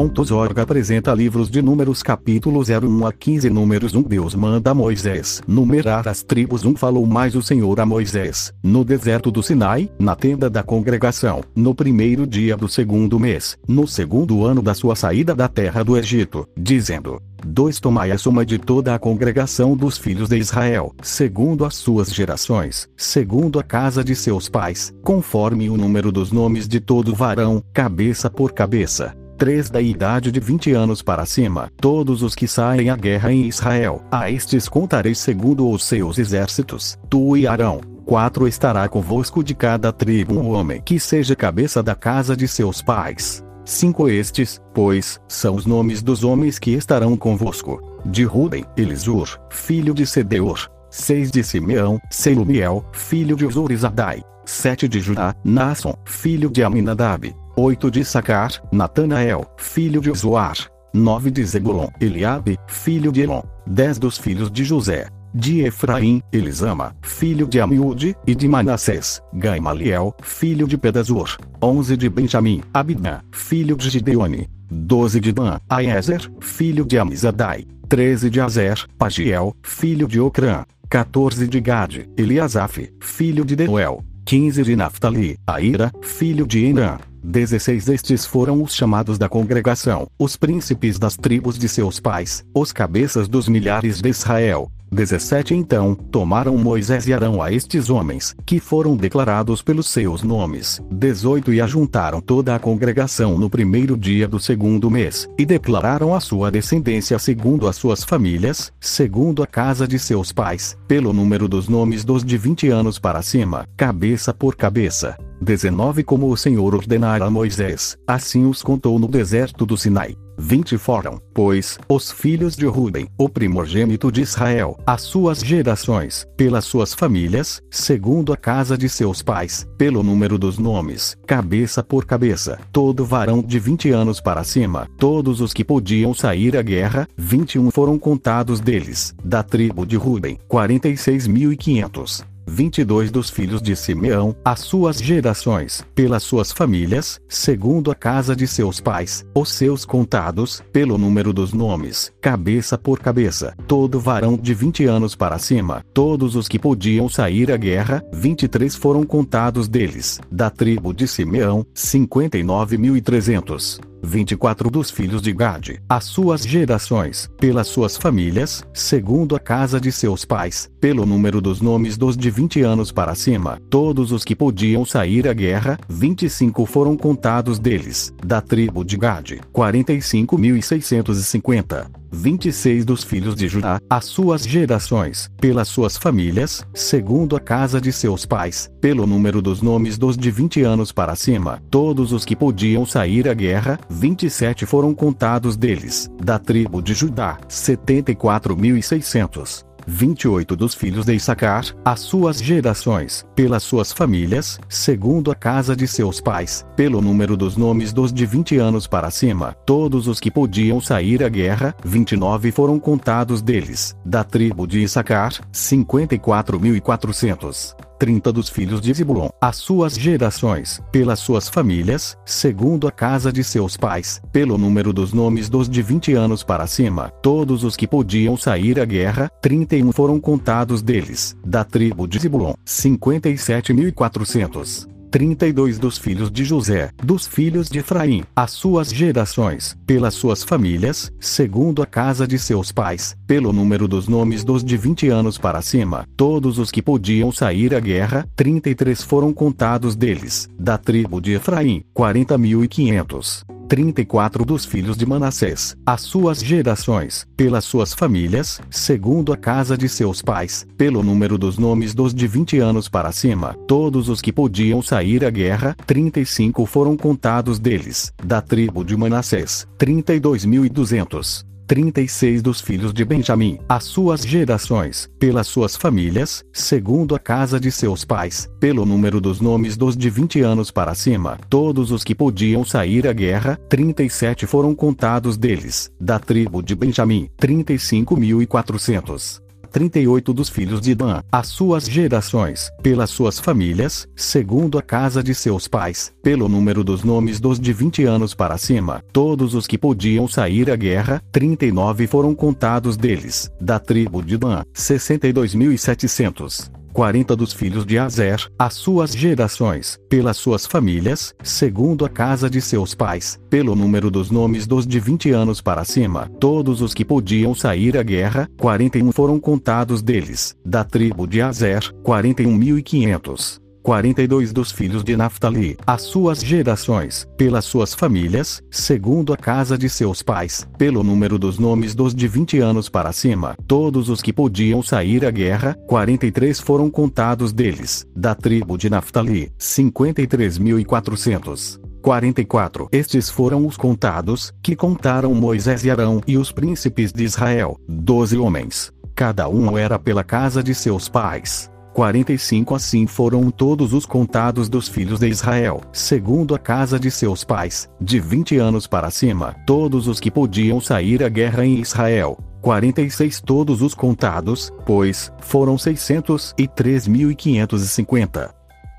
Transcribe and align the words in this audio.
Org 0.00 0.58
apresenta 0.58 1.12
livros 1.12 1.50
de 1.50 1.60
números 1.60 2.02
capítulo 2.02 2.62
01 2.62 3.06
a 3.06 3.12
15 3.12 3.50
números 3.50 3.94
1 3.94 4.02
Deus 4.02 4.34
manda 4.34 4.72
Moisés. 4.72 5.42
Numerar 5.46 6.08
as 6.08 6.22
tribos 6.22 6.64
1 6.64 6.74
falou 6.76 7.04
mais 7.04 7.34
o 7.34 7.42
Senhor 7.42 7.78
a 7.78 7.84
Moisés, 7.84 8.54
no 8.62 8.82
deserto 8.82 9.30
do 9.30 9.42
Sinai, 9.42 9.90
na 9.98 10.16
tenda 10.16 10.48
da 10.48 10.62
congregação, 10.62 11.42
no 11.54 11.74
primeiro 11.74 12.26
dia 12.26 12.56
do 12.56 12.66
segundo 12.66 13.20
mês, 13.20 13.58
no 13.68 13.86
segundo 13.86 14.44
ano 14.46 14.62
da 14.62 14.72
sua 14.72 14.96
saída 14.96 15.34
da 15.34 15.48
terra 15.48 15.82
do 15.82 15.98
Egito, 15.98 16.48
dizendo, 16.56 17.20
2 17.44 17.80
Tomai 17.80 18.10
a 18.10 18.18
soma 18.18 18.44
de 18.44 18.58
toda 18.58 18.94
a 18.94 18.98
congregação 18.98 19.76
dos 19.76 19.98
filhos 19.98 20.28
de 20.28 20.38
Israel, 20.38 20.94
segundo 21.02 21.64
as 21.64 21.74
suas 21.74 22.12
gerações, 22.12 22.88
segundo 22.96 23.58
a 23.58 23.62
casa 23.62 24.02
de 24.02 24.14
seus 24.14 24.48
pais, 24.48 24.94
conforme 25.02 25.68
o 25.68 25.76
número 25.76 26.10
dos 26.10 26.32
nomes 26.32 26.66
de 26.66 26.80
todo 26.80 27.14
varão, 27.14 27.62
cabeça 27.72 28.30
por 28.30 28.52
cabeça. 28.52 29.19
3 29.40 29.70
da 29.70 29.80
idade 29.80 30.30
de 30.30 30.38
20 30.38 30.72
anos 30.72 31.00
para 31.00 31.24
cima, 31.24 31.72
todos 31.80 32.22
os 32.22 32.34
que 32.34 32.46
saem 32.46 32.90
à 32.90 32.94
guerra 32.94 33.32
em 33.32 33.46
Israel, 33.46 34.04
a 34.12 34.30
estes 34.30 34.68
contarei 34.68 35.14
segundo 35.14 35.70
os 35.70 35.82
seus 35.82 36.18
exércitos, 36.18 36.98
tu 37.08 37.34
e 37.38 37.46
Arão. 37.46 37.80
4 38.04 38.46
estará 38.46 38.86
convosco 38.86 39.42
de 39.42 39.54
cada 39.54 39.90
tribo 39.94 40.38
um 40.38 40.50
homem 40.50 40.82
que 40.82 41.00
seja 41.00 41.34
cabeça 41.34 41.82
da 41.82 41.94
casa 41.94 42.36
de 42.36 42.46
seus 42.46 42.82
pais. 42.82 43.42
Cinco 43.64 44.10
estes, 44.10 44.60
pois, 44.74 45.18
são 45.26 45.54
os 45.54 45.64
nomes 45.64 46.02
dos 46.02 46.22
homens 46.22 46.58
que 46.58 46.72
estarão 46.72 47.16
convosco. 47.16 47.80
De 48.04 48.24
Ruben, 48.24 48.66
Elisur, 48.76 49.40
filho 49.48 49.94
de 49.94 50.06
Sedeur. 50.06 50.68
Seis 50.90 51.30
de 51.30 51.42
Simeão, 51.42 51.98
Selumiel, 52.10 52.84
filho 52.92 53.36
de 53.36 53.46
Zurizadai. 53.46 54.20
Sete 54.44 54.86
de 54.86 55.00
Judá, 55.00 55.34
Nasson, 55.42 55.94
filho 56.04 56.50
de 56.50 56.62
Aminadab. 56.62 57.34
Oito 57.62 57.90
de 57.90 58.02
Sacar, 58.06 58.52
Natanael, 58.72 59.44
filho 59.58 60.00
de 60.00 60.10
Zoar. 60.14 60.56
Nove 60.94 61.30
de 61.30 61.44
Zebulon, 61.44 61.88
Eliabe, 62.00 62.56
filho 62.66 63.12
de 63.12 63.20
Elon. 63.20 63.42
Dez 63.66 63.98
dos 63.98 64.16
filhos 64.16 64.50
de 64.50 64.64
José, 64.64 65.08
de 65.34 65.60
Efraim, 65.66 66.22
Elisama, 66.32 66.96
filho 67.02 67.46
de 67.46 67.60
Amiúde, 67.60 68.16
e 68.26 68.34
de 68.34 68.48
Manassés, 68.48 69.20
Gaimaliel, 69.34 70.14
filho 70.22 70.66
de 70.66 70.78
Pedazur. 70.78 71.36
11 71.60 71.98
de 71.98 72.08
Benjamim, 72.08 72.62
Abidã, 72.72 73.20
filho 73.30 73.76
de 73.76 73.90
Gideone. 73.90 74.48
12 74.70 75.20
de 75.20 75.30
Dan, 75.30 75.58
Aezer, 75.68 76.32
filho 76.40 76.86
de 76.86 76.98
Amizadai. 76.98 77.66
13 77.90 78.30
de 78.30 78.40
Azer, 78.40 78.86
Pagiel, 78.96 79.54
filho 79.62 80.08
de 80.08 80.18
Ocrã. 80.18 80.64
14 80.88 81.46
de 81.46 81.60
Gade, 81.60 82.08
Eliasaf, 82.16 82.90
filho 83.02 83.44
de 83.44 83.54
Deuel. 83.54 84.02
15 84.24 84.62
de 84.62 84.76
Naphtali, 84.76 85.36
Aira, 85.46 85.92
filho 86.00 86.46
de 86.46 86.64
Enã. 86.64 86.98
16 87.22 87.84
destes 87.84 88.24
foram 88.24 88.62
os 88.62 88.74
chamados 88.74 89.18
da 89.18 89.28
congregação, 89.28 90.08
os 90.18 90.36
príncipes 90.36 90.98
das 90.98 91.16
tribos 91.16 91.58
de 91.58 91.68
seus 91.68 92.00
pais, 92.00 92.44
os 92.54 92.72
cabeças 92.72 93.28
dos 93.28 93.48
milhares 93.48 94.00
de 94.00 94.08
Israel. 94.08 94.70
17 94.92 95.54
Então, 95.54 95.94
tomaram 95.94 96.56
Moisés 96.56 97.06
e 97.06 97.12
Arão 97.12 97.40
a 97.40 97.52
estes 97.52 97.88
homens, 97.88 98.34
que 98.44 98.58
foram 98.58 98.96
declarados 98.96 99.62
pelos 99.62 99.88
seus 99.88 100.22
nomes. 100.22 100.80
18 100.90 101.52
E 101.52 101.60
ajuntaram 101.60 102.20
toda 102.20 102.54
a 102.54 102.58
congregação 102.58 103.38
no 103.38 103.48
primeiro 103.48 103.96
dia 103.96 104.26
do 104.26 104.40
segundo 104.40 104.90
mês, 104.90 105.28
e 105.38 105.46
declararam 105.46 106.14
a 106.14 106.20
sua 106.20 106.50
descendência 106.50 107.18
segundo 107.18 107.68
as 107.68 107.76
suas 107.76 108.02
famílias, 108.02 108.72
segundo 108.80 109.42
a 109.42 109.46
casa 109.46 109.86
de 109.86 109.98
seus 109.98 110.32
pais, 110.32 110.76
pelo 110.88 111.12
número 111.12 111.48
dos 111.48 111.68
nomes 111.68 112.04
dos 112.04 112.24
de 112.24 112.36
20 112.36 112.68
anos 112.68 112.98
para 112.98 113.22
cima, 113.22 113.66
cabeça 113.76 114.34
por 114.34 114.56
cabeça. 114.56 115.16
19 115.40 116.04
Como 116.04 116.30
o 116.30 116.36
Senhor 116.36 116.74
ordenara 116.74 117.24
a 117.24 117.30
Moisés, 117.30 117.96
assim 118.06 118.44
os 118.44 118.62
contou 118.62 118.98
no 118.98 119.08
deserto 119.08 119.64
do 119.64 119.76
Sinai. 119.76 120.14
20 120.40 120.78
foram, 120.78 121.20
pois, 121.34 121.78
os 121.86 122.10
filhos 122.10 122.56
de 122.56 122.64
Ruben, 122.64 123.06
o 123.18 123.28
primogênito 123.28 124.10
de 124.10 124.22
Israel, 124.22 124.78
as 124.86 125.02
suas 125.02 125.40
gerações, 125.40 126.26
pelas 126.36 126.64
suas 126.64 126.94
famílias, 126.94 127.60
segundo 127.70 128.32
a 128.32 128.36
casa 128.36 128.76
de 128.76 128.88
seus 128.88 129.22
pais, 129.22 129.66
pelo 129.76 130.02
número 130.02 130.38
dos 130.38 130.58
nomes, 130.58 131.14
cabeça 131.26 131.84
por 131.84 132.06
cabeça, 132.06 132.58
todo 132.72 133.04
varão 133.04 133.42
de 133.42 133.58
20 133.58 133.90
anos 133.90 134.20
para 134.20 134.42
cima, 134.42 134.88
todos 134.96 135.42
os 135.42 135.52
que 135.52 135.64
podiam 135.64 136.14
sair 136.14 136.56
à 136.56 136.62
guerra, 136.62 137.06
21 137.18 137.70
foram 137.70 137.98
contados 137.98 138.60
deles, 138.60 139.14
da 139.22 139.42
tribo 139.42 139.84
de 139.84 139.96
Ruben, 139.96 140.38
46.500. 140.48 142.29
22 142.50 143.12
dos 143.12 143.30
filhos 143.30 143.62
de 143.62 143.76
Simeão, 143.76 144.34
as 144.44 144.58
suas 144.60 144.98
gerações, 144.98 145.84
pelas 145.94 146.24
suas 146.24 146.50
famílias, 146.50 147.20
segundo 147.28 147.90
a 147.90 147.94
casa 147.94 148.34
de 148.34 148.46
seus 148.46 148.80
pais, 148.80 149.26
os 149.34 149.52
seus 149.52 149.84
contados, 149.84 150.62
pelo 150.72 150.96
número 150.98 151.32
dos 151.32 151.52
nomes, 151.52 152.12
cabeça 152.20 152.76
por 152.76 152.98
cabeça, 152.98 153.54
todo 153.66 154.00
varão 154.00 154.36
de 154.36 154.52
20 154.52 154.84
anos 154.84 155.14
para 155.14 155.38
cima, 155.38 155.84
todos 155.94 156.34
os 156.34 156.48
que 156.48 156.58
podiam 156.58 157.08
sair 157.08 157.52
à 157.52 157.56
guerra, 157.56 158.02
23 158.12 158.74
foram 158.74 159.04
contados 159.04 159.68
deles, 159.68 160.20
da 160.30 160.50
tribo 160.50 160.92
de 160.92 161.06
Simeão, 161.06 161.64
59.300. 161.74 163.89
24 164.02 164.70
dos 164.70 164.90
filhos 164.90 165.22
de 165.22 165.32
Gade, 165.32 165.80
as 165.88 166.04
suas 166.04 166.42
gerações, 166.42 167.30
pelas 167.38 167.68
suas 167.68 167.96
famílias, 167.96 168.64
segundo 168.72 169.36
a 169.36 169.40
casa 169.40 169.80
de 169.80 169.92
seus 169.92 170.24
pais, 170.24 170.70
pelo 170.80 171.04
número 171.04 171.40
dos 171.40 171.60
nomes 171.60 171.96
dos 171.96 172.16
de 172.16 172.30
20 172.30 172.62
anos 172.62 172.92
para 172.92 173.14
cima, 173.14 173.60
todos 173.68 174.12
os 174.12 174.24
que 174.24 174.34
podiam 174.34 174.84
sair 174.84 175.28
à 175.28 175.32
guerra, 175.32 175.78
25 175.88 176.66
foram 176.66 176.96
contados 176.96 177.58
deles, 177.58 178.12
da 178.24 178.40
tribo 178.40 178.84
de 178.84 178.96
Gade, 178.96 179.40
45.650. 179.52 181.99
26 182.12 182.84
dos 182.84 183.02
filhos 183.02 183.34
de 183.34 183.48
Judá, 183.48 183.80
as 183.88 184.04
suas 184.04 184.42
gerações, 184.42 185.30
pelas 185.40 185.68
suas 185.68 185.96
famílias, 185.96 186.66
segundo 186.74 187.36
a 187.36 187.40
casa 187.40 187.80
de 187.80 187.92
seus 187.92 188.26
pais, 188.26 188.68
pelo 188.80 189.06
número 189.06 189.40
dos 189.40 189.62
nomes 189.62 189.96
dos 189.96 190.16
de 190.16 190.28
20 190.30 190.62
anos 190.62 190.92
para 190.92 191.16
cima, 191.16 191.62
todos 191.70 192.12
os 192.12 192.24
que 192.24 192.36
podiam 192.36 192.84
sair 192.84 193.28
à 193.28 193.34
guerra, 193.34 193.78
27 193.88 194.66
foram 194.66 194.92
contados 194.94 195.56
deles, 195.56 196.10
da 196.22 196.38
tribo 196.38 196.82
de 196.82 196.92
Judá, 196.94 197.38
74.600. 197.48 199.69
28 199.86 200.56
dos 200.56 200.74
filhos 200.74 201.06
de 201.06 201.14
Issacar, 201.14 201.64
as 201.84 202.00
suas 202.00 202.42
gerações, 202.42 203.24
pelas 203.34 203.62
suas 203.62 203.92
famílias, 203.92 204.58
segundo 204.68 205.30
a 205.30 205.34
casa 205.34 205.76
de 205.76 205.86
seus 205.86 206.18
pais, 206.20 206.64
pelo 206.76 207.02
número 207.02 207.36
dos 207.36 207.56
nomes 207.56 207.92
dos 207.92 208.12
de 208.12 208.26
20 208.26 208.58
anos 208.58 208.86
para 208.86 209.10
cima, 209.10 209.56
todos 209.66 210.06
os 210.08 210.20
que 210.20 210.30
podiam 210.30 210.80
sair 210.80 211.24
à 211.24 211.28
guerra, 211.28 211.74
29 211.84 212.52
foram 212.52 212.78
contados 212.78 213.42
deles, 213.42 213.96
da 214.04 214.22
tribo 214.24 214.66
de 214.66 214.80
Issacar, 214.80 215.32
54.400. 215.52 217.89
30 218.00 218.32
dos 218.32 218.48
filhos 218.48 218.80
de 218.80 218.92
Zebulon, 218.94 219.28
as 219.40 219.54
suas 219.56 219.94
gerações, 219.94 220.80
pelas 220.90 221.20
suas 221.20 221.48
famílias, 221.50 222.16
segundo 222.24 222.88
a 222.88 222.90
casa 222.90 223.30
de 223.30 223.44
seus 223.44 223.76
pais, 223.76 224.20
pelo 224.32 224.58
número 224.58 224.92
dos 224.92 225.12
nomes 225.12 225.48
dos 225.50 225.68
de 225.68 225.82
20 225.82 226.14
anos 226.14 226.42
para 226.42 226.66
cima, 226.66 227.10
todos 227.22 227.62
os 227.62 227.76
que 227.76 227.86
podiam 227.86 228.38
sair 228.38 228.80
à 228.80 228.86
guerra, 228.86 229.30
31 229.42 229.92
foram 229.92 230.18
contados 230.18 230.80
deles, 230.80 231.36
da 231.44 231.62
tribo 231.62 232.08
de 232.08 232.18
Zebulon, 232.18 232.54
57.400. 232.66 234.89
32 235.10 235.78
dos 235.78 235.98
filhos 235.98 236.30
de 236.30 236.44
José, 236.44 236.90
dos 237.02 237.26
filhos 237.26 237.68
de 237.68 237.80
Efraim, 237.80 238.22
as 238.34 238.52
suas 238.52 238.90
gerações, 238.92 239.76
pelas 239.86 240.14
suas 240.14 240.42
famílias, 240.42 241.12
segundo 241.18 241.82
a 241.82 241.86
casa 241.86 242.26
de 242.26 242.38
seus 242.38 242.72
pais, 242.72 243.16
pelo 243.26 243.52
número 243.52 243.86
dos 243.86 244.08
nomes 244.08 244.44
dos 244.44 244.64
de 244.64 244.76
20 244.76 245.08
anos 245.08 245.36
para 245.36 245.60
cima, 245.60 246.06
todos 246.16 246.58
os 246.58 246.70
que 246.70 246.80
podiam 246.80 247.32
sair 247.32 247.74
à 247.74 247.80
guerra, 247.80 248.26
33 248.36 249.02
foram 249.02 249.32
contados 249.32 249.96
deles, 249.96 250.48
da 250.58 250.78
tribo 250.78 251.20
de 251.20 251.32
Efraim, 251.32 251.82
40.500. 251.94 253.59
34 253.70 254.44
dos 254.44 254.64
filhos 254.64 254.96
de 254.96 255.06
Manassés, 255.06 255.76
as 255.86 256.00
suas 256.00 256.42
gerações, 256.42 257.24
pelas 257.36 257.64
suas 257.64 257.94
famílias, 257.94 258.60
segundo 258.68 259.32
a 259.32 259.36
casa 259.36 259.78
de 259.78 259.88
seus 259.88 260.20
pais, 260.20 260.66
pelo 260.76 261.04
número 261.04 261.38
dos 261.38 261.56
nomes 261.56 261.94
dos 261.94 262.12
de 262.12 262.26
20 262.26 262.58
anos 262.58 262.88
para 262.88 263.12
cima, 263.12 263.54
todos 263.68 264.08
os 264.08 264.20
que 264.20 264.32
podiam 264.32 264.82
sair 264.82 265.24
à 265.24 265.30
guerra, 265.30 265.76
35 265.86 266.66
foram 266.66 266.96
contados 266.96 267.60
deles, 267.60 268.12
da 268.24 268.42
tribo 268.42 268.84
de 268.84 268.96
Manassés, 268.96 269.68
32.200. 269.78 271.48
36 271.70 272.42
dos 272.42 272.60
filhos 272.60 272.92
de 272.92 273.04
Benjamim, 273.04 273.56
as 273.68 273.84
suas 273.84 274.22
gerações, 274.22 275.08
pelas 275.20 275.46
suas 275.46 275.76
famílias, 275.76 276.44
segundo 276.52 277.14
a 277.14 277.18
casa 277.20 277.60
de 277.60 277.70
seus 277.70 278.04
pais, 278.04 278.50
pelo 278.58 278.84
número 278.84 279.20
dos 279.20 279.40
nomes 279.40 279.76
dos 279.76 279.96
de 279.96 280.10
20 280.10 280.40
anos 280.40 280.72
para 280.72 280.96
cima, 280.96 281.38
todos 281.48 281.92
os 281.92 282.02
que 282.02 282.12
podiam 282.12 282.64
sair 282.64 283.06
à 283.06 283.12
guerra, 283.12 283.56
37 283.68 284.48
foram 284.48 284.74
contados 284.74 285.36
deles, 285.36 285.92
da 286.00 286.18
tribo 286.18 286.60
de 286.60 286.74
Benjamim, 286.74 287.28
35.400. 287.40 289.49
38 289.70 290.32
dos 290.32 290.48
filhos 290.48 290.80
de 290.80 290.94
Dan, 290.94 291.22
as 291.30 291.48
suas 291.48 291.84
gerações, 291.84 292.70
pelas 292.82 293.10
suas 293.10 293.38
famílias, 293.38 294.08
segundo 294.16 294.78
a 294.78 294.82
casa 294.82 295.22
de 295.22 295.34
seus 295.34 295.68
pais, 295.68 296.12
pelo 296.22 296.48
número 296.48 296.82
dos 296.82 297.04
nomes 297.04 297.40
dos 297.40 297.60
de 297.60 297.72
20 297.72 298.04
anos 298.04 298.34
para 298.34 298.58
cima, 298.58 299.02
todos 299.12 299.54
os 299.54 299.66
que 299.66 299.78
podiam 299.78 300.26
sair 300.26 300.70
à 300.70 300.76
guerra, 300.76 301.22
39 301.32 302.06
foram 302.06 302.34
contados 302.34 302.96
deles, 302.96 303.50
da 303.60 303.78
tribo 303.78 304.22
de 304.22 304.36
Dan, 304.36 304.62
62.700. 304.74 306.79
40 306.92 307.34
dos 307.36 307.52
filhos 307.52 307.86
de 307.86 307.98
Azer, 307.98 308.46
as 308.58 308.74
suas 308.74 309.12
gerações, 309.12 309.98
pelas 310.08 310.36
suas 310.36 310.66
famílias, 310.66 311.34
segundo 311.42 312.04
a 312.04 312.08
casa 312.08 312.50
de 312.50 312.60
seus 312.60 312.94
pais, 312.94 313.38
pelo 313.48 313.74
número 313.74 314.10
dos 314.10 314.30
nomes 314.30 314.66
dos 314.66 314.86
de 314.86 314.98
20 314.98 315.30
anos 315.30 315.60
para 315.60 315.84
cima, 315.84 316.30
todos 316.40 316.82
os 316.82 316.92
que 316.92 317.04
podiam 317.04 317.54
sair 317.54 317.96
à 317.96 318.02
guerra, 318.02 318.48
41 318.58 319.12
foram 319.12 319.38
contados 319.38 320.02
deles, 320.02 320.56
da 320.64 320.84
tribo 320.84 321.26
de 321.26 321.40
Azer, 321.40 321.80
41.500. 322.02 323.69
42 323.82 324.52
dos 324.52 324.70
filhos 324.70 325.02
de 325.02 325.16
Naphtali, 325.16 325.76
as 325.86 326.02
suas 326.02 326.40
gerações, 326.40 327.26
pelas 327.36 327.64
suas 327.64 327.94
famílias, 327.94 328.62
segundo 328.70 329.32
a 329.32 329.36
casa 329.36 329.78
de 329.78 329.88
seus 329.88 330.22
pais, 330.22 330.68
pelo 330.76 331.02
número 331.02 331.38
dos 331.38 331.58
nomes 331.58 331.94
dos 331.94 332.14
de 332.14 332.28
20 332.28 332.58
anos 332.58 332.88
para 332.88 333.12
cima, 333.12 333.56
todos 333.66 334.08
os 334.08 334.22
que 334.22 334.32
podiam 334.32 334.82
sair 334.82 335.24
à 335.24 335.30
guerra, 335.30 335.76
43 335.86 336.58
foram 336.60 336.90
contados 336.90 337.52
deles, 337.52 338.04
da 338.14 338.34
tribo 338.34 338.76
de 338.76 338.90
Naphtali, 338.90 339.50
53.400. 339.58 341.80
44. 342.00 342.88
Estes 342.90 343.28
foram 343.28 343.66
os 343.66 343.76
contados, 343.76 344.54
que 344.62 344.74
contaram 344.74 345.34
Moisés 345.34 345.84
e 345.84 345.90
Arão 345.90 346.22
e 346.26 346.38
os 346.38 346.50
príncipes 346.50 347.12
de 347.12 347.24
Israel, 347.24 347.78
doze 347.86 348.38
homens. 348.38 348.90
Cada 349.14 349.48
um 349.48 349.76
era 349.76 349.98
pela 349.98 350.24
casa 350.24 350.62
de 350.62 350.74
seus 350.74 351.08
pais. 351.08 351.69
45 351.92 352.74
Assim 352.74 353.06
foram 353.06 353.50
todos 353.50 353.92
os 353.92 354.06
contados 354.06 354.68
dos 354.68 354.88
filhos 354.88 355.20
de 355.20 355.28
Israel, 355.28 355.80
segundo 355.92 356.54
a 356.54 356.58
casa 356.58 356.98
de 356.98 357.10
seus 357.10 357.44
pais, 357.44 357.90
de 358.00 358.18
20 358.20 358.56
anos 358.58 358.86
para 358.86 359.10
cima, 359.10 359.56
todos 359.66 360.06
os 360.06 360.20
que 360.20 360.30
podiam 360.30 360.80
sair 360.80 361.22
à 361.22 361.28
guerra 361.28 361.64
em 361.64 361.80
Israel. 361.80 362.38
46 362.60 363.40
Todos 363.40 363.80
os 363.82 363.94
contados, 363.94 364.72
pois, 364.84 365.32
foram 365.40 365.76
603.550. 365.76 368.50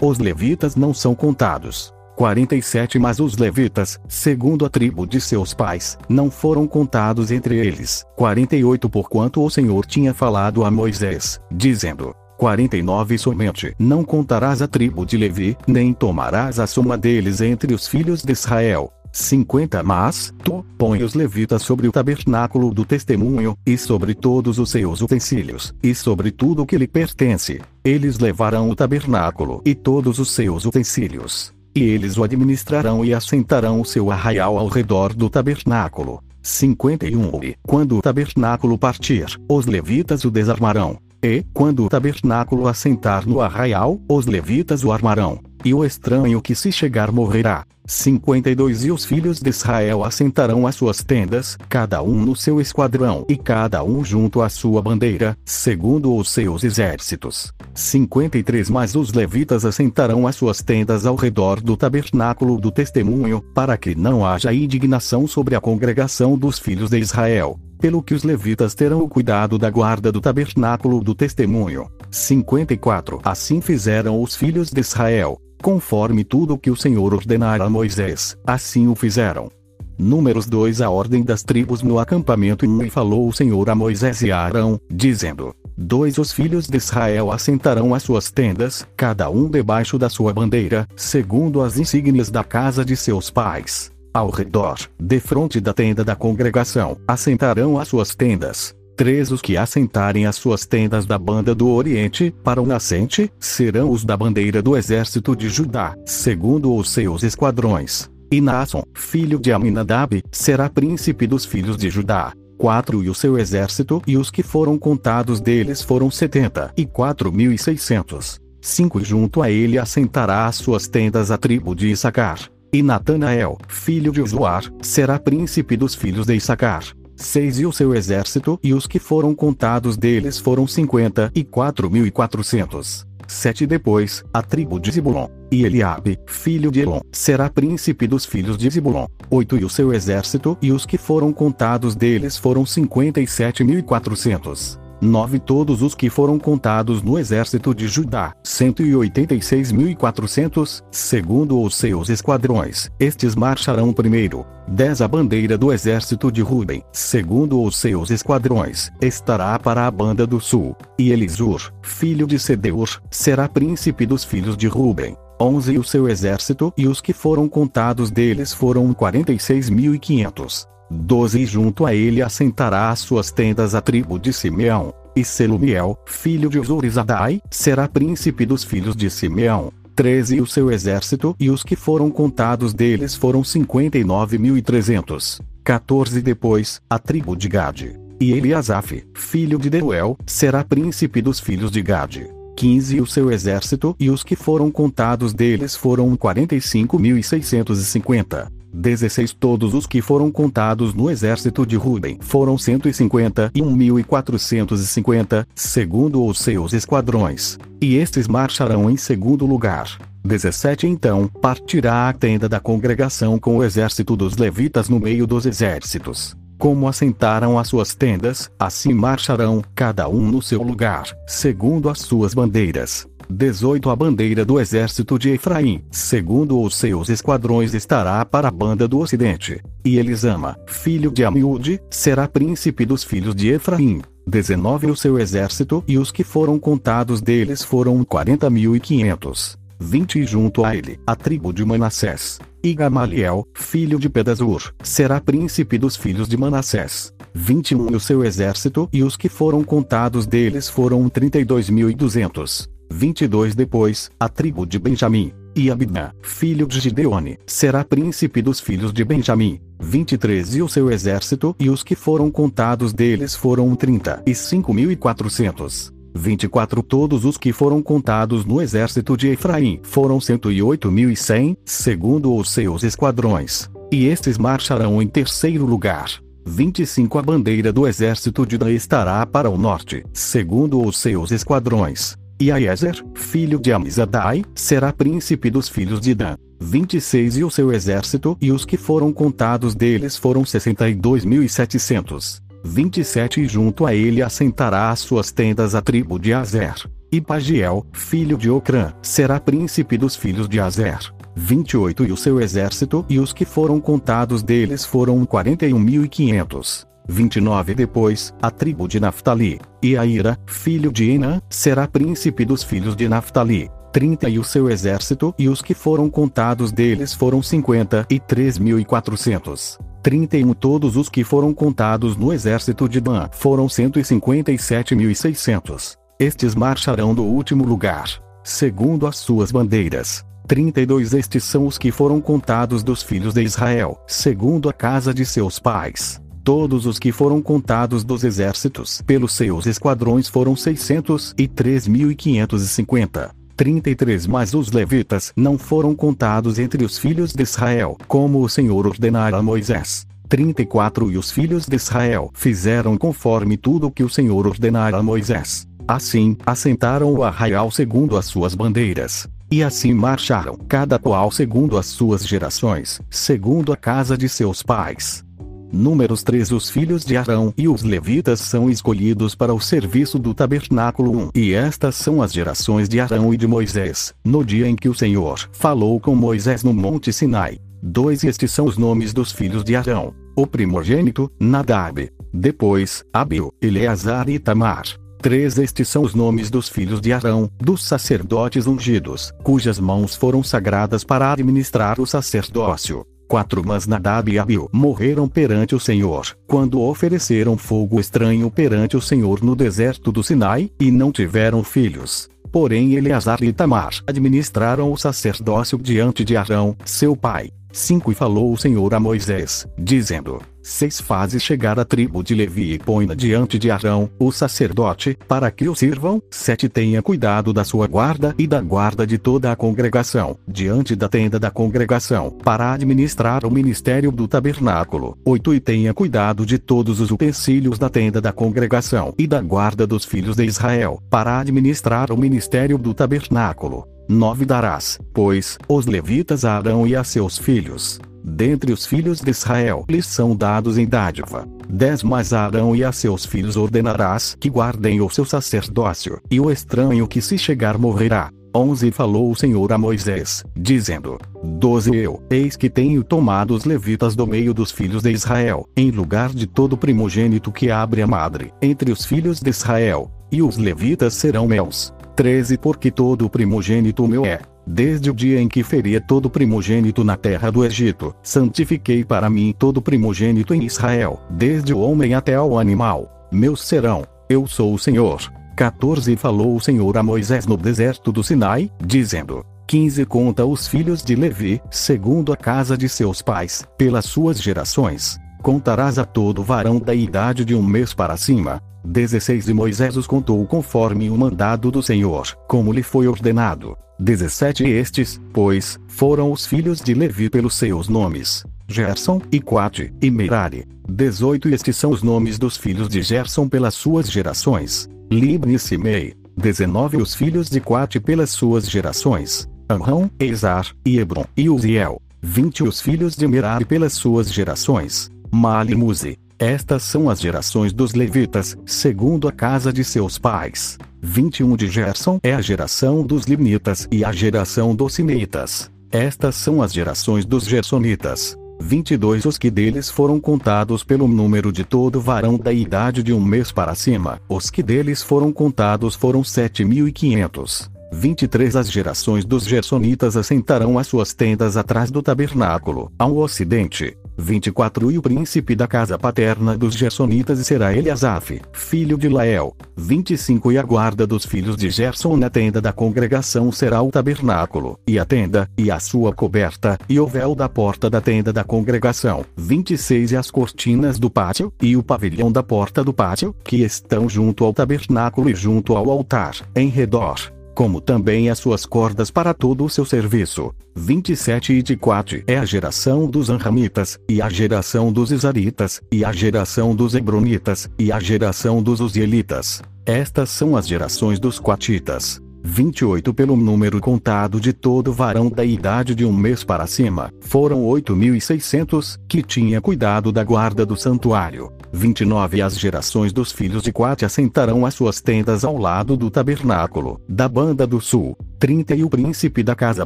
Os 0.02 0.18
levitas 0.18 0.76
não 0.76 0.94
são 0.94 1.14
contados. 1.14 1.94
47 2.16 2.98
Mas 3.00 3.20
os 3.20 3.38
levitas, 3.38 4.00
segundo 4.08 4.66
a 4.66 4.70
tribo 4.70 5.06
de 5.08 5.22
seus 5.22 5.54
pais, 5.54 5.98
não 6.10 6.30
foram 6.30 6.68
contados 6.68 7.32
entre 7.32 7.58
eles. 7.58 8.06
48 8.16 8.90
Porquanto 8.90 9.44
o 9.44 9.50
Senhor 9.50 9.86
tinha 9.86 10.14
falado 10.14 10.64
a 10.64 10.72
Moisés, 10.72 11.40
dizendo: 11.52 12.16
49 12.42 13.20
Somente 13.20 13.76
não 13.78 14.04
contarás 14.04 14.64
a 14.64 14.68
tribo 14.68 15.06
de 15.06 15.16
Levi, 15.16 15.56
nem 15.68 15.94
tomarás 15.94 16.60
a 16.60 16.66
soma 16.66 16.98
deles 16.98 17.40
entre 17.40 17.72
os 17.72 17.88
filhos 17.88 18.24
de 18.24 18.32
Israel. 18.32 18.92
50 19.14 19.84
Mas, 19.84 20.34
tu, 20.44 20.66
põe 20.76 21.04
os 21.04 21.14
levitas 21.14 21.62
sobre 21.62 21.88
o 21.88 21.92
tabernáculo 21.92 22.74
do 22.74 22.84
testemunho, 22.84 23.56
e 23.64 23.78
sobre 23.78 24.16
todos 24.16 24.58
os 24.58 24.72
seus 24.72 25.02
utensílios, 25.02 25.72
e 25.84 25.94
sobre 25.94 26.32
tudo 26.32 26.64
o 26.64 26.66
que 26.66 26.80
lhe 26.80 26.88
pertence. 26.88 27.62
Eles 27.86 28.18
levarão 28.18 28.72
o 28.72 28.76
tabernáculo 28.76 29.62
e 29.64 29.76
todos 29.76 30.18
os 30.18 30.32
seus 30.32 30.66
utensílios. 30.66 31.54
E 31.76 31.84
eles 31.84 32.18
o 32.18 32.24
administrarão 32.24 33.06
e 33.06 33.14
assentarão 33.14 33.80
o 33.80 33.86
seu 33.86 34.10
arraial 34.10 34.58
ao 34.58 34.68
redor 34.68 35.14
do 35.14 35.30
tabernáculo. 35.30 36.24
51 36.42 37.44
E, 37.44 37.56
quando 37.62 38.00
o 38.00 38.02
tabernáculo 38.02 38.80
partir, 38.80 39.28
os 39.48 39.68
levitas 39.68 40.26
o 40.26 40.32
desarmarão, 40.32 40.98
e, 41.24 41.44
quando 41.54 41.86
o 41.86 41.90
tabernáculo 41.90 42.68
assentar 42.68 43.28
no 43.28 43.42
arraial, 43.42 44.00
os 44.10 44.26
levitas 44.26 44.84
o 44.84 44.92
armarão, 44.92 45.40
e 45.64 45.74
o 45.74 45.84
estranho 45.86 46.42
que 46.42 46.56
se 46.56 46.72
chegar 46.72 47.12
morrerá. 47.12 47.66
52 47.86 48.86
E 48.86 48.92
os 48.92 49.04
filhos 49.04 49.40
de 49.40 49.50
Israel 49.50 50.04
assentarão 50.04 50.66
as 50.66 50.76
suas 50.76 51.04
tendas, 51.04 51.58
cada 51.68 52.02
um 52.02 52.24
no 52.24 52.36
seu 52.36 52.62
esquadrão 52.62 53.26
e 53.28 53.36
cada 53.36 53.84
um 53.84 54.04
junto 54.04 54.42
à 54.42 54.50
sua 54.50 54.82
bandeira, 54.82 55.38
segundo 55.44 56.16
os 56.16 56.30
seus 56.30 56.64
exércitos. 56.64 57.52
53 57.74 58.70
Mas 58.70 58.96
os 58.96 59.12
levitas 59.12 59.66
assentarão 59.66 60.28
as 60.28 60.36
suas 60.36 60.62
tendas 60.62 61.06
ao 61.06 61.16
redor 61.16 61.60
do 61.60 61.76
tabernáculo 61.76 62.60
do 62.60 62.72
testemunho, 62.72 63.42
para 63.54 63.78
que 63.78 63.96
não 63.96 64.26
haja 64.26 64.54
indignação 64.54 65.28
sobre 65.28 65.56
a 65.56 65.62
congregação 65.62 66.38
dos 66.38 66.60
filhos 66.60 66.90
de 66.90 67.00
Israel 67.00 67.60
pelo 67.82 68.04
que 68.04 68.14
os 68.14 68.24
levitas 68.24 68.76
terão 68.76 69.02
o 69.02 69.10
cuidado 69.10 69.58
da 69.58 69.68
guarda 69.70 70.12
do 70.12 70.22
tabernáculo 70.22 71.04
do 71.04 71.16
testemunho. 71.16 71.90
54 72.12 73.20
Assim 73.24 73.60
fizeram 73.60 74.22
os 74.22 74.36
filhos 74.36 74.70
de 74.70 74.80
Israel, 74.80 75.42
conforme 75.62 76.24
tudo 76.24 76.56
o 76.56 76.58
que 76.58 76.72
o 76.72 76.76
Senhor 76.76 77.14
ordenara 77.14 77.64
a 77.64 77.70
Moisés, 77.70 78.36
assim 78.46 78.88
o 78.88 78.96
fizeram. 78.96 79.50
Números 79.98 80.48
2 80.48 80.82
A 80.82 80.90
ordem 80.90 81.22
das 81.22 81.44
tribos 81.44 81.84
no 81.84 82.00
acampamento 82.00 82.66
e 82.84 82.90
falou 82.90 83.28
o 83.28 83.34
Senhor 83.34 83.70
a 83.70 83.76
Moisés 83.76 84.22
e 84.24 84.32
a 84.32 84.40
Arão, 84.40 84.80
dizendo: 84.92 85.56
Dois 85.78 86.18
os 86.18 86.34
filhos 86.34 86.68
de 86.68 86.78
Israel 86.78 87.32
assentarão 87.32 87.94
as 87.94 88.02
suas 88.04 88.32
tendas, 88.32 88.86
cada 88.98 89.30
um 89.30 89.48
debaixo 89.48 90.00
da 90.00 90.10
sua 90.10 90.34
bandeira, 90.34 90.88
segundo 90.96 91.62
as 91.62 91.78
insígnias 91.78 92.32
da 92.32 92.44
casa 92.44 92.84
de 92.84 92.96
seus 92.98 93.30
pais. 93.30 93.92
Ao 94.14 94.30
redor, 94.30 94.78
defronte 95.00 95.62
da 95.62 95.74
tenda 95.74 96.04
da 96.04 96.16
congregação, 96.16 96.98
assentarão 97.08 97.80
as 97.80 97.88
suas 97.88 98.14
tendas. 98.16 98.76
Três 98.96 99.32
os 99.32 99.42
que 99.42 99.58
assentarem 99.58 100.26
as 100.26 100.36
suas 100.36 100.66
tendas 100.66 101.06
da 101.06 101.18
banda 101.18 101.56
do 101.56 101.70
Oriente, 101.70 102.34
para 102.44 102.62
o 102.62 102.66
nascente, 102.66 103.32
serão 103.40 103.90
os 103.90 104.06
da 104.06 104.16
bandeira 104.16 104.62
do 104.62 104.78
exército 104.78 105.36
de 105.36 105.50
Judá, 105.50 105.96
segundo 106.06 106.76
os 106.76 106.92
seus 106.92 107.24
esquadrões. 107.24 108.10
E 108.32 108.40
Naasson, 108.40 108.84
filho 108.94 109.40
de 109.40 109.52
Aminadab, 109.52 110.24
será 110.32 110.70
príncipe 110.70 111.28
dos 111.28 111.46
filhos 111.46 111.78
de 111.78 111.90
Judá. 111.90 112.32
Quatro 112.58 113.04
e 113.04 113.10
o 113.10 113.16
seu 113.16 113.40
exército 113.40 114.02
e 114.06 114.16
os 114.18 114.30
que 114.30 114.44
foram 114.44 114.78
contados 114.78 115.42
deles 115.42 115.82
foram 115.82 116.12
setenta 116.12 116.72
e 116.78 116.86
quatro 116.86 117.32
mil 117.32 117.52
e 117.52 117.58
seiscentos. 117.58 118.40
Cinco 118.62 119.04
junto 119.04 119.42
a 119.42 119.50
ele 119.50 119.80
assentará 119.80 120.46
as 120.46 120.58
suas 120.58 120.88
tendas 120.88 121.32
a 121.32 121.38
tribo 121.38 121.74
de 121.74 121.90
Issacar. 121.90 122.40
E 122.72 122.84
Natanael, 122.84 123.58
filho 123.68 124.12
de 124.12 124.24
Zoar, 124.26 124.64
será 124.82 125.18
príncipe 125.18 125.76
dos 125.76 125.96
filhos 125.96 126.28
de 126.28 126.36
Issacar. 126.36 126.84
Seis 127.22 127.60
e 127.60 127.68
o 127.68 127.72
seu 127.72 127.94
exército 127.94 128.60
e 128.64 128.74
os 128.74 128.88
que 128.88 128.98
foram 128.98 129.36
contados 129.36 129.96
deles 129.96 130.40
foram 130.40 130.66
cinquenta 130.66 131.32
e 131.36 131.44
quatro 131.44 131.90
mil 131.90 132.06
e 132.06 132.10
quatrocentos. 132.10 133.06
Sete 133.28 133.68
depois, 133.68 134.24
a 134.34 134.42
tribo 134.42 134.80
de 134.80 134.92
Zibulon. 134.92 135.28
E 135.52 135.64
Eliabe, 135.64 136.20
filho 136.26 136.72
de 136.72 136.82
Elon, 136.82 137.00
será 137.12 137.48
príncipe 137.48 138.08
dos 138.08 138.26
filhos 138.26 138.58
de 138.58 138.68
Zibulon. 138.68 139.06
Oito 139.30 139.56
e 139.56 139.64
o 139.64 139.70
seu 139.70 139.94
exército 139.94 140.58
e 140.64 140.72
os 140.72 140.84
que 140.84 140.98
foram 140.98 141.32
contados 141.32 141.96
deles 141.96 142.38
foram 142.38 142.66
cinquenta 142.66 143.22
e 143.22 143.28
sete 143.28 143.64
mil 143.64 143.78
e 143.78 143.84
quatrocentos. 143.84 144.80
9 145.02 145.40
Todos 145.40 145.82
os 145.82 145.96
que 145.96 146.12
foram 146.12 146.38
contados 146.38 147.02
no 147.02 147.18
exército 147.18 147.74
de 147.74 147.88
Judá, 147.88 148.36
186.400, 148.46 150.84
segundo 150.92 151.60
os 151.60 151.74
seus 151.76 152.10
esquadrões, 152.10 152.92
estes 153.00 153.34
marcharão 153.34 153.92
primeiro. 153.92 154.46
10 154.68 155.02
A 155.02 155.08
bandeira 155.08 155.58
do 155.58 155.74
exército 155.74 156.32
de 156.32 156.44
Ruben, 156.44 156.84
segundo 156.94 157.64
os 157.64 157.78
seus 157.78 158.12
esquadrões, 158.12 158.92
estará 159.02 159.58
para 159.58 159.88
a 159.88 159.92
banda 159.92 160.28
do 160.28 160.40
sul. 160.40 160.78
E 161.00 161.12
Elisur, 161.12 161.74
filho 161.82 162.28
de 162.28 162.38
Sedeur, 162.38 163.02
será 163.10 163.50
príncipe 163.50 164.06
dos 164.06 164.24
filhos 164.24 164.56
de 164.56 164.68
Ruben. 164.68 165.18
11 165.42 165.74
E 165.74 165.80
o 165.80 165.84
seu 165.84 166.08
exército 166.08 166.72
e 166.78 166.88
os 166.88 167.02
que 167.02 167.14
foram 167.14 167.50
contados 167.50 168.12
deles 168.12 168.54
foram 168.54 168.94
46.500 168.94 170.68
doze 170.92 171.40
e 171.40 171.46
junto 171.46 171.86
a 171.86 171.96
ele 171.96 172.22
assentará 172.22 172.90
as 172.90 173.00
suas 173.00 173.32
tendas 173.32 173.74
a 173.74 173.82
tribo 173.82 174.20
de 174.20 174.34
Simeão, 174.34 174.94
e 175.16 175.24
Selumiel, 175.24 175.98
filho 176.06 176.50
de 176.50 176.60
Zurizadai, 176.62 177.42
será 177.50 177.88
príncipe 177.88 178.46
dos 178.46 178.64
filhos 178.64 178.96
de 178.96 179.10
Simeão. 179.10 179.72
13 179.96 180.38
e 180.38 180.42
o 180.42 180.48
seu 180.48 180.72
exército 180.72 181.36
e 181.40 181.50
os 181.50 181.64
que 181.64 181.76
foram 181.76 182.10
contados 182.10 182.74
deles 182.74 183.14
foram 183.16 183.42
59.300. 183.42 185.42
14 185.64 186.22
Depois, 186.22 186.82
a 186.90 186.98
tribo 186.98 187.36
de 187.36 187.48
Gade. 187.48 187.96
E 188.20 188.32
Eliasaf, 188.32 189.04
filho 189.14 189.60
de 189.60 189.70
Deuel, 189.70 190.18
será 190.26 190.64
príncipe 190.64 191.22
dos 191.22 191.40
filhos 191.40 191.70
de 191.72 191.82
Gade. 191.82 192.28
15 192.56 193.02
o 193.02 193.08
seu 193.08 193.32
exército 193.32 193.96
e 194.00 194.10
os 194.10 194.24
que 194.24 194.36
foram 194.36 194.72
contados 194.72 195.34
deles 195.34 195.76
foram 195.76 196.16
45.650. 196.16 198.61
16 198.74 199.34
Todos 199.34 199.74
os 199.74 199.86
que 199.86 200.02
foram 200.02 200.32
contados 200.32 200.94
no 200.94 201.10
exército 201.10 201.66
de 201.66 201.76
Ruben 201.76 202.18
foram 202.22 202.56
151.450, 202.56 205.46
segundo 205.56 206.26
os 206.26 206.40
seus 206.40 206.72
esquadrões. 206.74 207.58
E 207.82 207.96
estes 207.96 208.28
marcharão 208.28 208.90
em 208.90 208.98
segundo 208.98 209.46
lugar. 209.46 209.98
17 210.24 210.88
Então 210.88 211.28
partirá 211.28 212.08
a 212.08 212.14
tenda 212.14 212.48
da 212.48 212.60
congregação 212.60 213.40
com 213.40 213.58
o 213.58 213.64
exército 213.64 214.16
dos 214.16 214.38
levitas 214.38 214.88
no 214.88 215.00
meio 215.00 215.26
dos 215.26 215.46
exércitos. 215.46 216.38
Como 216.62 216.88
assentaram 216.88 217.58
as 217.58 217.68
suas 217.68 217.96
tendas, 217.96 218.52
assim 218.60 218.94
marcharão, 218.94 219.64
cada 219.74 220.08
um 220.08 220.22
no 220.22 220.44
seu 220.44 220.62
lugar, 220.62 221.06
segundo 221.26 221.90
as 221.90 222.02
suas 222.02 222.36
bandeiras. 222.36 223.08
18 223.32 223.90
A 223.90 223.96
bandeira 223.96 224.44
do 224.44 224.60
exército 224.60 225.18
de 225.18 225.30
Efraim, 225.30 225.84
segundo 225.90 226.62
os 226.62 226.76
seus 226.76 227.10
esquadrões, 227.10 227.74
estará 227.74 228.24
para 228.26 228.50
a 228.50 228.52
banda 228.52 228.88
do 228.88 229.00
ocidente. 229.00 229.62
E 229.86 229.98
Elisama, 229.98 230.58
filho 230.68 231.10
de 231.10 231.24
Amiúde, 231.24 231.82
será 231.90 232.28
príncipe 232.28 232.86
dos 232.86 233.04
filhos 233.04 233.34
de 233.34 233.50
Efraim. 233.50 234.02
19 234.28 234.92
O 234.92 234.96
seu 234.96 235.18
exército 235.18 235.84
e 235.88 235.98
os 235.98 236.12
que 236.12 236.24
foram 236.24 236.60
contados 236.60 237.22
deles 237.22 237.64
foram 237.64 238.04
40.500. 238.04 239.58
20 239.80 240.24
junto 240.26 240.64
a 240.64 240.76
ele, 240.76 241.00
a 241.08 241.16
tribo 241.16 241.52
de 241.52 241.66
Manassés. 241.66 242.38
E 242.64 242.74
Gamaliel, 242.74 243.48
filho 243.56 243.98
de 243.98 244.10
Pedazur, 244.10 244.74
será 244.84 245.20
príncipe 245.20 245.78
dos 245.80 245.96
filhos 245.96 246.28
de 246.28 246.38
Manassés. 246.38 247.12
21 247.34 247.96
O 247.96 248.00
seu 248.00 248.24
exército 248.24 248.88
e 248.94 249.02
os 249.02 249.16
que 249.18 249.30
foram 249.30 249.64
contados 249.64 250.28
deles 250.28 250.70
foram 250.70 251.10
32.200. 251.10 252.70
22 252.92 253.56
Depois, 253.56 254.12
a 254.20 254.28
tribo 254.28 254.66
de 254.66 254.78
Benjamim. 254.78 255.32
E 255.56 255.72
Abidã, 255.72 256.12
filho 256.22 256.68
de 256.68 256.80
Gideone, 256.80 257.38
será 257.46 257.84
príncipe 257.84 258.42
dos 258.42 258.60
filhos 258.60 258.92
de 258.94 259.04
Benjamim. 259.04 259.60
23 259.80 260.56
E 260.56 260.62
o 260.62 260.70
seu 260.70 260.92
exército 260.92 261.56
e 261.60 261.68
os 261.70 261.84
que 261.84 261.96
foram 261.96 262.30
contados 262.30 262.94
deles 262.94 263.36
foram 263.36 263.76
35.400. 263.76 265.92
24 266.14 266.84
Todos 266.84 267.24
os 267.26 267.38
que 267.38 267.54
foram 267.54 267.82
contados 267.82 268.46
no 268.46 268.62
exército 268.62 269.18
de 269.18 269.30
Efraim 269.30 269.80
foram 269.84 270.20
108.100, 270.20 271.58
segundo 271.66 272.36
os 272.36 272.52
seus 272.52 272.84
esquadrões. 272.84 273.68
E 273.92 274.06
estes 274.08 274.38
marcharão 274.38 275.02
em 275.02 275.08
terceiro 275.08 275.66
lugar. 275.66 276.12
25 276.46 277.18
A 277.18 277.22
bandeira 277.22 277.72
do 277.72 277.88
exército 277.88 278.46
de 278.46 278.58
Dan 278.58 278.72
estará 278.72 279.26
para 279.26 279.50
o 279.50 279.58
norte, 279.58 280.04
segundo 280.12 280.86
os 280.86 280.98
seus 280.98 281.32
esquadrões. 281.32 282.20
E 282.42 282.52
Aiezer, 282.52 283.06
filho 283.14 283.60
de 283.60 283.72
Amizadai, 283.72 284.44
será 284.56 284.92
príncipe 284.92 285.52
dos 285.52 285.70
filhos 285.70 286.02
de 286.02 286.16
Dan. 286.16 286.36
26 286.60 287.38
E 287.38 287.44
o 287.44 287.52
seu 287.52 287.72
exército 287.72 288.36
e 288.42 288.52
os 288.52 288.66
que 288.66 288.78
foram 288.78 289.14
contados 289.14 289.76
deles 289.76 290.18
foram 290.18 290.42
62.700. 290.42 292.42
27 292.66 293.42
E 293.42 293.48
junto 293.48 293.86
a 293.86 293.94
ele 293.94 294.24
assentará 294.24 294.90
as 294.90 295.02
suas 295.02 295.32
tendas 295.32 295.76
a 295.76 295.84
tribo 295.84 296.18
de 296.18 296.34
Azer. 296.34 296.74
E 297.12 297.22
Pagiel, 297.22 297.86
filho 297.94 298.36
de 298.36 298.50
Ocrã, 298.50 298.92
será 299.04 299.40
príncipe 299.40 299.96
dos 299.96 300.16
filhos 300.16 300.50
de 300.50 300.60
Azer. 300.60 300.98
28 301.36 302.06
E 302.06 302.12
o 302.12 302.18
seu 302.18 302.42
exército 302.42 303.06
e 303.08 303.20
os 303.20 303.32
que 303.32 303.46
foram 303.46 303.80
contados 303.80 304.42
deles 304.42 304.84
foram 304.84 305.24
41.500. 305.28 306.90
29 307.08 307.76
Depois, 307.76 308.34
a 308.42 308.52
tribo 308.52 308.88
de 308.88 309.00
Naphtali. 309.00 309.60
E 309.82 309.98
Aira, 309.98 310.38
filho 310.46 310.92
de 310.92 311.10
Enã, 311.10 311.42
será 311.50 311.88
príncipe 311.88 312.46
dos 312.46 312.64
filhos 312.64 312.96
de 312.96 313.08
Naphtali. 313.08 313.72
30 313.92 314.30
E 314.30 314.38
o 314.40 314.44
seu 314.44 314.70
exército 314.70 315.34
e 315.38 315.48
os 315.50 315.62
que 315.62 315.74
foram 315.74 316.10
contados 316.10 316.72
deles 316.72 317.14
foram 317.14 317.42
53.400. 317.42 319.78
31 320.02 320.54
Todos 320.54 320.96
os 320.98 321.10
que 321.10 321.24
foram 321.24 321.54
contados 321.54 322.18
no 322.18 322.34
exército 322.34 322.90
de 322.90 323.00
Dan 323.00 323.30
foram 323.32 323.68
157.600. 323.68 325.96
Estes 326.20 326.56
marcharão 326.56 327.16
do 327.16 327.24
último 327.24 327.66
lugar, 327.66 328.10
segundo 328.44 329.08
as 329.08 329.16
suas 329.18 329.52
bandeiras. 329.52 330.26
32 330.48 331.14
Estes 331.14 331.44
são 331.44 331.66
os 331.66 331.78
que 331.78 331.92
foram 331.92 332.22
contados 332.22 332.84
dos 332.84 333.04
filhos 333.04 333.34
de 333.34 333.42
Israel, 333.42 334.00
segundo 334.08 334.70
a 334.70 334.74
casa 334.74 335.14
de 335.14 335.26
seus 335.26 335.60
pais. 335.60 336.21
Todos 336.44 336.88
os 336.88 336.98
que 336.98 337.12
foram 337.12 337.40
contados 337.40 338.04
dos 338.04 338.24
exércitos 338.24 339.00
pelos 339.06 339.34
seus 339.34 339.68
esquadrões 339.68 340.28
foram 340.28 340.56
603.550. 340.56 343.30
33 343.56 344.26
Mas 344.26 344.56
os 344.56 344.72
levitas 344.72 345.32
não 345.36 345.56
foram 345.56 345.94
contados 345.94 346.58
entre 346.58 346.84
os 346.84 346.98
filhos 346.98 347.32
de 347.32 347.44
Israel, 347.44 347.96
como 348.08 348.42
o 348.42 348.50
Senhor 348.50 348.88
ordenara 348.88 349.38
a 349.38 349.44
Moisés. 349.44 350.08
34 350.28 351.12
E 351.12 351.18
os 351.18 351.30
filhos 351.30 351.68
de 351.68 351.76
Israel 351.76 352.32
fizeram 352.34 352.98
conforme 352.98 353.56
tudo 353.56 353.92
que 353.92 354.04
o 354.04 354.10
Senhor 354.10 354.48
ordenara 354.48 354.98
a 354.98 355.04
Moisés. 355.04 355.68
Assim, 355.88 356.36
assentaram 356.44 357.14
o 357.14 357.24
arraial 357.24 357.70
segundo 357.70 358.18
as 358.18 358.26
suas 358.26 358.56
bandeiras. 358.56 359.30
E 359.52 359.62
assim 359.62 359.94
marcharam, 359.94 360.58
cada 360.68 360.98
qual 360.98 361.30
segundo 361.30 361.78
as 361.78 361.86
suas 361.88 362.26
gerações, 362.26 363.02
segundo 363.10 363.74
a 363.74 363.78
casa 363.78 364.18
de 364.18 364.30
seus 364.30 364.64
pais. 364.64 365.26
Números 365.72 366.22
3 366.24 366.52
Os 366.52 366.70
filhos 366.70 367.06
de 367.06 367.16
Arão 367.16 367.54
e 367.58 367.68
os 367.68 367.82
levitas 367.82 368.42
são 368.42 368.70
escolhidos 368.70 369.36
para 369.36 369.54
o 369.54 369.60
serviço 369.60 370.20
do 370.20 370.34
tabernáculo 370.34 371.28
1. 371.28 371.30
E 371.34 371.54
estas 371.54 371.96
são 371.96 372.22
as 372.22 372.34
gerações 372.34 372.90
de 372.90 373.00
Arão 373.00 373.34
e 373.34 373.38
de 373.38 373.48
Moisés, 373.48 374.14
no 374.24 374.44
dia 374.44 374.68
em 374.68 374.76
que 374.76 374.90
o 374.90 374.94
Senhor 374.94 375.50
falou 375.54 376.00
com 376.00 376.14
Moisés 376.14 376.64
no 376.64 376.74
monte 376.74 377.14
Sinai. 377.14 377.60
2 377.82 378.26
Estes 378.26 378.52
são 378.52 378.66
os 378.66 378.78
nomes 378.78 379.14
dos 379.14 379.32
filhos 379.32 379.64
de 379.64 379.76
Arão. 379.76 380.14
O 380.36 380.46
primogênito, 380.46 381.32
Nadab. 381.40 382.12
Depois, 382.34 383.04
Abil, 383.14 383.54
Eleazar 383.62 384.30
e 384.30 384.38
Tamar. 384.38 384.84
3 385.22 385.60
Estes 385.60 385.88
são 385.88 386.02
os 386.02 386.14
nomes 386.14 386.50
dos 386.50 386.68
filhos 386.68 387.00
de 387.00 387.14
Arão, 387.14 387.50
dos 387.60 387.84
sacerdotes 387.86 388.68
ungidos, 388.68 389.32
cujas 389.44 389.80
mãos 389.80 390.16
foram 390.16 390.44
sagradas 390.44 391.04
para 391.04 391.32
administrar 391.32 392.00
o 392.00 392.08
sacerdócio. 392.08 393.06
4 393.32 393.66
Mas 393.66 393.88
Nadab 393.88 394.30
e 394.30 394.38
Abiu 394.38 394.70
morreram 394.74 395.26
perante 395.26 395.74
o 395.74 395.80
Senhor, 395.80 396.36
quando 396.46 396.82
ofereceram 396.82 397.56
fogo 397.56 397.98
estranho 397.98 398.52
perante 398.52 398.98
o 398.98 399.02
Senhor 399.02 399.42
no 399.42 399.56
deserto 399.56 400.12
do 400.12 400.22
Sinai, 400.22 400.70
e 400.78 400.92
não 400.92 401.14
tiveram 401.14 401.64
filhos. 401.64 402.30
Porém 402.52 402.96
Eleazar 402.96 403.42
e 403.42 403.54
Tamar 403.54 403.94
administraram 404.06 404.92
o 404.92 404.98
sacerdócio 404.98 405.78
diante 405.78 406.26
de 406.26 406.36
Arão, 406.36 406.76
seu 406.84 407.16
pai. 407.16 407.52
5 407.72 408.12
E 408.12 408.16
falou 408.16 408.52
o 408.52 408.58
Senhor 408.58 408.94
a 408.94 409.00
Moisés, 409.00 409.68
dizendo: 409.78 410.42
Seis 410.64 411.02
fazes 411.02 411.42
chegar 411.42 411.80
a 411.80 411.86
tribo 411.86 412.24
de 412.24 412.36
Levi 412.36 412.74
e 412.74 412.80
põe-na 412.80 413.16
diante 413.16 413.58
de 413.58 413.72
Arão, 413.72 414.10
o 414.20 414.32
sacerdote, 414.32 415.18
para 415.28 415.50
que 415.50 415.68
o 415.68 415.76
sirvam. 415.76 416.22
7 416.30 416.70
Tenha 416.70 417.02
cuidado 417.02 417.52
da 417.52 417.64
sua 417.64 417.88
guarda 417.88 418.36
e 418.38 418.46
da 418.46 418.62
guarda 418.62 419.08
de 419.08 419.18
toda 419.18 419.52
a 419.52 419.56
congregação, 419.56 420.38
diante 420.48 420.96
da 420.96 421.10
tenda 421.10 421.40
da 421.40 421.50
congregação, 421.50 422.30
para 422.44 422.74
administrar 422.74 423.46
o 423.46 423.52
ministério 423.52 424.12
do 424.12 424.28
tabernáculo. 424.28 425.18
8 425.26 425.54
E 425.56 425.60
tenha 425.60 425.94
cuidado 425.94 426.46
de 426.46 426.60
todos 426.60 427.00
os 427.00 427.10
utensílios 427.10 427.80
da 427.80 427.90
tenda 427.90 428.22
da 428.22 428.32
congregação 428.32 429.14
e 429.18 429.26
da 429.26 429.42
guarda 429.42 429.88
dos 429.88 430.06
filhos 430.06 430.36
de 430.36 430.46
Israel, 430.46 431.02
para 431.10 431.40
administrar 431.40 432.12
o 432.12 432.18
ministério 432.18 432.78
do 432.78 432.94
tabernáculo. 432.94 433.91
9 434.12 434.46
Darás, 434.46 435.00
pois, 435.14 435.58
os 435.70 435.86
levitas 435.86 436.44
a 436.44 436.58
Arão 436.58 436.86
e 436.86 436.96
a 436.96 437.04
seus 437.04 437.38
filhos. 437.38 437.98
Dentre 438.22 438.74
os 438.74 438.86
filhos 438.86 439.22
de 439.22 439.32
Israel 439.32 439.86
lhes 439.90 440.06
são 440.06 440.36
dados 440.36 440.78
em 440.78 440.86
dádiva. 440.86 441.48
10 441.70 442.04
Mas 442.04 442.34
a 442.34 442.46
Arão 442.46 442.76
e 442.76 442.84
a 442.84 442.92
seus 442.92 443.26
filhos 443.26 443.56
ordenarás 443.56 444.36
que 444.38 444.50
guardem 444.50 445.00
o 445.00 445.10
seu 445.10 445.24
sacerdócio, 445.24 446.20
e 446.30 446.42
o 446.42 446.52
estranho 446.52 447.08
que 447.08 447.22
se 447.22 447.38
chegar 447.38 447.78
morrerá. 447.78 448.30
11 448.54 448.92
Falou 448.92 449.32
o 449.32 449.36
Senhor 449.36 449.72
a 449.72 449.78
Moisés, 449.78 450.44
dizendo: 450.58 451.18
12 451.42 451.96
Eu, 451.96 452.22
eis 452.30 452.58
que 452.58 452.70
tenho 452.70 453.06
tomado 453.06 453.56
os 453.56 453.64
levitas 453.64 454.14
do 454.14 454.28
meio 454.28 454.54
dos 454.54 454.72
filhos 454.72 455.04
de 455.04 455.12
Israel, 455.12 455.66
em 455.76 455.90
lugar 455.90 456.32
de 456.32 456.46
todo 456.46 456.78
primogênito 456.78 457.50
que 457.50 457.72
abre 457.72 458.02
a 458.02 458.08
madre, 458.08 458.52
entre 458.62 458.92
os 458.92 459.06
filhos 459.06 459.40
de 459.40 459.50
Israel, 459.50 460.12
e 460.30 460.42
os 460.42 460.58
levitas 460.58 461.14
serão 461.14 461.48
meus. 461.48 461.94
13 462.16 462.58
Porque 462.58 462.92
todo 462.92 463.30
primogênito 463.30 464.08
meu 464.08 464.26
é. 464.26 464.40
Desde 464.66 465.10
o 465.10 465.14
dia 465.14 465.42
em 465.42 465.48
que 465.48 465.64
feria 465.64 466.00
todo 466.00 466.30
primogênito 466.30 467.04
na 467.04 467.18
terra 467.18 467.52
do 467.52 467.66
Egito, 467.66 468.16
santifiquei 468.22 469.04
para 469.04 469.30
mim 469.30 469.56
todo 469.58 469.82
primogênito 469.82 470.54
em 470.54 470.64
Israel, 470.64 471.20
desde 471.30 471.74
o 471.74 471.80
homem 471.80 472.14
até 472.14 472.36
ao 472.36 472.60
animal. 472.60 473.28
Meus 473.32 473.64
serão. 473.64 474.06
Eu 474.30 474.46
sou 474.48 474.74
o 474.74 474.80
Senhor. 474.80 475.32
14 475.56 476.16
Falou 476.16 476.56
o 476.56 476.62
Senhor 476.62 476.98
a 476.98 477.04
Moisés 477.04 477.46
no 477.46 477.58
deserto 477.58 478.12
do 478.12 478.24
Sinai, 478.24 478.72
dizendo: 478.84 479.44
15 479.68 480.06
Conta 480.06 480.46
os 480.46 480.68
filhos 480.68 481.04
de 481.04 481.16
Levi, 481.16 481.62
segundo 481.70 482.32
a 482.32 482.38
casa 482.38 482.78
de 482.78 482.88
seus 482.88 483.22
pais, 483.22 483.66
pelas 483.78 484.06
suas 484.06 484.42
gerações. 484.42 485.18
Contarás 485.42 485.98
a 485.98 486.06
todo 486.06 486.44
varão 486.44 486.80
da 486.80 486.94
idade 486.94 487.44
de 487.44 487.56
um 487.56 487.64
mês 487.64 487.94
para 487.94 488.16
cima, 488.16 488.62
16 488.84 489.48
E 489.48 489.54
Moisés 489.54 489.96
os 489.96 490.08
contou 490.08 490.46
conforme 490.46 491.10
o 491.10 491.18
mandado 491.18 491.72
do 491.72 491.84
Senhor, 491.84 492.36
como 492.48 492.74
lhe 492.74 492.84
foi 492.84 493.08
ordenado. 493.08 493.78
17 494.00 494.64
Estes, 494.64 495.22
pois, 495.32 495.80
foram 495.88 496.32
os 496.32 496.46
filhos 496.46 496.82
de 496.82 496.94
Levi 496.94 497.30
pelos 497.30 497.54
seus 497.56 497.88
nomes: 497.88 498.44
Gerson, 498.68 499.22
e 499.32 499.40
Quate, 499.40 499.94
e 500.02 500.10
Merari. 500.10 500.66
18 500.90 501.50
Estes 501.50 501.78
são 501.78 501.92
os 501.92 502.02
nomes 502.02 502.40
dos 502.40 502.58
filhos 502.58 502.90
de 502.90 503.02
Gerson 503.02 503.48
pelas 503.48 503.76
suas 503.76 504.10
gerações: 504.10 504.90
Libni 505.12 505.56
e 505.56 505.60
Simei. 505.60 506.14
19 506.36 506.98
Os 506.98 507.14
filhos 507.14 507.50
de 507.50 507.60
Quate 507.60 508.00
pelas 508.00 508.32
suas 508.32 508.70
gerações: 508.70 509.48
Arão, 509.70 510.10
Ezar, 510.20 510.74
e 510.86 510.98
Hebron, 510.98 511.26
e 511.38 511.50
Uziel. 511.50 512.02
20 512.24 512.64
Os 512.64 512.82
filhos 512.82 513.16
de 513.16 513.28
Merari 513.28 513.66
pelas 513.66 513.94
suas 513.94 514.34
gerações: 514.34 515.12
Mali 515.32 515.74
e 515.74 515.76
Muzi. 515.76 516.18
Estas 516.42 516.82
são 516.82 517.08
as 517.08 517.22
gerações 517.22 517.72
dos 517.72 517.94
levitas, 517.94 518.58
segundo 518.66 519.28
a 519.28 519.32
casa 519.32 519.72
de 519.72 519.84
seus 519.84 520.18
pais. 520.18 520.76
21 521.00 521.56
de 521.56 521.68
Gerson 521.68 522.20
é 522.24 522.34
a 522.34 522.42
geração 522.42 523.06
dos 523.06 523.26
limnitas 523.26 523.88
e 523.92 524.04
a 524.04 524.12
geração 524.12 524.76
dos 524.76 524.96
simeitas. 524.96 525.70
Estas 525.92 526.34
são 526.34 526.64
as 526.64 526.74
gerações 526.74 527.26
dos 527.26 527.44
gersonitas. 527.44 528.36
22 528.60 529.26
Os 529.26 529.38
que 529.38 529.52
deles 529.52 529.92
foram 529.92 530.20
contados 530.20 530.84
pelo 530.84 531.08
número 531.08 531.52
de 531.52 531.64
todo 531.64 532.02
varão 532.02 532.40
da 532.40 532.52
idade 532.52 533.04
de 533.04 533.14
um 533.14 533.24
mês 533.24 533.52
para 533.52 533.76
cima, 533.76 534.20
os 534.28 534.50
que 534.50 534.64
deles 534.64 535.04
foram 535.04 535.32
contados 535.32 535.94
foram 535.94 536.24
7.500. 536.24 537.70
23 537.94 538.56
As 538.56 538.72
gerações 538.72 539.26
dos 539.26 539.44
Gersonitas 539.44 540.18
assentarão 540.18 540.80
as 540.80 540.88
suas 540.88 541.14
tendas 541.14 541.56
atrás 541.56 541.92
do 541.92 542.02
tabernáculo, 542.02 542.92
ao 542.98 543.18
ocidente. 543.18 543.96
24 544.22 544.92
E 544.92 544.98
o 544.98 545.02
príncipe 545.02 545.56
da 545.56 545.68
casa 545.68 545.98
paterna 545.98 546.58
dos 546.58 546.76
Gersonitas 546.76 547.40
será 547.46 547.76
Eliasaf, 547.76 548.42
filho 548.54 548.98
de 548.98 549.10
Lael. 549.10 549.56
25 549.76 550.52
E 550.52 550.58
a 550.58 550.64
guarda 550.64 551.06
dos 551.08 551.26
filhos 551.26 551.58
de 551.58 551.70
Gerson 551.70 552.16
na 552.16 552.30
tenda 552.30 552.62
da 552.62 552.72
congregação 552.72 553.52
será 553.52 553.82
o 553.82 553.90
tabernáculo, 553.90 554.80
e 554.88 555.00
a 555.00 555.06
tenda, 555.06 555.50
e 555.58 555.72
a 555.72 555.80
sua 555.80 556.14
coberta, 556.14 556.78
e 556.88 557.00
o 557.00 557.08
véu 557.08 557.36
da 557.36 557.50
porta 557.50 557.90
da 557.90 558.00
tenda 558.00 558.32
da 558.32 558.44
congregação. 558.44 559.26
26 559.36 560.12
E 560.12 560.16
as 560.16 560.30
cortinas 560.30 561.00
do 561.00 561.10
pátio, 561.10 561.52
e 561.62 561.76
o 561.76 561.84
pavilhão 561.84 562.32
da 562.32 562.44
porta 562.44 562.84
do 562.84 562.94
pátio, 562.94 563.36
que 563.44 563.58
estão 563.58 564.08
junto 564.08 564.46
ao 564.46 564.54
tabernáculo 564.54 565.30
e 565.30 565.36
junto 565.36 565.76
ao 565.76 565.90
altar, 565.90 566.36
em 566.56 566.70
redor 566.70 567.32
como 567.54 567.82
também 567.82 568.30
as 568.30 568.40
suas 568.40 568.66
cordas 568.66 569.12
para 569.12 569.34
todo 569.34 569.64
o 569.64 569.70
seu 569.70 569.86
serviço. 569.86 570.54
27 570.76 571.54
e 571.54 571.62
de 571.62 571.76
4 571.76 572.24
é 572.28 572.38
a 572.38 572.46
geração 572.46 573.10
dos 573.10 573.30
Anramitas, 573.30 574.00
e 574.08 574.22
a 574.22 574.30
geração 574.30 574.92
dos 574.92 575.12
Isaritas, 575.12 575.82
e 575.92 576.06
a 576.06 576.12
geração 576.12 576.76
dos 576.76 576.96
Hebronitas, 576.96 577.70
e 577.78 577.92
a 577.92 578.00
geração 578.00 578.64
dos 578.64 578.80
Uzielitas. 578.80 579.62
Estas 579.86 580.30
são 580.30 580.56
as 580.56 580.68
gerações 580.68 581.20
dos 581.20 581.40
Quatitas. 581.40 582.22
28 582.44 583.14
pelo 583.14 583.36
número 583.36 583.80
contado 583.80 584.40
de 584.40 584.54
todo 584.54 584.92
varão 584.92 585.30
da 585.30 585.46
idade 585.46 585.94
de 585.94 586.06
um 586.06 586.14
mês 586.14 586.44
para 586.44 586.66
cima, 586.68 587.12
foram 587.22 587.64
8.600, 587.64 588.98
que 589.08 589.22
tinha 589.22 589.62
cuidado 589.62 590.12
da 590.12 590.24
guarda 590.24 590.66
do 590.66 590.76
santuário. 590.76 591.52
29 591.72 592.42
As 592.42 592.60
gerações 592.60 593.14
dos 593.14 593.32
filhos 593.32 593.64
de 593.64 593.72
Quate 593.72 594.06
assentarão 594.06 594.66
as 594.66 594.74
suas 594.74 595.02
tendas 595.02 595.46
ao 595.46 595.58
lado 595.58 595.96
do 595.96 596.10
tabernáculo, 596.10 597.00
da 597.08 597.28
banda 597.28 597.66
do 597.66 597.80
sul. 597.80 598.18
30 598.40 598.76
E 598.76 598.84
o 598.84 598.90
príncipe 598.90 599.44
da 599.44 599.56
casa 599.56 599.86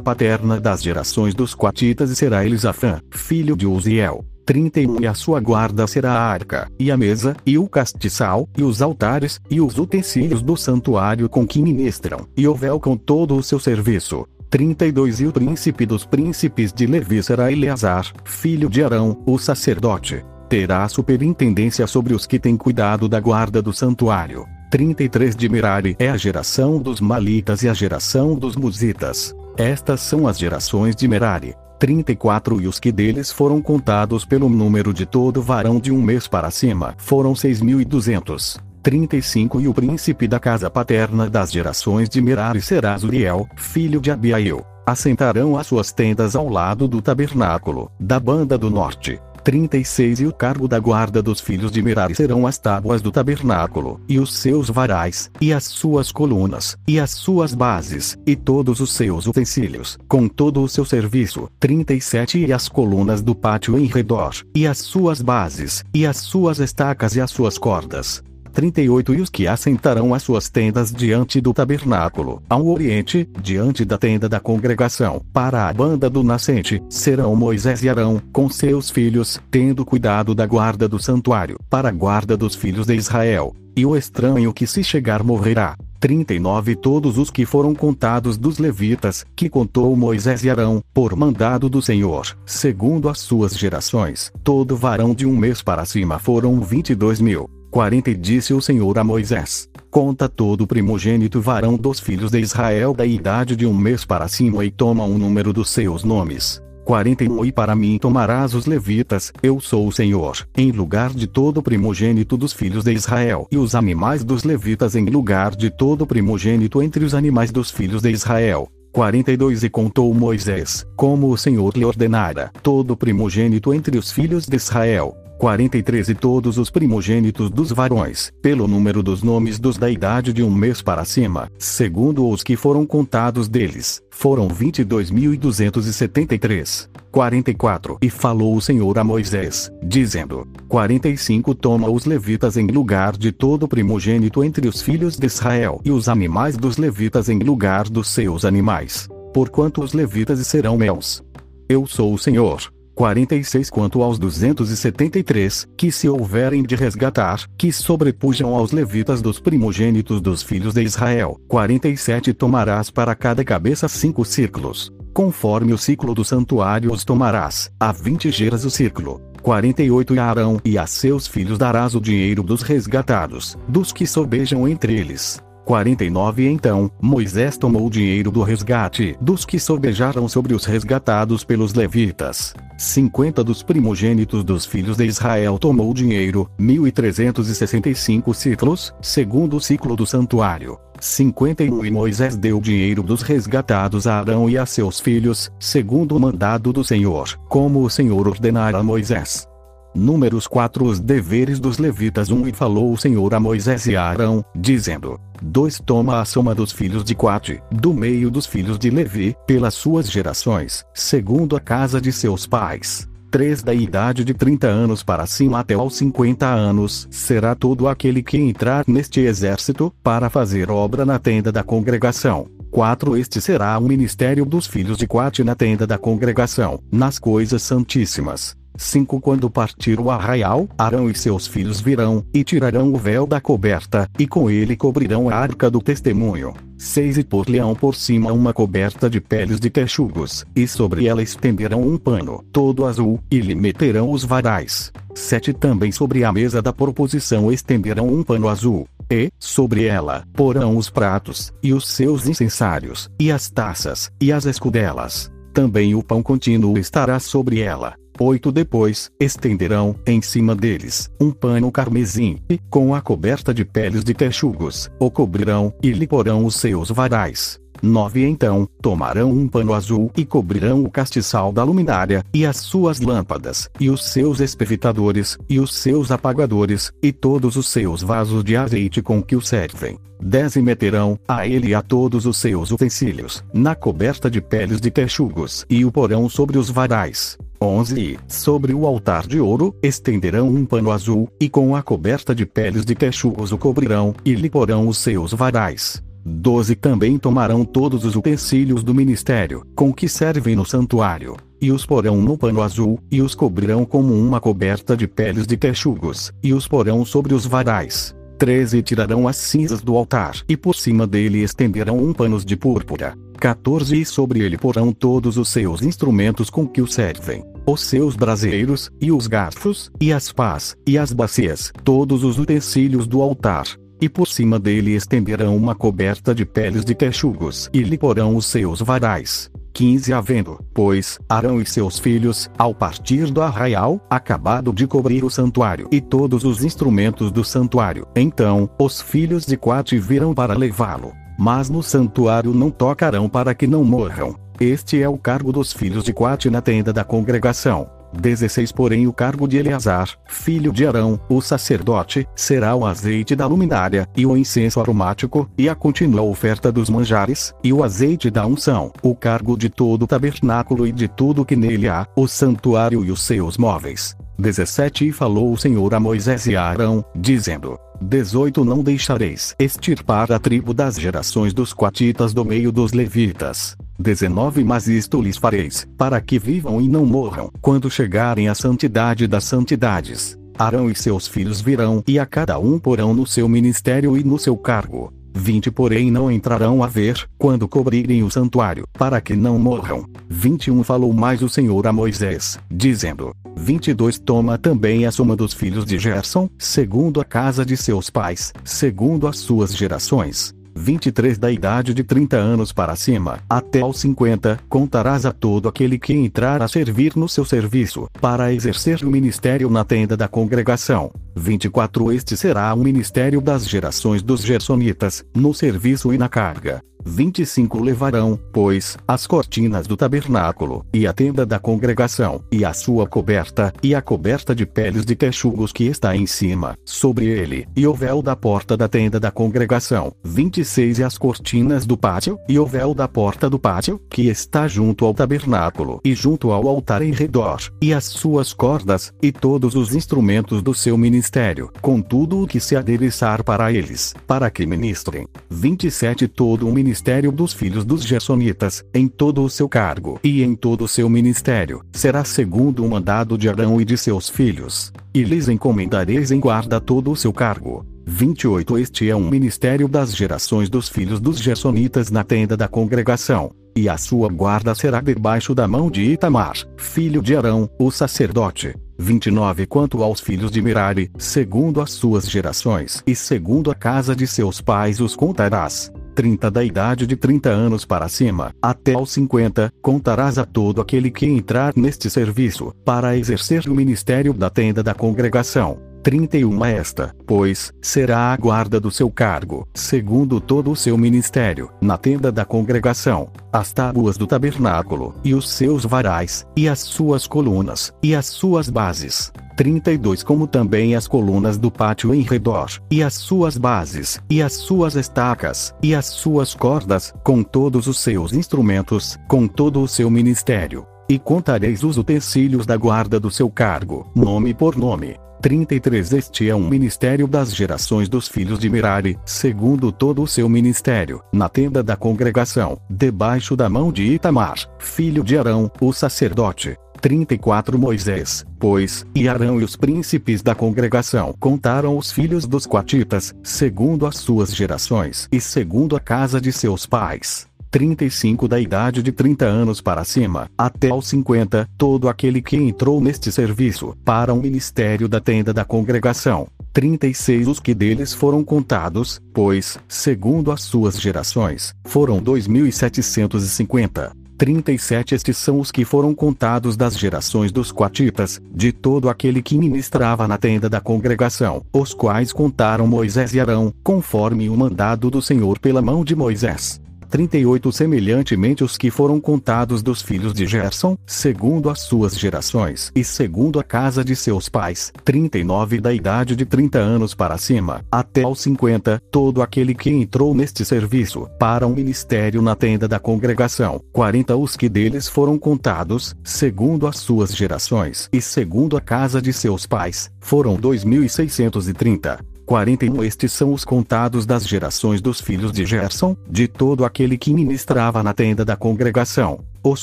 paterna 0.00 0.58
das 0.58 0.82
gerações 0.82 1.34
dos 1.34 1.54
Quatitas 1.54 2.10
será 2.16 2.44
Elisafã, 2.44 3.00
filho 3.10 3.56
de 3.56 3.66
Uziel. 3.66 4.24
31 4.46 5.00
E 5.00 5.06
a 5.08 5.12
sua 5.12 5.40
guarda 5.40 5.86
será 5.88 6.12
a 6.12 6.22
arca, 6.22 6.70
e 6.78 6.90
a 6.90 6.96
mesa, 6.96 7.36
e 7.44 7.58
o 7.58 7.68
castiçal, 7.68 8.48
e 8.56 8.62
os 8.62 8.80
altares, 8.80 9.40
e 9.50 9.60
os 9.60 9.76
utensílios 9.76 10.40
do 10.40 10.56
santuário 10.56 11.28
com 11.28 11.44
que 11.44 11.60
ministram, 11.60 12.28
e 12.36 12.46
o 12.46 12.54
véu 12.54 12.78
com 12.78 12.96
todo 12.96 13.36
o 13.36 13.42
seu 13.42 13.58
serviço. 13.58 14.26
32 14.48 15.20
E 15.20 15.26
o 15.26 15.32
príncipe 15.32 15.84
dos 15.84 16.06
príncipes 16.06 16.72
de 16.72 16.86
Levi 16.86 17.20
será 17.22 17.50
Eleazar, 17.50 18.06
filho 18.24 18.70
de 18.70 18.84
Arão, 18.84 19.20
o 19.26 19.36
sacerdote. 19.36 20.24
Terá 20.48 20.88
superintendência 20.88 21.84
sobre 21.88 22.14
os 22.14 22.24
que 22.24 22.38
têm 22.38 22.56
cuidado 22.56 23.08
da 23.08 23.18
guarda 23.18 23.60
do 23.60 23.72
santuário. 23.72 24.46
33 24.70 25.34
de 25.34 25.48
Merari 25.48 25.96
é 25.98 26.08
a 26.08 26.16
geração 26.16 26.78
dos 26.80 27.00
Malitas 27.00 27.64
e 27.64 27.68
a 27.68 27.74
geração 27.74 28.36
dos 28.36 28.54
Musitas. 28.54 29.34
Estas 29.56 30.02
são 30.02 30.28
as 30.28 30.38
gerações 30.38 30.94
de 30.94 31.08
Merari. 31.08 31.54
34 31.78 32.60
e 32.60 32.66
os 32.66 32.80
que 32.80 32.90
deles 32.90 33.30
foram 33.30 33.60
contados 33.60 34.24
pelo 34.24 34.48
número 34.48 34.92
de 34.92 35.04
todo 35.04 35.42
varão 35.42 35.78
de 35.78 35.92
um 35.92 36.00
mês 36.00 36.26
para 36.26 36.50
cima 36.50 36.94
foram 36.98 37.32
6.200. 37.32 38.58
35 38.82 39.60
E 39.60 39.66
o 39.66 39.74
príncipe 39.74 40.28
da 40.28 40.38
casa 40.38 40.70
paterna 40.70 41.28
das 41.28 41.50
gerações 41.50 42.08
de 42.08 42.22
Merari 42.22 42.62
será 42.62 42.96
Zuriel, 42.96 43.48
filho 43.56 44.00
de 44.00 44.12
Abiael. 44.12 44.64
Assentarão 44.86 45.58
as 45.58 45.66
suas 45.66 45.90
tendas 45.90 46.36
ao 46.36 46.48
lado 46.48 46.86
do 46.86 47.02
tabernáculo, 47.02 47.90
da 47.98 48.20
banda 48.20 48.56
do 48.56 48.70
norte. 48.70 49.20
36 49.46 50.18
E 50.22 50.26
o 50.26 50.32
cargo 50.32 50.66
da 50.66 50.80
guarda 50.80 51.22
dos 51.22 51.40
filhos 51.40 51.70
de 51.70 51.80
Merari 51.80 52.16
serão 52.16 52.48
as 52.48 52.58
tábuas 52.58 53.00
do 53.00 53.12
tabernáculo, 53.12 54.00
e 54.08 54.18
os 54.18 54.36
seus 54.36 54.68
varais, 54.68 55.30
e 55.40 55.52
as 55.52 55.62
suas 55.62 56.10
colunas, 56.10 56.76
e 56.84 56.98
as 56.98 57.12
suas 57.12 57.54
bases, 57.54 58.18
e 58.26 58.34
todos 58.34 58.80
os 58.80 58.90
seus 58.90 59.24
utensílios, 59.24 59.96
com 60.08 60.26
todo 60.26 60.64
o 60.64 60.68
seu 60.68 60.84
serviço. 60.84 61.48
37 61.60 62.44
E 62.44 62.52
as 62.52 62.68
colunas 62.68 63.22
do 63.22 63.36
pátio 63.36 63.78
em 63.78 63.86
redor, 63.86 64.34
e 64.52 64.66
as 64.66 64.78
suas 64.78 65.22
bases, 65.22 65.84
e 65.94 66.04
as 66.04 66.16
suas 66.16 66.58
estacas 66.58 67.14
e 67.14 67.20
as 67.20 67.30
suas 67.30 67.56
cordas. 67.56 68.24
38 68.56 69.14
E 69.14 69.20
os 69.20 69.28
que 69.28 69.46
assentarão 69.46 70.14
as 70.14 70.22
suas 70.22 70.48
tendas 70.48 70.90
diante 70.90 71.42
do 71.42 71.52
tabernáculo, 71.52 72.42
ao 72.48 72.66
oriente, 72.66 73.28
diante 73.42 73.84
da 73.84 73.98
tenda 73.98 74.30
da 74.30 74.40
congregação, 74.40 75.20
para 75.30 75.68
a 75.68 75.72
banda 75.74 76.08
do 76.08 76.22
nascente, 76.24 76.82
serão 76.88 77.36
Moisés 77.36 77.82
e 77.82 77.88
Arão, 77.90 78.18
com 78.32 78.48
seus 78.48 78.88
filhos, 78.88 79.38
tendo 79.50 79.84
cuidado 79.84 80.34
da 80.34 80.46
guarda 80.46 80.88
do 80.88 80.98
santuário, 80.98 81.58
para 81.68 81.90
a 81.90 81.92
guarda 81.92 82.34
dos 82.34 82.54
filhos 82.54 82.86
de 82.86 82.94
Israel. 82.94 83.54
E 83.76 83.84
o 83.84 83.94
estranho 83.94 84.54
que 84.54 84.66
se 84.66 84.82
chegar 84.82 85.22
morrerá. 85.22 85.76
39 86.00 86.76
Todos 86.76 87.18
os 87.18 87.30
que 87.30 87.44
foram 87.44 87.74
contados 87.74 88.38
dos 88.38 88.58
levitas, 88.58 89.26
que 89.36 89.50
contou 89.50 89.94
Moisés 89.94 90.44
e 90.44 90.48
Arão, 90.48 90.82
por 90.94 91.14
mandado 91.14 91.68
do 91.68 91.82
Senhor, 91.82 92.34
segundo 92.46 93.10
as 93.10 93.18
suas 93.18 93.54
gerações, 93.54 94.32
todo 94.42 94.74
varão 94.74 95.14
de 95.14 95.26
um 95.26 95.36
mês 95.36 95.60
para 95.60 95.84
cima 95.84 96.18
foram 96.18 96.58
22 96.58 97.20
mil. 97.20 97.55
40 97.76 98.10
E 98.10 98.14
disse 98.14 98.54
o 98.54 98.60
Senhor 98.62 98.98
a 98.98 99.04
Moisés: 99.04 99.68
Conta 99.90 100.30
todo 100.30 100.62
o 100.62 100.66
primogênito 100.66 101.42
varão 101.42 101.76
dos 101.76 102.00
filhos 102.00 102.30
de 102.30 102.40
Israel 102.40 102.94
da 102.94 103.04
idade 103.04 103.54
de 103.54 103.66
um 103.66 103.74
mês 103.74 104.02
para 104.02 104.26
cima 104.28 104.64
e 104.64 104.70
toma 104.70 105.04
um 105.04 105.18
número 105.18 105.52
dos 105.52 105.68
seus 105.68 106.02
nomes. 106.02 106.58
41 106.86 107.44
E 107.44 107.52
para 107.52 107.76
mim 107.76 107.98
tomarás 107.98 108.54
os 108.54 108.64
levitas, 108.64 109.30
eu 109.42 109.60
sou 109.60 109.86
o 109.86 109.92
Senhor, 109.92 110.38
em 110.56 110.72
lugar 110.72 111.12
de 111.12 111.26
todo 111.26 111.62
primogênito 111.62 112.34
dos 112.38 112.54
filhos 112.54 112.82
de 112.82 112.94
Israel, 112.94 113.46
e 113.52 113.58
os 113.58 113.74
animais 113.74 114.24
dos 114.24 114.42
levitas 114.42 114.96
em 114.96 115.04
lugar 115.04 115.54
de 115.54 115.68
todo 115.68 116.06
primogênito 116.06 116.80
entre 116.80 117.04
os 117.04 117.12
animais 117.12 117.50
dos 117.50 117.70
filhos 117.70 118.00
de 118.00 118.10
Israel. 118.10 118.70
42 118.90 119.64
E 119.64 119.68
contou 119.68 120.14
Moisés, 120.14 120.86
como 120.96 121.28
o 121.28 121.36
Senhor 121.36 121.76
lhe 121.76 121.84
ordenara, 121.84 122.50
todo 122.62 122.96
primogênito 122.96 123.74
entre 123.74 123.98
os 123.98 124.10
filhos 124.10 124.46
de 124.46 124.56
Israel, 124.56 125.14
43 125.38 126.08
E 126.08 126.14
todos 126.14 126.58
os 126.58 126.70
primogênitos 126.70 127.50
dos 127.50 127.70
varões, 127.70 128.32
pelo 128.40 128.66
número 128.66 129.02
dos 129.02 129.22
nomes 129.22 129.58
dos 129.58 129.76
da 129.76 129.90
idade 129.90 130.32
de 130.32 130.42
um 130.42 130.50
mês 130.50 130.80
para 130.80 131.04
cima, 131.04 131.50
segundo 131.58 132.26
os 132.28 132.42
que 132.42 132.56
foram 132.56 132.86
contados 132.86 133.46
deles, 133.48 134.00
foram 134.10 134.48
22.273. 134.48 136.88
44 137.10 137.98
E 138.02 138.10
falou 138.10 138.56
o 138.56 138.60
Senhor 138.60 138.98
a 138.98 139.04
Moisés, 139.04 139.70
dizendo: 139.82 140.46
45 140.68 141.54
Toma 141.54 141.88
os 141.88 142.04
levitas 142.04 142.56
em 142.56 142.66
lugar 142.66 143.16
de 143.16 143.32
todo 143.32 143.66
primogênito 143.66 144.44
entre 144.44 144.68
os 144.68 144.82
filhos 144.82 145.16
de 145.16 145.26
Israel, 145.26 145.80
e 145.84 145.90
os 145.90 146.08
animais 146.08 146.56
dos 146.56 146.76
levitas 146.76 147.28
em 147.28 147.38
lugar 147.38 147.88
dos 147.88 148.08
seus 148.08 148.44
animais, 148.44 149.08
porquanto 149.32 149.82
os 149.82 149.92
levitas 149.92 150.44
serão 150.46 150.76
meus. 150.76 151.22
Eu 151.68 151.84
sou 151.86 152.14
o 152.14 152.18
Senhor. 152.18 152.75
46 152.96 153.68
Quanto 153.68 154.02
aos 154.02 154.18
273, 154.18 155.68
que 155.76 155.92
se 155.92 156.08
houverem 156.08 156.62
de 156.62 156.74
resgatar, 156.74 157.46
que 157.58 157.70
sobrepujam 157.70 158.54
aos 158.54 158.72
levitas 158.72 159.20
dos 159.20 159.38
primogênitos 159.38 160.18
dos 160.18 160.42
filhos 160.42 160.72
de 160.72 160.82
Israel. 160.82 161.38
47 161.46 162.32
Tomarás 162.32 162.90
para 162.90 163.14
cada 163.14 163.44
cabeça 163.44 163.86
cinco 163.86 164.24
círculos. 164.24 164.90
Conforme 165.12 165.74
o 165.74 165.78
ciclo 165.78 166.14
do 166.14 166.24
santuário 166.24 166.90
os 166.90 167.04
tomarás, 167.04 167.70
a 167.78 167.92
20 167.92 168.30
geras 168.30 168.64
o 168.64 168.70
círculo. 168.70 169.20
48 169.42 170.14
E 170.14 170.18
a 170.18 170.24
Arão 170.24 170.60
e 170.64 170.78
a 170.78 170.86
seus 170.86 171.26
filhos 171.26 171.58
darás 171.58 171.94
o 171.94 172.00
dinheiro 172.00 172.42
dos 172.42 172.62
resgatados, 172.62 173.58
dos 173.68 173.92
que 173.92 174.06
sobejam 174.06 174.66
entre 174.66 174.98
eles. 174.98 175.38
49 175.66 176.48
Então, 176.48 176.88
Moisés 177.02 177.58
tomou 177.58 177.88
o 177.88 177.90
dinheiro 177.90 178.30
do 178.30 178.40
resgate 178.44 179.16
dos 179.20 179.44
que 179.44 179.58
sobejaram 179.58 180.28
sobre 180.28 180.54
os 180.54 180.64
resgatados 180.64 181.42
pelos 181.42 181.74
levitas. 181.74 182.54
50 182.78 183.42
dos 183.42 183.64
primogênitos 183.64 184.44
dos 184.44 184.64
filhos 184.64 184.96
de 184.96 185.04
Israel 185.04 185.58
tomou 185.58 185.90
o 185.90 185.94
dinheiro, 185.94 186.48
1365 186.56 188.32
ciclos, 188.32 188.94
segundo 189.02 189.56
o 189.56 189.60
ciclo 189.60 189.96
do 189.96 190.06
santuário. 190.06 190.78
51 191.00 191.84
E 191.84 191.90
Moisés 191.90 192.36
deu 192.36 192.58
o 192.58 192.62
dinheiro 192.62 193.02
dos 193.02 193.22
resgatados 193.22 194.06
a 194.06 194.20
Arão 194.20 194.48
e 194.48 194.56
a 194.56 194.64
seus 194.64 195.00
filhos, 195.00 195.50
segundo 195.58 196.16
o 196.16 196.20
mandado 196.20 196.72
do 196.72 196.84
Senhor, 196.84 197.36
como 197.48 197.82
o 197.82 197.90
Senhor 197.90 198.28
ordenara 198.28 198.78
a 198.78 198.82
Moisés. 198.84 199.48
Números 199.96 200.46
4 200.46 200.84
Os 200.84 201.00
deveres 201.00 201.58
dos 201.58 201.78
levitas 201.78 202.30
1 202.30 202.48
E 202.48 202.52
falou 202.52 202.92
o 202.92 202.98
Senhor 202.98 203.34
a 203.34 203.40
Moisés 203.40 203.86
e 203.86 203.96
a 203.96 204.04
Arão, 204.04 204.44
dizendo: 204.54 205.18
2 205.40 205.80
Toma 205.86 206.20
a 206.20 206.24
soma 206.26 206.54
dos 206.54 206.70
filhos 206.70 207.02
de 207.02 207.14
Quate, 207.14 207.62
do 207.72 207.94
meio 207.94 208.30
dos 208.30 208.44
filhos 208.44 208.78
de 208.78 208.90
Levi, 208.90 209.34
pelas 209.46 209.72
suas 209.72 210.10
gerações, 210.10 210.84
segundo 210.92 211.56
a 211.56 211.60
casa 211.60 211.98
de 211.98 212.12
seus 212.12 212.46
pais. 212.46 213.08
3 213.30 213.62
da 213.62 213.74
idade 213.74 214.22
de 214.22 214.34
30 214.34 214.66
anos 214.66 215.02
para 215.02 215.26
cima 215.26 215.60
até 215.60 215.74
aos 215.74 215.96
50 215.96 216.46
anos, 216.46 217.08
será 217.10 217.54
todo 217.54 217.88
aquele 217.88 218.22
que 218.22 218.36
entrar 218.36 218.84
neste 218.86 219.20
exército, 219.20 219.92
para 220.02 220.28
fazer 220.28 220.70
obra 220.70 221.06
na 221.06 221.18
tenda 221.18 221.50
da 221.50 221.62
congregação. 221.62 222.46
4 222.70 223.16
Este 223.16 223.40
será 223.40 223.78
o 223.78 223.82
ministério 223.82 224.44
dos 224.44 224.66
filhos 224.66 224.98
de 224.98 225.06
Quate 225.06 225.42
na 225.42 225.54
tenda 225.54 225.86
da 225.86 225.96
congregação, 225.96 226.80
nas 226.92 227.18
coisas 227.18 227.62
santíssimas. 227.62 228.54
5 228.76 229.20
Quando 229.20 229.50
partir 229.50 229.98
o 230.00 230.10
arraial, 230.10 230.68
Arão 230.76 231.10
e 231.10 231.14
seus 231.14 231.46
filhos 231.46 231.80
virão, 231.80 232.24
e 232.32 232.44
tirarão 232.44 232.92
o 232.92 232.96
véu 232.96 233.26
da 233.26 233.40
coberta, 233.40 234.08
e 234.18 234.26
com 234.26 234.50
ele 234.50 234.76
cobrirão 234.76 235.28
a 235.28 235.34
arca 235.34 235.70
do 235.70 235.80
testemunho. 235.80 236.54
6 236.78 237.18
E 237.18 237.24
por-lhe-ão 237.24 237.74
por 237.74 237.94
cima 237.94 238.32
uma 238.32 238.52
coberta 238.52 239.08
de 239.08 239.20
peles 239.20 239.58
de 239.58 239.70
texugos, 239.70 240.44
e 240.54 240.66
sobre 240.68 241.06
ela 241.06 241.22
estenderão 241.22 241.80
um 241.80 241.96
pano, 241.96 242.44
todo 242.52 242.84
azul, 242.84 243.18
e 243.30 243.40
lhe 243.40 243.54
meterão 243.54 244.10
os 244.10 244.24
varais. 244.24 244.92
7 245.14 245.52
Também 245.54 245.90
sobre 245.90 246.24
a 246.24 246.32
mesa 246.32 246.60
da 246.60 246.72
proposição 246.72 247.50
estenderão 247.50 248.06
um 248.06 248.22
pano 248.22 248.48
azul, 248.48 248.86
e, 249.10 249.30
sobre 249.38 249.84
ela, 249.84 250.24
porão 250.34 250.76
os 250.76 250.90
pratos, 250.90 251.52
e 251.62 251.72
os 251.72 251.88
seus 251.88 252.26
incensários, 252.26 253.08
e 253.18 253.30
as 253.30 253.50
taças, 253.50 254.10
e 254.20 254.32
as 254.32 254.44
escudelas. 254.44 255.30
Também 255.52 255.94
o 255.94 256.02
pão 256.02 256.22
contínuo 256.22 256.76
estará 256.76 257.18
sobre 257.18 257.60
ela. 257.60 257.94
8 258.24 258.52
Depois, 258.52 259.10
estenderão, 259.20 259.96
em 260.06 260.22
cima 260.22 260.54
deles, 260.54 261.10
um 261.20 261.30
pano 261.30 261.70
carmesim, 261.70 262.38
e, 262.48 262.58
com 262.70 262.94
a 262.94 263.00
coberta 263.00 263.52
de 263.52 263.64
peles 263.64 264.04
de 264.04 264.14
texugos, 264.14 264.90
o 264.98 265.10
cobrirão, 265.10 265.72
e 265.82 265.90
lhe 265.90 266.06
porão 266.06 266.44
os 266.44 266.56
seus 266.56 266.90
varais. 266.90 267.60
9 267.82 268.26
Então, 268.26 268.68
tomarão 268.80 269.30
um 269.30 269.48
pano 269.48 269.74
azul 269.74 270.10
e 270.16 270.24
cobrirão 270.24 270.84
o 270.84 270.90
castiçal 270.90 271.52
da 271.52 271.62
luminária, 271.62 272.24
e 272.32 272.46
as 272.46 272.56
suas 272.56 273.00
lâmpadas, 273.00 273.68
e 273.78 273.90
os 273.90 274.04
seus 274.04 274.40
espevitadores, 274.40 275.38
e 275.48 275.60
os 275.60 275.74
seus 275.74 276.10
apagadores, 276.10 276.92
e 277.02 277.12
todos 277.12 277.56
os 277.56 277.68
seus 277.68 278.02
vasos 278.02 278.42
de 278.44 278.56
azeite 278.56 279.02
com 279.02 279.22
que 279.22 279.36
o 279.36 279.40
servem. 279.40 279.98
10 280.20 280.56
E 280.56 280.62
meterão, 280.62 281.18
a 281.28 281.46
ele 281.46 281.68
e 281.68 281.74
a 281.74 281.82
todos 281.82 282.26
os 282.26 282.38
seus 282.38 282.70
utensílios, 282.70 283.44
na 283.52 283.74
coberta 283.74 284.30
de 284.30 284.40
peles 284.40 284.80
de 284.80 284.90
texugos, 284.90 285.64
e 285.68 285.84
o 285.84 285.92
porão 285.92 286.28
sobre 286.28 286.58
os 286.58 286.70
varais. 286.70 287.36
11 287.60 288.00
E, 288.00 288.18
sobre 288.28 288.74
o 288.74 288.86
altar 288.86 289.26
de 289.26 289.40
ouro, 289.40 289.74
estenderão 289.82 290.48
um 290.48 290.64
pano 290.64 290.90
azul, 290.90 291.28
e 291.40 291.48
com 291.48 291.74
a 291.74 291.82
coberta 291.82 292.34
de 292.34 292.46
peles 292.46 292.84
de 292.84 292.94
texugos 292.94 293.52
o 293.52 293.58
cobrirão, 293.58 294.14
e 294.24 294.34
lhe 294.34 294.50
porão 294.50 294.88
os 294.88 294.98
seus 294.98 295.32
varais. 295.32 296.02
12 296.28 296.74
Também 296.74 297.18
tomarão 297.18 297.64
todos 297.64 298.04
os 298.04 298.16
utensílios 298.16 298.82
do 298.82 298.92
ministério, 298.92 299.64
com 299.76 299.92
que 299.92 300.08
servem 300.08 300.56
no 300.56 300.66
santuário, 300.66 301.36
e 301.60 301.70
os 301.70 301.86
porão 301.86 302.20
no 302.20 302.36
pano 302.36 302.62
azul, 302.62 302.98
e 303.08 303.22
os 303.22 303.32
cobrirão 303.32 303.84
como 303.84 304.12
uma 304.12 304.40
coberta 304.40 304.96
de 304.96 305.06
peles 305.06 305.46
de 305.46 305.56
texugos, 305.56 306.32
e 306.42 306.52
os 306.52 306.66
porão 306.66 307.04
sobre 307.04 307.32
os 307.32 307.46
varais. 307.46 308.12
13 308.38 308.82
Tirarão 308.82 309.28
as 309.28 309.36
cinzas 309.36 309.80
do 309.82 309.96
altar, 309.96 310.34
e 310.48 310.56
por 310.56 310.74
cima 310.74 311.06
dele 311.06 311.44
estenderão 311.44 311.96
um 311.96 312.12
panos 312.12 312.44
de 312.44 312.56
púrpura. 312.56 313.16
14 313.38 314.00
E 314.00 314.04
sobre 314.04 314.40
ele 314.40 314.58
porão 314.58 314.92
todos 314.92 315.36
os 315.38 315.48
seus 315.48 315.80
instrumentos 315.80 316.50
com 316.50 316.66
que 316.66 316.82
o 316.82 316.88
servem, 316.88 317.44
os 317.64 317.82
seus 317.82 318.16
braseiros, 318.16 318.90
e 319.00 319.12
os 319.12 319.28
garfos, 319.28 319.92
e 320.00 320.12
as 320.12 320.32
pás, 320.32 320.76
e 320.84 320.98
as 320.98 321.12
bacias, 321.12 321.72
todos 321.84 322.24
os 322.24 322.36
utensílios 322.36 323.06
do 323.06 323.22
altar. 323.22 323.66
E 324.00 324.08
por 324.08 324.28
cima 324.28 324.58
dele 324.58 324.94
estenderão 324.94 325.56
uma 325.56 325.74
coberta 325.74 326.34
de 326.34 326.44
peles 326.44 326.84
de 326.84 326.94
texugos, 326.94 327.70
e 327.72 327.82
lhe 327.82 327.96
porão 327.96 328.36
os 328.36 328.46
seus 328.46 328.80
varais. 328.80 329.50
15 329.76 330.12
Havendo, 330.14 330.58
pois, 330.72 331.18
Arão 331.28 331.60
e 331.60 331.66
seus 331.66 331.98
filhos, 331.98 332.50
ao 332.56 332.74
partir 332.74 333.30
do 333.30 333.42
arraial, 333.42 334.00
acabado 334.08 334.72
de 334.72 334.86
cobrir 334.86 335.22
o 335.22 335.28
santuário 335.28 335.86
e 335.92 336.00
todos 336.00 336.44
os 336.44 336.64
instrumentos 336.64 337.30
do 337.30 337.44
santuário, 337.44 338.06
então, 338.16 338.70
os 338.78 339.02
filhos 339.02 339.44
de 339.44 339.54
Quate 339.54 339.98
virão 339.98 340.34
para 340.34 340.56
levá-lo. 340.56 341.12
Mas 341.38 341.68
no 341.68 341.82
santuário 341.82 342.54
não 342.54 342.70
tocarão 342.70 343.28
para 343.28 343.54
que 343.54 343.66
não 343.66 343.84
morram. 343.84 344.34
Este 344.58 345.02
é 345.02 345.08
o 345.08 345.18
cargo 345.18 345.52
dos 345.52 345.74
filhos 345.74 346.04
de 346.04 346.12
Quate 346.14 346.48
na 346.48 346.62
tenda 346.62 346.90
da 346.90 347.04
congregação. 347.04 347.95
16 348.16 348.72
Porém 348.72 349.06
o 349.06 349.12
cargo 349.12 349.46
de 349.46 349.56
Eleazar, 349.56 350.10
filho 350.26 350.72
de 350.72 350.86
Arão, 350.86 351.20
o 351.28 351.40
sacerdote, 351.40 352.26
será 352.34 352.74
o 352.74 352.84
azeite 352.84 353.36
da 353.36 353.46
luminária, 353.46 354.08
e 354.16 354.26
o 354.26 354.36
incenso 354.36 354.80
aromático, 354.80 355.48
e 355.56 355.68
a 355.68 355.74
contínua 355.74 356.22
oferta 356.22 356.72
dos 356.72 356.90
manjares, 356.90 357.54
e 357.62 357.72
o 357.72 357.84
azeite 357.84 358.30
da 358.30 358.46
unção, 358.46 358.92
o 359.02 359.14
cargo 359.14 359.56
de 359.56 359.68
todo 359.68 360.02
o 360.02 360.06
tabernáculo 360.06 360.86
e 360.86 360.92
de 360.92 361.08
tudo 361.08 361.44
que 361.44 361.56
nele 361.56 361.88
há, 361.88 362.06
o 362.16 362.26
santuário 362.26 363.04
e 363.04 363.10
os 363.10 363.22
seus 363.22 363.56
móveis. 363.56 364.16
17 364.38 365.08
E 365.08 365.12
falou 365.12 365.52
o 365.52 365.56
Senhor 365.56 365.94
a 365.94 366.00
Moisés 366.00 366.46
e 366.46 366.56
a 366.56 366.62
Arão, 366.62 367.04
dizendo: 367.14 367.78
18 368.00 368.64
Não 368.64 368.82
deixareis 368.82 369.54
extirpar 369.58 370.30
a 370.30 370.38
tribo 370.38 370.74
das 370.74 370.96
gerações 370.96 371.54
dos 371.54 371.72
quatitas 371.72 372.34
do 372.34 372.44
meio 372.44 372.70
dos 372.70 372.92
levitas. 372.92 373.76
19 373.98 374.62
Mas 374.64 374.86
isto 374.86 375.20
lhes 375.22 375.36
fareis, 375.36 375.86
para 375.96 376.20
que 376.20 376.38
vivam 376.38 376.80
e 376.80 376.88
não 376.88 377.06
morram, 377.06 377.50
quando 377.60 377.90
chegarem 377.90 378.48
à 378.48 378.54
santidade 378.54 379.26
das 379.26 379.44
santidades. 379.44 380.36
Arão 380.58 380.90
e 380.90 380.94
seus 380.94 381.26
filhos 381.26 381.60
virão, 381.60 382.02
e 382.06 382.18
a 382.18 382.26
cada 382.26 382.58
um 382.58 382.78
porão 382.78 383.12
no 383.14 383.26
seu 383.26 383.48
ministério 383.48 384.16
e 384.16 384.24
no 384.24 384.38
seu 384.38 384.56
cargo. 384.56 385.12
20 385.36 385.70
Porém 385.70 386.10
não 386.10 386.30
entrarão 386.32 386.82
a 386.82 386.86
ver, 386.86 387.28
quando 387.38 387.68
cobrirem 387.68 388.22
o 388.22 388.30
santuário, 388.30 388.86
para 388.94 389.20
que 389.20 389.36
não 389.36 389.58
morram. 389.58 390.06
21 390.28 390.82
Falou 390.82 391.12
mais 391.12 391.42
o 391.42 391.48
Senhor 391.48 391.86
a 391.86 391.92
Moisés, 391.92 392.58
dizendo: 392.70 393.34
22 393.56 394.18
Toma 394.18 394.56
também 394.56 395.04
a 395.06 395.12
soma 395.12 395.36
dos 395.36 395.52
filhos 395.52 395.84
de 395.84 395.98
Gerson, 395.98 396.48
segundo 396.58 397.20
a 397.20 397.24
casa 397.24 397.64
de 397.64 397.76
seus 397.76 398.08
pais, 398.08 398.52
segundo 398.64 399.26
as 399.28 399.38
suas 399.38 399.76
gerações, 399.76 400.54
23 400.76 401.38
da 401.38 401.50
idade 401.50 401.94
de 401.94 402.04
30 402.04 402.36
anos 402.36 402.70
para 402.70 402.94
cima, 402.94 403.40
até 403.48 403.80
aos 403.80 403.98
50, 403.98 404.60
contarás 404.68 405.24
a 405.24 405.32
todo 405.32 405.68
aquele 405.68 405.98
que 405.98 406.12
entrar 406.12 406.62
a 406.62 406.68
servir 406.68 407.16
no 407.16 407.28
seu 407.28 407.44
serviço, 407.44 408.06
para 408.20 408.52
exercer 408.52 409.02
o 409.02 409.10
ministério 409.10 409.70
na 409.70 409.84
tenda 409.84 410.16
da 410.16 410.28
congregação. 410.28 411.10
24 411.34 412.12
Este 412.12 412.36
será 412.36 412.72
o 412.74 412.78
ministério 412.78 413.40
das 413.40 413.66
gerações 413.68 414.22
dos 414.22 414.42
Gersonitas, 414.42 415.24
no 415.34 415.54
serviço 415.54 416.12
e 416.12 416.18
na 416.18 416.28
carga. 416.28 416.82
25 417.06 417.80
levarão, 417.80 418.38
pois, 418.52 418.96
as 419.06 419.28
cortinas 419.28 419.86
do 419.86 419.96
tabernáculo, 419.96 420.84
e 420.92 421.06
a 421.06 421.12
tenda 421.12 421.46
da 421.46 421.58
congregação, 421.58 422.42
e 422.50 422.64
a 422.64 422.72
sua 422.72 423.06
coberta, 423.06 423.72
e 423.80 423.94
a 423.94 424.02
coberta 424.02 424.54
de 424.54 424.66
peles 424.66 425.04
de 425.04 425.14
texugos 425.14 425.72
que 425.72 425.84
está 425.84 426.16
em 426.16 426.26
cima, 426.26 426.76
sobre 426.84 427.26
ele, 427.26 427.68
e 427.76 427.86
o 427.86 427.94
véu 427.94 428.20
da 428.20 428.34
porta 428.34 428.76
da 428.76 428.88
tenda 428.88 429.20
da 429.20 429.30
congregação. 429.30 430.12
26 430.24 430.65
E 430.66 431.02
as 431.02 431.16
cortinas 431.16 431.86
do 431.86 431.96
pátio, 431.96 432.38
e 432.48 432.58
o 432.58 432.66
véu 432.66 432.92
da 432.92 433.06
porta 433.06 433.48
do 433.48 433.58
pátio, 433.58 434.00
que 434.10 434.28
está 434.28 434.66
junto 434.66 435.04
ao 435.04 435.14
tabernáculo, 435.14 436.00
e 436.04 436.14
junto 436.14 436.50
ao 436.50 436.66
altar 436.68 437.02
em 437.02 437.12
redor, 437.12 437.60
e 437.80 437.92
as 437.92 438.04
suas 438.04 438.52
cordas, 438.52 439.12
e 439.22 439.30
todos 439.30 439.74
os 439.74 439.94
instrumentos 439.94 440.62
do 440.62 440.74
seu 440.74 440.98
ministério, 440.98 441.70
com 441.80 442.00
tudo 442.00 442.42
o 442.42 442.46
que 442.46 442.58
se 442.58 442.74
adereçar 442.74 443.44
para 443.44 443.72
eles, 443.72 444.14
para 444.26 444.50
que 444.50 444.66
ministrem. 444.66 445.26
27 445.50 446.28
Todo 446.28 446.68
o 446.68 446.72
ministério 446.72 447.30
dos 447.30 447.52
filhos 447.52 447.84
dos 447.84 448.02
Gersonitas, 448.02 448.84
em 448.92 449.06
todo 449.08 449.42
o 449.42 449.50
seu 449.50 449.68
cargo 449.68 450.18
e 450.22 450.42
em 450.42 450.54
todo 450.54 450.84
o 450.84 450.88
seu 450.88 451.08
ministério, 451.08 451.82
será 451.92 452.24
segundo 452.24 452.84
o 452.84 452.90
mandado 452.90 453.38
de 453.38 453.48
Arão 453.48 453.80
e 453.80 453.84
de 453.84 453.96
seus 453.96 454.28
filhos. 454.28 454.92
E 455.14 455.22
lhes 455.22 455.48
encomendareis 455.48 456.30
em 456.30 456.40
guarda 456.40 456.80
todo 456.80 457.10
o 457.10 457.16
seu 457.16 457.32
cargo. 457.32 457.95
28 458.08 458.78
Este 458.78 459.10
é 459.10 459.16
um 459.16 459.28
ministério 459.28 459.88
das 459.88 460.14
gerações 460.14 460.70
dos 460.70 460.88
filhos 460.88 461.18
dos 461.18 461.38
Gersonitas 461.38 462.08
na 462.08 462.22
tenda 462.22 462.56
da 462.56 462.68
congregação. 462.68 463.50
E 463.74 463.88
a 463.88 463.98
sua 463.98 464.28
guarda 464.28 464.74
será 464.76 465.00
debaixo 465.00 465.54
da 465.56 465.66
mão 465.66 465.90
de 465.90 466.02
Itamar, 466.02 466.54
filho 466.76 467.20
de 467.20 467.36
Arão, 467.36 467.68
o 467.80 467.90
sacerdote. 467.90 468.74
29 468.96 469.66
Quanto 469.66 470.04
aos 470.04 470.20
filhos 470.20 470.52
de 470.52 470.62
Merari, 470.62 471.10
segundo 471.18 471.80
as 471.80 471.90
suas 471.90 472.30
gerações 472.30 473.02
e 473.06 473.14
segundo 473.14 473.72
a 473.72 473.74
casa 473.74 474.14
de 474.14 474.26
seus 474.26 474.60
pais 474.60 475.00
os 475.00 475.16
contarás. 475.16 475.92
30 476.14 476.50
da 476.50 476.64
idade 476.64 477.06
de 477.06 477.14
30 477.14 477.50
anos 477.50 477.84
para 477.84 478.08
cima, 478.08 478.54
até 478.62 478.94
aos 478.94 479.10
50, 479.10 479.70
contarás 479.82 480.38
a 480.38 480.46
todo 480.46 480.80
aquele 480.80 481.10
que 481.10 481.26
entrar 481.26 481.74
neste 481.76 482.08
serviço, 482.08 482.72
para 482.84 483.18
exercer 483.18 483.68
o 483.68 483.74
ministério 483.74 484.32
da 484.32 484.48
tenda 484.48 484.82
da 484.82 484.94
congregação. 484.94 485.78
31 486.06 486.64
Esta, 486.64 487.12
pois, 487.26 487.72
será 487.82 488.32
a 488.32 488.36
guarda 488.36 488.78
do 488.78 488.92
seu 488.92 489.10
cargo, 489.10 489.66
segundo 489.74 490.40
todo 490.40 490.70
o 490.70 490.76
seu 490.76 490.96
ministério, 490.96 491.68
na 491.80 491.98
tenda 491.98 492.30
da 492.30 492.44
congregação, 492.44 493.28
as 493.52 493.72
tábuas 493.72 494.16
do 494.16 494.24
tabernáculo, 494.24 495.16
e 495.24 495.34
os 495.34 495.50
seus 495.50 495.84
varais, 495.84 496.46
e 496.56 496.68
as 496.68 496.78
suas 496.78 497.26
colunas, 497.26 497.92
e 498.04 498.14
as 498.14 498.26
suas 498.26 498.70
bases, 498.70 499.32
32 499.56 500.22
como 500.22 500.46
também 500.46 500.94
as 500.94 501.08
colunas 501.08 501.58
do 501.58 501.72
pátio 501.72 502.14
em 502.14 502.22
redor, 502.22 502.70
e 502.88 503.02
as 503.02 503.14
suas 503.14 503.58
bases, 503.58 504.20
e 504.30 504.40
as 504.40 504.52
suas 504.52 504.94
estacas, 504.94 505.74
e 505.82 505.92
as 505.92 506.06
suas 506.06 506.54
cordas, 506.54 507.12
com 507.24 507.42
todos 507.42 507.88
os 507.88 507.98
seus 507.98 508.32
instrumentos, 508.32 509.18
com 509.26 509.48
todo 509.48 509.82
o 509.82 509.88
seu 509.88 510.08
ministério. 510.08 510.86
e 511.08 511.20
contareis 511.20 511.84
os 511.84 511.96
utensílios 511.98 512.66
da 512.66 512.76
guarda 512.76 513.20
do 513.20 513.30
seu 513.30 513.48
cargo, 513.48 514.10
nome 514.14 514.52
por 514.52 514.76
nome. 514.76 515.16
33 515.46 516.12
Este 516.12 516.48
é 516.50 516.56
um 516.56 516.68
ministério 516.68 517.28
das 517.28 517.54
gerações 517.54 518.08
dos 518.08 518.26
filhos 518.26 518.58
de 518.58 518.68
Merari, 518.68 519.16
segundo 519.24 519.92
todo 519.92 520.20
o 520.20 520.26
seu 520.26 520.48
ministério, 520.48 521.22
na 521.32 521.48
tenda 521.48 521.84
da 521.84 521.94
congregação, 521.94 522.80
debaixo 522.90 523.54
da 523.54 523.68
mão 523.68 523.92
de 523.92 524.02
Itamar, 524.02 524.56
filho 524.80 525.22
de 525.22 525.38
Arão, 525.38 525.70
o 525.80 525.92
sacerdote. 525.92 526.76
34 527.00 527.78
Moisés, 527.78 528.44
pois, 528.58 529.06
e 529.14 529.28
Arão 529.28 529.60
e 529.60 529.62
os 529.62 529.76
príncipes 529.76 530.42
da 530.42 530.52
congregação 530.52 531.32
contaram 531.38 531.96
os 531.96 532.10
filhos 532.10 532.44
dos 532.44 532.66
quatitas, 532.66 533.32
segundo 533.44 534.04
as 534.04 534.16
suas 534.16 534.52
gerações 534.52 535.28
e 535.30 535.40
segundo 535.40 535.94
a 535.94 536.00
casa 536.00 536.40
de 536.40 536.50
seus 536.50 536.86
pais. 536.86 537.46
35 537.76 538.48
da 538.48 538.58
idade 538.58 539.02
de 539.02 539.12
30 539.12 539.44
anos 539.44 539.82
para 539.82 540.02
cima, 540.02 540.48
até 540.56 540.88
aos 540.88 541.08
50, 541.08 541.68
todo 541.76 542.08
aquele 542.08 542.40
que 542.40 542.56
entrou 542.56 543.02
neste 543.02 543.30
serviço, 543.30 543.94
para 544.02 544.32
o 544.32 544.40
ministério 544.40 545.06
da 545.06 545.20
tenda 545.20 545.52
da 545.52 545.62
congregação. 545.62 546.48
36 546.72 547.48
os 547.48 547.60
que 547.60 547.74
deles 547.74 548.14
foram 548.14 548.42
contados, 548.42 549.20
pois, 549.30 549.78
segundo 549.86 550.50
as 550.50 550.62
suas 550.62 550.98
gerações, 550.98 551.74
foram 551.84 552.18
2.750. 552.18 554.12
37 554.38 555.14
Estes 555.14 555.36
são 555.36 555.60
os 555.60 555.70
que 555.70 555.84
foram 555.84 556.14
contados 556.14 556.78
das 556.78 556.98
gerações 556.98 557.52
dos 557.52 557.70
quatitas, 557.70 558.40
de 558.50 558.72
todo 558.72 559.10
aquele 559.10 559.42
que 559.42 559.58
ministrava 559.58 560.26
na 560.26 560.38
tenda 560.38 560.70
da 560.70 560.80
congregação, 560.80 561.62
os 561.74 561.92
quais 561.92 562.32
contaram 562.32 562.86
Moisés 562.86 563.34
e 563.34 563.40
Arão, 563.40 563.70
conforme 563.84 564.48
o 564.48 564.56
mandado 564.56 565.10
do 565.10 565.20
Senhor 565.20 565.58
pela 565.58 565.82
mão 565.82 566.02
de 566.02 566.16
Moisés. 566.16 566.80
38 567.06 567.72
Semelhantemente 567.72 568.64
os 568.64 568.76
que 568.76 568.90
foram 568.90 569.20
contados 569.20 569.82
dos 569.82 570.02
filhos 570.02 570.32
de 570.32 570.46
Gerson, 570.46 570.96
segundo 571.06 571.70
as 571.70 571.80
suas 571.80 572.18
gerações 572.18 572.92
e 572.94 573.02
segundo 573.02 573.58
a 573.58 573.64
casa 573.64 574.04
de 574.04 574.14
seus 574.14 574.48
pais, 574.48 574.92
39 575.04 575.80
da 575.80 575.92
idade 575.92 576.36
de 576.36 576.44
30 576.44 576.78
anos 576.78 577.14
para 577.14 577.38
cima, 577.38 577.84
até 577.90 578.22
aos 578.22 578.40
50, 578.40 579.00
todo 579.10 579.42
aquele 579.42 579.74
que 579.74 579.90
entrou 579.90 580.34
neste 580.34 580.64
serviço, 580.64 581.28
para 581.38 581.66
um 581.66 581.74
ministério 581.74 582.42
na 582.42 582.54
tenda 582.54 582.86
da 582.86 582.98
congregação, 582.98 583.80
40 583.92 584.36
os 584.36 584.56
que 584.56 584.68
deles 584.68 585.08
foram 585.08 585.38
contados, 585.38 586.14
segundo 586.24 586.86
as 586.86 586.98
suas 586.98 587.34
gerações 587.34 588.08
e 588.12 588.20
segundo 588.20 588.76
a 588.76 588.80
casa 588.80 589.22
de 589.22 589.32
seus 589.32 589.66
pais, 589.66 590.10
foram 590.20 590.56
2630. 590.56 592.35
41 592.46 593.02
Estes 593.02 593.32
são 593.32 593.52
os 593.52 593.64
contados 593.64 594.24
das 594.24 594.46
gerações 594.46 595.00
dos 595.00 595.20
filhos 595.20 595.50
de 595.50 595.66
Gerson, 595.66 596.16
de 596.30 596.46
todo 596.46 596.84
aquele 596.84 597.18
que 597.18 597.34
ministrava 597.34 598.04
na 598.04 598.14
tenda 598.14 598.44
da 598.44 598.56
congregação, 598.56 599.40
os 599.64 599.82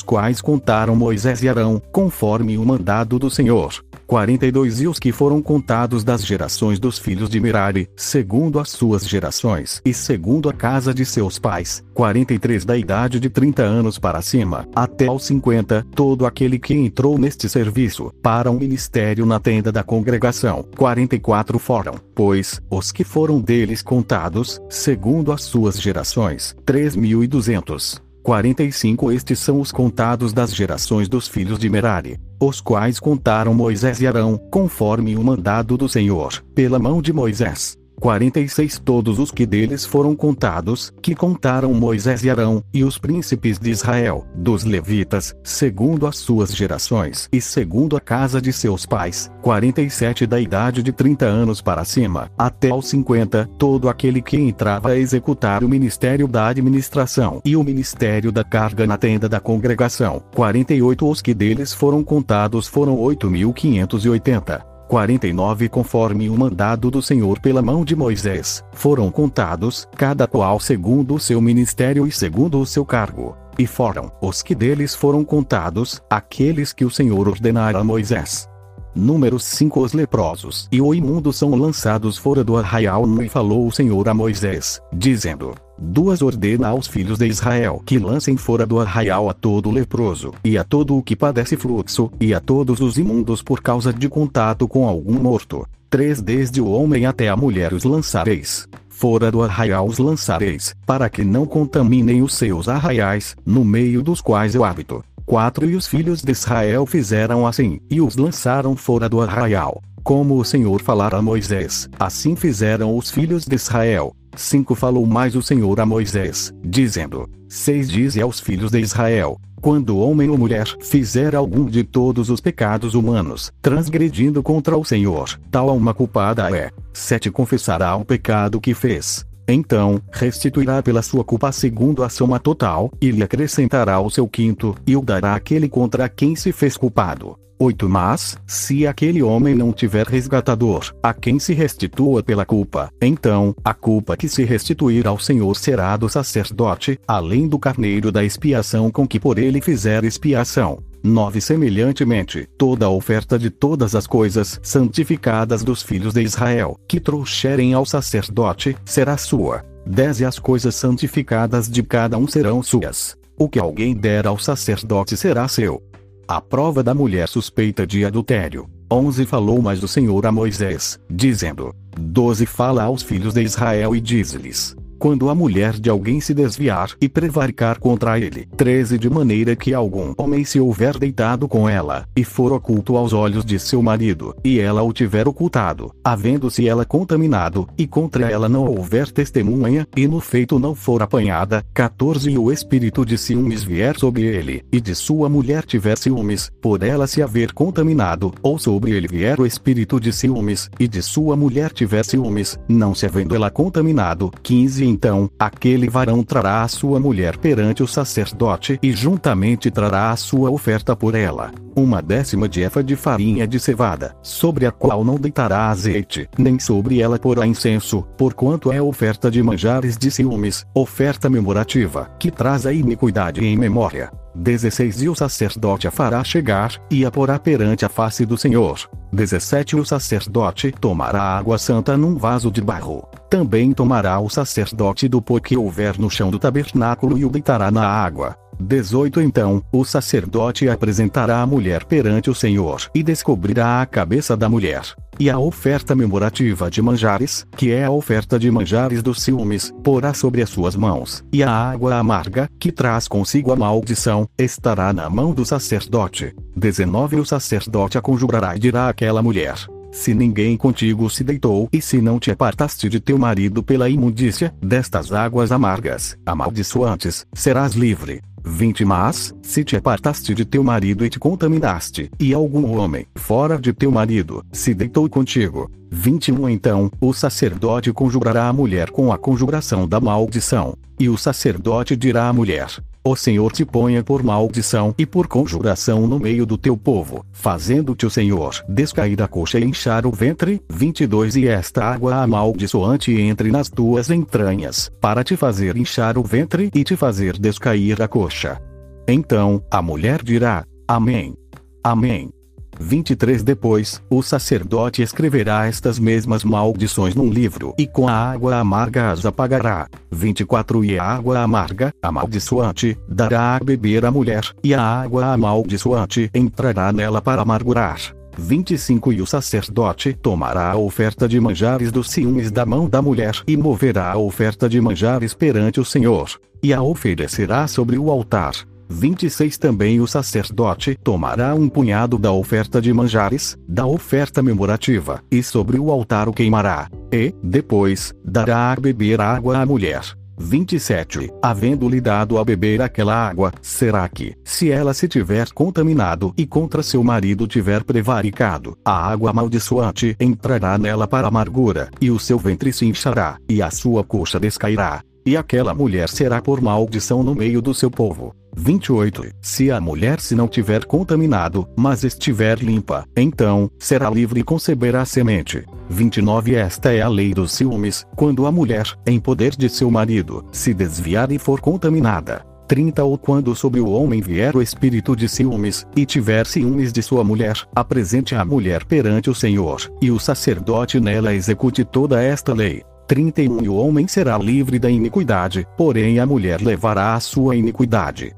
quais 0.00 0.40
contaram 0.40 0.96
Moisés 0.96 1.42
e 1.42 1.48
Arão, 1.48 1.80
conforme 1.92 2.56
o 2.56 2.64
mandado 2.64 3.18
do 3.18 3.30
Senhor. 3.30 3.84
42 4.06 4.80
E 4.82 4.88
os 4.88 4.98
que 4.98 5.12
foram 5.12 5.42
contados 5.42 6.04
das 6.04 6.24
gerações 6.24 6.78
dos 6.78 6.98
filhos 6.98 7.28
de 7.28 7.40
Merari, 7.40 7.88
segundo 7.96 8.58
as 8.60 8.70
suas 8.70 9.06
gerações 9.08 9.80
e 9.84 9.92
segundo 9.94 10.48
a 10.48 10.52
casa 10.52 10.92
de 10.92 11.04
seus 11.04 11.38
pais, 11.38 11.82
43 11.94 12.64
da 12.64 12.76
idade 12.76 13.18
de 13.18 13.28
30 13.28 13.62
anos 13.62 13.98
para 13.98 14.22
cima, 14.22 14.66
até 14.74 15.06
aos 15.06 15.24
50, 15.24 15.86
todo 15.94 16.26
aquele 16.26 16.58
que 16.58 16.74
entrou 16.74 17.18
neste 17.18 17.48
serviço, 17.48 18.12
para 18.22 18.50
um 18.50 18.58
ministério 18.58 19.24
na 19.26 19.40
tenda 19.40 19.72
da 19.72 19.82
congregação, 19.82 20.64
44 20.76 21.58
foram, 21.58 21.94
pois, 22.14 22.53
os 22.70 22.90
que 22.92 23.04
foram 23.04 23.40
deles 23.40 23.82
contados, 23.82 24.60
segundo 24.68 25.32
as 25.32 25.42
suas 25.42 25.80
gerações, 25.80 26.54
3.200. 26.66 28.00
45 28.22 29.12
Estes 29.12 29.38
são 29.38 29.60
os 29.60 29.70
contados 29.70 30.32
das 30.32 30.54
gerações 30.54 31.08
dos 31.08 31.28
filhos 31.28 31.58
de 31.58 31.68
Merari, 31.68 32.18
os 32.40 32.60
quais 32.60 32.98
contaram 32.98 33.52
Moisés 33.52 34.00
e 34.00 34.06
Arão, 34.06 34.38
conforme 34.50 35.14
o 35.14 35.22
mandado 35.22 35.76
do 35.76 35.88
Senhor, 35.88 36.42
pela 36.54 36.78
mão 36.78 37.02
de 37.02 37.12
Moisés. 37.12 37.76
46 38.04 38.82
Todos 38.84 39.18
os 39.18 39.30
que 39.30 39.46
deles 39.46 39.86
foram 39.86 40.14
contados, 40.14 40.92
que 41.00 41.14
contaram 41.14 41.72
Moisés 41.72 42.22
e 42.22 42.28
Arão, 42.28 42.62
e 42.70 42.84
os 42.84 42.98
príncipes 42.98 43.58
de 43.58 43.70
Israel, 43.70 44.26
dos 44.34 44.62
levitas, 44.62 45.34
segundo 45.42 46.06
as 46.06 46.18
suas 46.18 46.54
gerações 46.54 47.30
e 47.32 47.40
segundo 47.40 47.96
a 47.96 48.00
casa 48.00 48.42
de 48.42 48.52
seus 48.52 48.84
pais, 48.84 49.30
47 49.40 50.26
da 50.26 50.38
idade 50.38 50.82
de 50.82 50.92
30 50.92 51.24
anos 51.24 51.62
para 51.62 51.82
cima, 51.82 52.30
até 52.36 52.68
aos 52.68 52.88
50, 52.88 53.48
todo 53.56 53.88
aquele 53.88 54.20
que 54.20 54.36
entrava 54.36 54.90
a 54.90 54.98
executar 54.98 55.64
o 55.64 55.68
ministério 55.68 56.28
da 56.28 56.48
administração 56.48 57.40
e 57.42 57.56
o 57.56 57.64
ministério 57.64 58.30
da 58.30 58.44
carga 58.44 58.86
na 58.86 58.98
tenda 58.98 59.30
da 59.30 59.40
congregação, 59.40 60.22
48 60.34 61.08
Os 61.08 61.22
que 61.22 61.32
deles 61.32 61.72
foram 61.72 62.04
contados 62.04 62.66
foram 62.66 62.98
8.580. 62.98 64.73
49 64.88 65.68
conforme 65.68 66.28
o 66.28 66.36
mandado 66.36 66.90
do 66.90 67.02
Senhor 67.02 67.40
pela 67.40 67.62
mão 67.62 67.84
de 67.84 67.96
Moisés, 67.96 68.64
foram 68.72 69.10
contados, 69.10 69.88
cada 69.96 70.26
qual 70.26 70.60
segundo 70.60 71.14
o 71.14 71.20
seu 71.20 71.40
ministério 71.40 72.06
e 72.06 72.12
segundo 72.12 72.60
o 72.60 72.66
seu 72.66 72.84
cargo. 72.84 73.36
E 73.58 73.66
foram 73.66 74.10
os 74.20 74.42
que 74.42 74.54
deles 74.54 74.94
foram 74.94 75.24
contados, 75.24 76.02
aqueles 76.10 76.72
que 76.72 76.84
o 76.84 76.90
Senhor 76.90 77.28
ordenara 77.28 77.78
a 77.78 77.84
Moisés. 77.84 78.48
Número 78.94 79.40
5 79.40 79.80
Os 79.80 79.92
leprosos 79.92 80.68
e 80.70 80.80
o 80.80 80.94
imundo 80.94 81.32
são 81.32 81.50
lançados 81.54 82.16
fora 82.16 82.44
do 82.44 82.56
arraial 82.56 83.04
e 83.22 83.28
falou 83.28 83.66
o 83.66 83.72
Senhor 83.72 84.08
a 84.08 84.14
Moisés, 84.14 84.80
dizendo: 84.92 85.52
Duas 85.78 86.22
ordena 86.22 86.68
aos 86.68 86.86
filhos 86.86 87.18
de 87.18 87.26
Israel 87.26 87.82
que 87.84 87.98
lancem 87.98 88.36
fora 88.36 88.64
do 88.64 88.80
arraial 88.80 89.28
a 89.28 89.34
todo 89.34 89.70
leproso, 89.70 90.32
e 90.44 90.56
a 90.56 90.64
todo 90.64 90.96
o 90.96 91.02
que 91.02 91.16
padece 91.16 91.56
fluxo, 91.56 92.10
e 92.20 92.32
a 92.32 92.40
todos 92.40 92.80
os 92.80 92.96
imundos 92.96 93.42
por 93.42 93.60
causa 93.60 93.92
de 93.92 94.08
contato 94.08 94.68
com 94.68 94.86
algum 94.86 95.14
morto. 95.14 95.66
Três 95.90 96.20
Desde 96.20 96.60
o 96.60 96.68
homem 96.68 97.06
até 97.06 97.28
a 97.28 97.36
mulher 97.36 97.72
os 97.72 97.84
lançareis. 97.84 98.68
Fora 98.88 99.30
do 99.30 99.42
arraial 99.42 99.86
os 99.86 99.98
lançareis, 99.98 100.74
para 100.86 101.10
que 101.10 101.24
não 101.24 101.46
contaminem 101.46 102.22
os 102.22 102.34
seus 102.34 102.68
arraiais, 102.68 103.36
no 103.44 103.64
meio 103.64 104.02
dos 104.02 104.20
quais 104.20 104.54
eu 104.54 104.64
habito. 104.64 105.04
4 105.26 105.68
E 105.68 105.74
os 105.74 105.86
filhos 105.86 106.22
de 106.22 106.32
Israel 106.32 106.86
fizeram 106.86 107.46
assim, 107.46 107.80
e 107.90 108.00
os 108.00 108.16
lançaram 108.16 108.76
fora 108.76 109.08
do 109.08 109.20
arraial. 109.20 109.82
Como 110.02 110.38
o 110.38 110.44
Senhor 110.44 110.82
falara 110.82 111.16
a 111.16 111.22
Moisés, 111.22 111.88
assim 111.98 112.36
fizeram 112.36 112.96
os 112.96 113.10
filhos 113.10 113.44
de 113.44 113.54
Israel. 113.54 114.14
5 114.36 114.74
Falou 114.74 115.06
mais 115.06 115.34
o 115.34 115.42
Senhor 115.42 115.80
a 115.80 115.86
Moisés, 115.86 116.52
dizendo: 116.62 117.28
6 117.48 117.88
Dize 117.88 118.20
aos 118.20 118.40
filhos 118.40 118.70
de 118.70 118.80
Israel: 118.80 119.40
Quando 119.60 119.98
homem 119.98 120.28
ou 120.28 120.38
mulher 120.38 120.66
fizer 120.80 121.34
algum 121.34 121.66
de 121.66 121.84
todos 121.84 122.30
os 122.30 122.40
pecados 122.40 122.94
humanos, 122.94 123.52
transgredindo 123.62 124.42
contra 124.42 124.76
o 124.76 124.84
Senhor, 124.84 125.38
tal 125.50 125.70
alma 125.70 125.94
culpada 125.94 126.54
é. 126.56 126.70
7 126.92 127.30
Confessará 127.30 127.96
o 127.96 128.04
pecado 128.04 128.60
que 128.60 128.74
fez, 128.74 129.24
então, 129.46 130.00
restituirá 130.12 130.82
pela 130.82 131.02
sua 131.02 131.24
culpa 131.24 131.52
segundo 131.52 132.02
a 132.02 132.08
soma 132.08 132.38
total, 132.38 132.90
e 133.00 133.10
lhe 133.10 133.22
acrescentará 133.22 134.00
o 134.00 134.10
seu 134.10 134.26
quinto, 134.26 134.74
e 134.86 134.96
o 134.96 135.02
dará 135.02 135.34
àquele 135.34 135.68
contra 135.68 136.08
quem 136.08 136.34
se 136.34 136.52
fez 136.52 136.76
culpado. 136.76 137.36
8 137.58 137.88
Mas, 137.88 138.36
se 138.46 138.86
aquele 138.86 139.22
homem 139.22 139.54
não 139.54 139.72
tiver 139.72 140.06
resgatador, 140.06 140.92
a 141.02 141.14
quem 141.14 141.38
se 141.38 141.54
restitua 141.54 142.22
pela 142.22 142.44
culpa, 142.44 142.90
então, 143.00 143.54
a 143.64 143.72
culpa 143.72 144.16
que 144.16 144.28
se 144.28 144.44
restituir 144.44 145.06
ao 145.06 145.18
Senhor 145.18 145.54
será 145.54 145.96
do 145.96 146.08
sacerdote, 146.08 146.98
além 147.06 147.46
do 147.48 147.58
carneiro 147.58 148.10
da 148.10 148.24
expiação 148.24 148.90
com 148.90 149.06
que 149.06 149.20
por 149.20 149.38
ele 149.38 149.60
fizer 149.60 150.04
expiação. 150.04 150.82
9 151.06 151.38
Semelhantemente, 151.38 152.48
toda 152.56 152.86
a 152.86 152.88
oferta 152.88 153.38
de 153.38 153.50
todas 153.50 153.94
as 153.94 154.06
coisas 154.06 154.58
santificadas 154.62 155.62
dos 155.62 155.82
filhos 155.82 156.14
de 156.14 156.22
Israel, 156.22 156.80
que 156.88 156.98
trouxerem 156.98 157.74
ao 157.74 157.84
sacerdote, 157.84 158.74
será 158.86 159.18
sua. 159.18 159.62
10 159.84 160.20
E 160.20 160.24
as 160.24 160.38
coisas 160.38 160.74
santificadas 160.74 161.68
de 161.68 161.82
cada 161.82 162.16
um 162.16 162.26
serão 162.26 162.62
suas. 162.62 163.18
O 163.36 163.50
que 163.50 163.58
alguém 163.58 163.94
der 163.94 164.26
ao 164.26 164.38
sacerdote 164.38 165.14
será 165.14 165.46
seu. 165.46 165.82
A 166.26 166.40
prova 166.40 166.82
da 166.82 166.94
mulher 166.94 167.28
suspeita 167.28 167.86
de 167.86 168.02
adultério. 168.02 168.66
11 168.90 169.26
Falou 169.26 169.60
mais 169.60 169.82
o 169.82 169.88
Senhor 169.88 170.24
a 170.24 170.32
Moisés, 170.32 170.98
dizendo: 171.10 171.74
12 172.00 172.46
Fala 172.46 172.84
aos 172.84 173.02
filhos 173.02 173.34
de 173.34 173.42
Israel 173.42 173.94
e 173.94 174.00
diz-lhes: 174.00 174.74
quando 175.04 175.28
a 175.28 175.34
mulher 175.34 175.74
de 175.74 175.90
alguém 175.90 176.18
se 176.18 176.32
desviar 176.32 176.92
e 176.98 177.10
prevaricar 177.10 177.78
contra 177.78 178.18
ele. 178.18 178.48
13 178.56 178.96
De 178.96 179.10
maneira 179.10 179.54
que 179.54 179.74
algum 179.74 180.14
homem 180.16 180.46
se 180.46 180.58
houver 180.58 180.96
deitado 180.96 181.46
com 181.46 181.68
ela, 181.68 182.08
e 182.16 182.24
for 182.24 182.54
oculto 182.54 182.96
aos 182.96 183.12
olhos 183.12 183.44
de 183.44 183.58
seu 183.58 183.82
marido, 183.82 184.34
e 184.42 184.58
ela 184.58 184.82
o 184.82 184.94
tiver 184.94 185.28
ocultado, 185.28 185.94
havendo-se 186.02 186.66
ela 186.66 186.86
contaminado, 186.86 187.68
e 187.76 187.86
contra 187.86 188.30
ela 188.30 188.48
não 188.48 188.64
houver 188.64 189.10
testemunha, 189.10 189.86
e 189.94 190.08
no 190.08 190.20
feito 190.20 190.58
não 190.58 190.74
for 190.74 191.02
apanhada. 191.02 191.62
14 191.74 192.30
E 192.30 192.38
o 192.38 192.50
espírito 192.50 193.04
de 193.04 193.18
ciúmes 193.18 193.62
vier 193.62 193.98
sobre 193.98 194.22
ele, 194.22 194.64
e 194.72 194.80
de 194.80 194.94
sua 194.94 195.28
mulher 195.28 195.66
tiver 195.66 195.98
ciúmes, 195.98 196.50
por 196.62 196.82
ela 196.82 197.06
se 197.06 197.20
haver 197.20 197.52
contaminado, 197.52 198.32
ou 198.42 198.58
sobre 198.58 198.92
ele 198.92 199.06
vier 199.06 199.38
o 199.38 199.44
espírito 199.44 200.00
de 200.00 200.14
ciúmes, 200.14 200.70
e 200.80 200.88
de 200.88 201.02
sua 201.02 201.36
mulher 201.36 201.72
tiver 201.72 202.06
ciúmes, 202.06 202.58
não 202.66 202.94
se 202.94 203.04
havendo 203.04 203.34
ela 203.34 203.50
contaminado. 203.50 204.32
15 204.42 204.93
então, 204.94 205.28
aquele 205.36 205.88
varão 205.88 206.22
trará 206.22 206.62
a 206.62 206.68
sua 206.68 207.00
mulher 207.00 207.36
perante 207.36 207.82
o 207.82 207.86
sacerdote 207.86 208.78
e 208.80 208.92
juntamente 208.92 209.68
trará 209.68 210.12
a 210.12 210.16
sua 210.16 210.52
oferta 210.52 210.94
por 210.94 211.16
ela. 211.16 211.50
Uma 211.74 212.00
décima 212.00 212.48
de 212.48 212.62
efa 212.62 212.80
de 212.80 212.94
farinha 212.94 213.44
de 213.44 213.58
cevada, 213.58 214.14
sobre 214.22 214.66
a 214.66 214.70
qual 214.70 215.04
não 215.04 215.16
deitará 215.16 215.68
azeite, 215.68 216.28
nem 216.38 216.60
sobre 216.60 217.00
ela 217.00 217.18
porá 217.18 217.44
incenso, 217.44 218.04
porquanto 218.16 218.70
é 218.70 218.80
oferta 218.80 219.28
de 219.28 219.42
manjares 219.42 219.96
de 219.96 220.12
ciúmes, 220.12 220.64
oferta 220.72 221.28
memorativa, 221.28 222.08
que 222.20 222.30
traz 222.30 222.64
a 222.64 222.72
iniquidade 222.72 223.44
em 223.44 223.56
memória. 223.56 224.12
16 224.34 225.02
E 225.02 225.08
o 225.08 225.14
sacerdote 225.14 225.86
a 225.86 225.90
fará 225.90 226.22
chegar, 226.24 226.72
e 226.90 227.04
a 227.04 227.10
porá 227.10 227.38
perante 227.38 227.84
a 227.84 227.88
face 227.88 228.26
do 228.26 228.36
Senhor. 228.36 228.88
17 229.12 229.76
O 229.76 229.84
sacerdote 229.84 230.72
tomará 230.72 231.22
água 231.22 231.56
santa 231.56 231.96
num 231.96 232.16
vaso 232.16 232.50
de 232.50 232.60
barro. 232.60 233.06
Também 233.30 233.72
tomará 233.72 234.18
o 234.20 234.28
sacerdote 234.28 235.08
do 235.08 235.22
pó 235.22 235.38
que 235.38 235.56
houver 235.56 235.98
no 235.98 236.10
chão 236.10 236.30
do 236.30 236.38
tabernáculo 236.38 237.16
e 237.16 237.24
o 237.24 237.30
deitará 237.30 237.70
na 237.70 237.86
água. 237.86 238.36
18 238.60 239.20
Então, 239.20 239.62
o 239.72 239.84
sacerdote 239.84 240.68
apresentará 240.68 241.40
a 241.40 241.46
mulher 241.46 241.84
perante 241.84 242.30
o 242.30 242.34
Senhor 242.34 242.90
e 242.94 243.02
descobrirá 243.02 243.82
a 243.82 243.86
cabeça 243.86 244.36
da 244.36 244.48
mulher. 244.48 244.82
E 245.18 245.30
a 245.30 245.38
oferta 245.38 245.94
memorativa 245.94 246.70
de 246.70 246.82
manjares, 246.82 247.46
que 247.56 247.70
é 247.70 247.84
a 247.84 247.90
oferta 247.90 248.38
de 248.38 248.50
manjares 248.50 249.02
dos 249.02 249.22
ciúmes, 249.22 249.72
porá 249.82 250.12
sobre 250.12 250.42
as 250.42 250.50
suas 250.50 250.74
mãos. 250.74 251.24
E 251.32 251.42
a 251.42 251.50
água 251.50 251.96
amarga, 251.96 252.48
que 252.58 252.72
traz 252.72 253.06
consigo 253.06 253.52
a 253.52 253.56
maldição, 253.56 254.28
estará 254.36 254.92
na 254.92 255.08
mão 255.08 255.32
do 255.32 255.44
sacerdote. 255.44 256.34
19 256.56 257.20
O 257.20 257.24
sacerdote 257.24 257.96
a 257.96 258.02
conjurará 258.02 258.56
e 258.56 258.58
dirá 258.58 258.88
àquela 258.88 259.22
mulher: 259.22 259.54
se 259.94 260.12
ninguém 260.12 260.56
contigo 260.56 261.08
se 261.08 261.22
deitou 261.22 261.68
e 261.72 261.80
se 261.80 262.00
não 262.00 262.18
te 262.18 262.32
apartaste 262.32 262.88
de 262.88 262.98
teu 262.98 263.16
marido 263.16 263.62
pela 263.62 263.88
imundícia 263.88 264.52
destas 264.60 265.12
águas 265.12 265.52
amargas, 265.52 266.18
amaldiçoantes, 266.26 267.24
serás 267.32 267.74
livre. 267.74 268.20
20 268.44 268.84
Mas, 268.84 269.34
se 269.42 269.64
te 269.64 269.74
apartaste 269.74 270.34
de 270.34 270.44
teu 270.44 270.62
marido 270.62 271.04
e 271.04 271.08
te 271.08 271.18
contaminaste, 271.18 272.10
e 272.20 272.34
algum 272.34 272.76
homem, 272.78 273.06
fora 273.14 273.58
de 273.58 273.72
teu 273.72 273.90
marido, 273.90 274.44
se 274.52 274.74
deitou 274.74 275.08
contigo. 275.08 275.70
21 275.90 276.48
Então, 276.50 276.90
o 277.00 277.14
sacerdote 277.14 277.92
conjurará 277.92 278.46
a 278.46 278.52
mulher 278.52 278.90
com 278.90 279.12
a 279.12 279.18
conjuração 279.18 279.88
da 279.88 279.98
maldição. 279.98 280.76
E 281.00 281.08
o 281.08 281.16
sacerdote 281.16 281.96
dirá 281.96 282.28
à 282.28 282.32
mulher: 282.32 282.68
o 283.06 283.14
Senhor 283.14 283.52
te 283.52 283.66
ponha 283.66 284.02
por 284.02 284.22
maldição 284.22 284.94
e 284.96 285.04
por 285.04 285.26
conjuração 285.26 286.06
no 286.06 286.18
meio 286.18 286.46
do 286.46 286.56
teu 286.56 286.74
povo, 286.74 287.24
fazendo-te 287.32 288.06
o 288.06 288.10
Senhor 288.10 288.64
descair 288.66 289.20
a 289.20 289.28
coxa 289.28 289.58
e 289.58 289.64
inchar 289.64 290.06
o 290.06 290.10
ventre. 290.10 290.62
22 290.70 291.36
E 291.36 291.46
esta 291.46 291.84
água 291.84 292.22
amaldiçoante 292.22 293.12
entre 293.12 293.50
nas 293.50 293.68
tuas 293.68 294.10
entranhas, 294.10 294.90
para 295.00 295.22
te 295.22 295.36
fazer 295.36 295.76
inchar 295.76 296.16
o 296.16 296.22
ventre 296.22 296.70
e 296.74 296.82
te 296.82 296.96
fazer 296.96 297.38
descair 297.38 298.00
a 298.00 298.08
coxa. 298.08 298.58
Então, 299.06 299.62
a 299.70 299.82
mulher 299.82 300.22
dirá: 300.22 300.64
Amém. 300.88 301.34
Amém. 301.82 302.30
23 302.78 303.42
Depois, 303.42 304.02
o 304.10 304.22
sacerdote 304.22 305.02
escreverá 305.02 305.66
estas 305.66 305.98
mesmas 305.98 306.44
maldições 306.44 307.14
num 307.14 307.28
livro 307.28 307.74
e 307.78 307.86
com 307.86 308.08
a 308.08 308.12
água 308.12 308.56
amarga 308.56 309.10
as 309.10 309.24
apagará. 309.24 309.88
24 310.10 310.84
E 310.84 310.98
a 310.98 311.04
água 311.04 311.40
amarga, 311.40 311.92
amaldiçoante, 312.02 312.98
dará 313.08 313.56
a 313.56 313.60
beber 313.60 314.04
à 314.04 314.10
mulher, 314.10 314.44
e 314.62 314.74
a 314.74 314.82
água 314.82 315.32
amaldiçoante 315.32 316.30
entrará 316.34 316.92
nela 316.92 317.20
para 317.22 317.42
amargurar. 317.42 317.98
25 318.36 319.12
E 319.12 319.22
o 319.22 319.26
sacerdote 319.26 320.12
tomará 320.12 320.72
a 320.72 320.76
oferta 320.76 321.28
de 321.28 321.38
manjares 321.38 321.92
dos 321.92 322.10
ciúmes 322.10 322.50
da 322.50 322.66
mão 322.66 322.88
da 322.88 323.00
mulher 323.00 323.34
e 323.46 323.56
moverá 323.56 324.12
a 324.12 324.18
oferta 324.18 324.68
de 324.68 324.80
manjares 324.80 325.34
perante 325.34 325.80
o 325.80 325.84
Senhor, 325.84 326.28
e 326.62 326.72
a 326.72 326.82
oferecerá 326.82 327.66
sobre 327.68 327.96
o 327.96 328.10
altar. 328.10 328.54
26 328.88 329.58
Também 329.58 330.00
o 330.00 330.06
sacerdote 330.06 330.96
tomará 331.02 331.54
um 331.54 331.68
punhado 331.68 332.18
da 332.18 332.32
oferta 332.32 332.80
de 332.80 332.92
manjares, 332.92 333.56
da 333.68 333.86
oferta 333.86 334.42
memorativa, 334.42 335.22
e 335.30 335.42
sobre 335.42 335.78
o 335.78 335.90
altar 335.90 336.28
o 336.28 336.32
queimará. 336.32 336.88
E, 337.12 337.34
depois, 337.42 338.12
dará 338.24 338.72
a 338.72 338.76
beber 338.76 339.20
água 339.20 339.58
à 339.58 339.66
mulher. 339.66 340.02
27. 340.38 341.30
Havendo-lhe 341.40 342.00
dado 342.00 342.38
a 342.38 342.44
beber 342.44 342.82
aquela 342.82 343.14
água, 343.14 343.52
será 343.62 344.08
que, 344.08 344.34
se 344.44 344.70
ela 344.70 344.92
se 344.92 345.06
tiver 345.06 345.50
contaminado 345.52 346.32
e 346.36 346.46
contra 346.46 346.82
seu 346.82 347.02
marido 347.04 347.46
tiver 347.46 347.84
prevaricado, 347.84 348.76
a 348.84 349.10
água 349.10 349.30
amaldiçoante 349.30 350.16
entrará 350.18 350.76
nela 350.76 351.06
para 351.06 351.28
amargura, 351.28 351.88
e 352.00 352.10
o 352.10 352.18
seu 352.18 352.38
ventre 352.38 352.72
se 352.72 352.84
inchará, 352.84 353.36
e 353.48 353.62
a 353.62 353.70
sua 353.70 354.02
coxa 354.02 354.40
descairá. 354.40 355.02
E 355.26 355.36
aquela 355.36 355.72
mulher 355.72 356.08
será 356.08 356.42
por 356.42 356.60
maldição 356.60 357.22
no 357.22 357.34
meio 357.34 357.62
do 357.62 357.72
seu 357.72 357.90
povo. 357.90 358.34
28. 358.56 359.24
Se 359.40 359.70
a 359.70 359.80
mulher 359.80 360.20
se 360.20 360.34
não 360.34 360.48
tiver 360.48 360.84
contaminado, 360.84 361.68
mas 361.76 362.04
estiver 362.04 362.58
limpa, 362.58 363.04
então, 363.16 363.70
será 363.78 364.08
livre 364.08 364.40
e 364.40 364.44
conceberá 364.44 365.04
semente. 365.04 365.64
29. 365.88 366.54
Esta 366.54 366.92
é 366.92 367.02
a 367.02 367.08
lei 367.08 367.34
dos 367.34 367.52
ciúmes, 367.52 368.06
quando 368.16 368.46
a 368.46 368.52
mulher, 368.52 368.86
em 369.06 369.20
poder 369.20 369.54
de 369.56 369.68
seu 369.68 369.90
marido, 369.90 370.44
se 370.50 370.72
desviar 370.72 371.30
e 371.30 371.38
for 371.38 371.60
contaminada. 371.60 372.44
30 372.66 373.04
Ou 373.04 373.18
quando 373.18 373.54
sobre 373.54 373.80
o 373.80 373.90
homem 373.90 374.22
vier 374.22 374.56
o 374.56 374.62
espírito 374.62 375.14
de 375.14 375.28
ciúmes, 375.28 375.86
e 375.94 376.06
tiver 376.06 376.46
ciúmes 376.46 376.92
de 376.92 377.02
sua 377.02 377.22
mulher, 377.22 377.56
apresente 377.74 378.34
a 378.34 378.44
mulher 378.44 378.84
perante 378.84 379.28
o 379.28 379.34
Senhor, 379.34 379.80
e 380.00 380.10
o 380.10 380.18
sacerdote 380.18 380.98
nela 380.98 381.34
execute 381.34 381.84
toda 381.84 382.22
esta 382.22 382.54
lei. 382.54 382.82
31 383.06 383.62
E 383.62 383.68
o 383.68 383.74
homem 383.74 384.08
será 384.08 384.38
livre 384.38 384.78
da 384.78 384.90
iniquidade, 384.90 385.66
porém 385.76 386.18
a 386.18 386.26
mulher 386.26 386.62
levará 386.62 387.14
a 387.14 387.20
sua 387.20 387.54
iniquidade. 387.54 388.34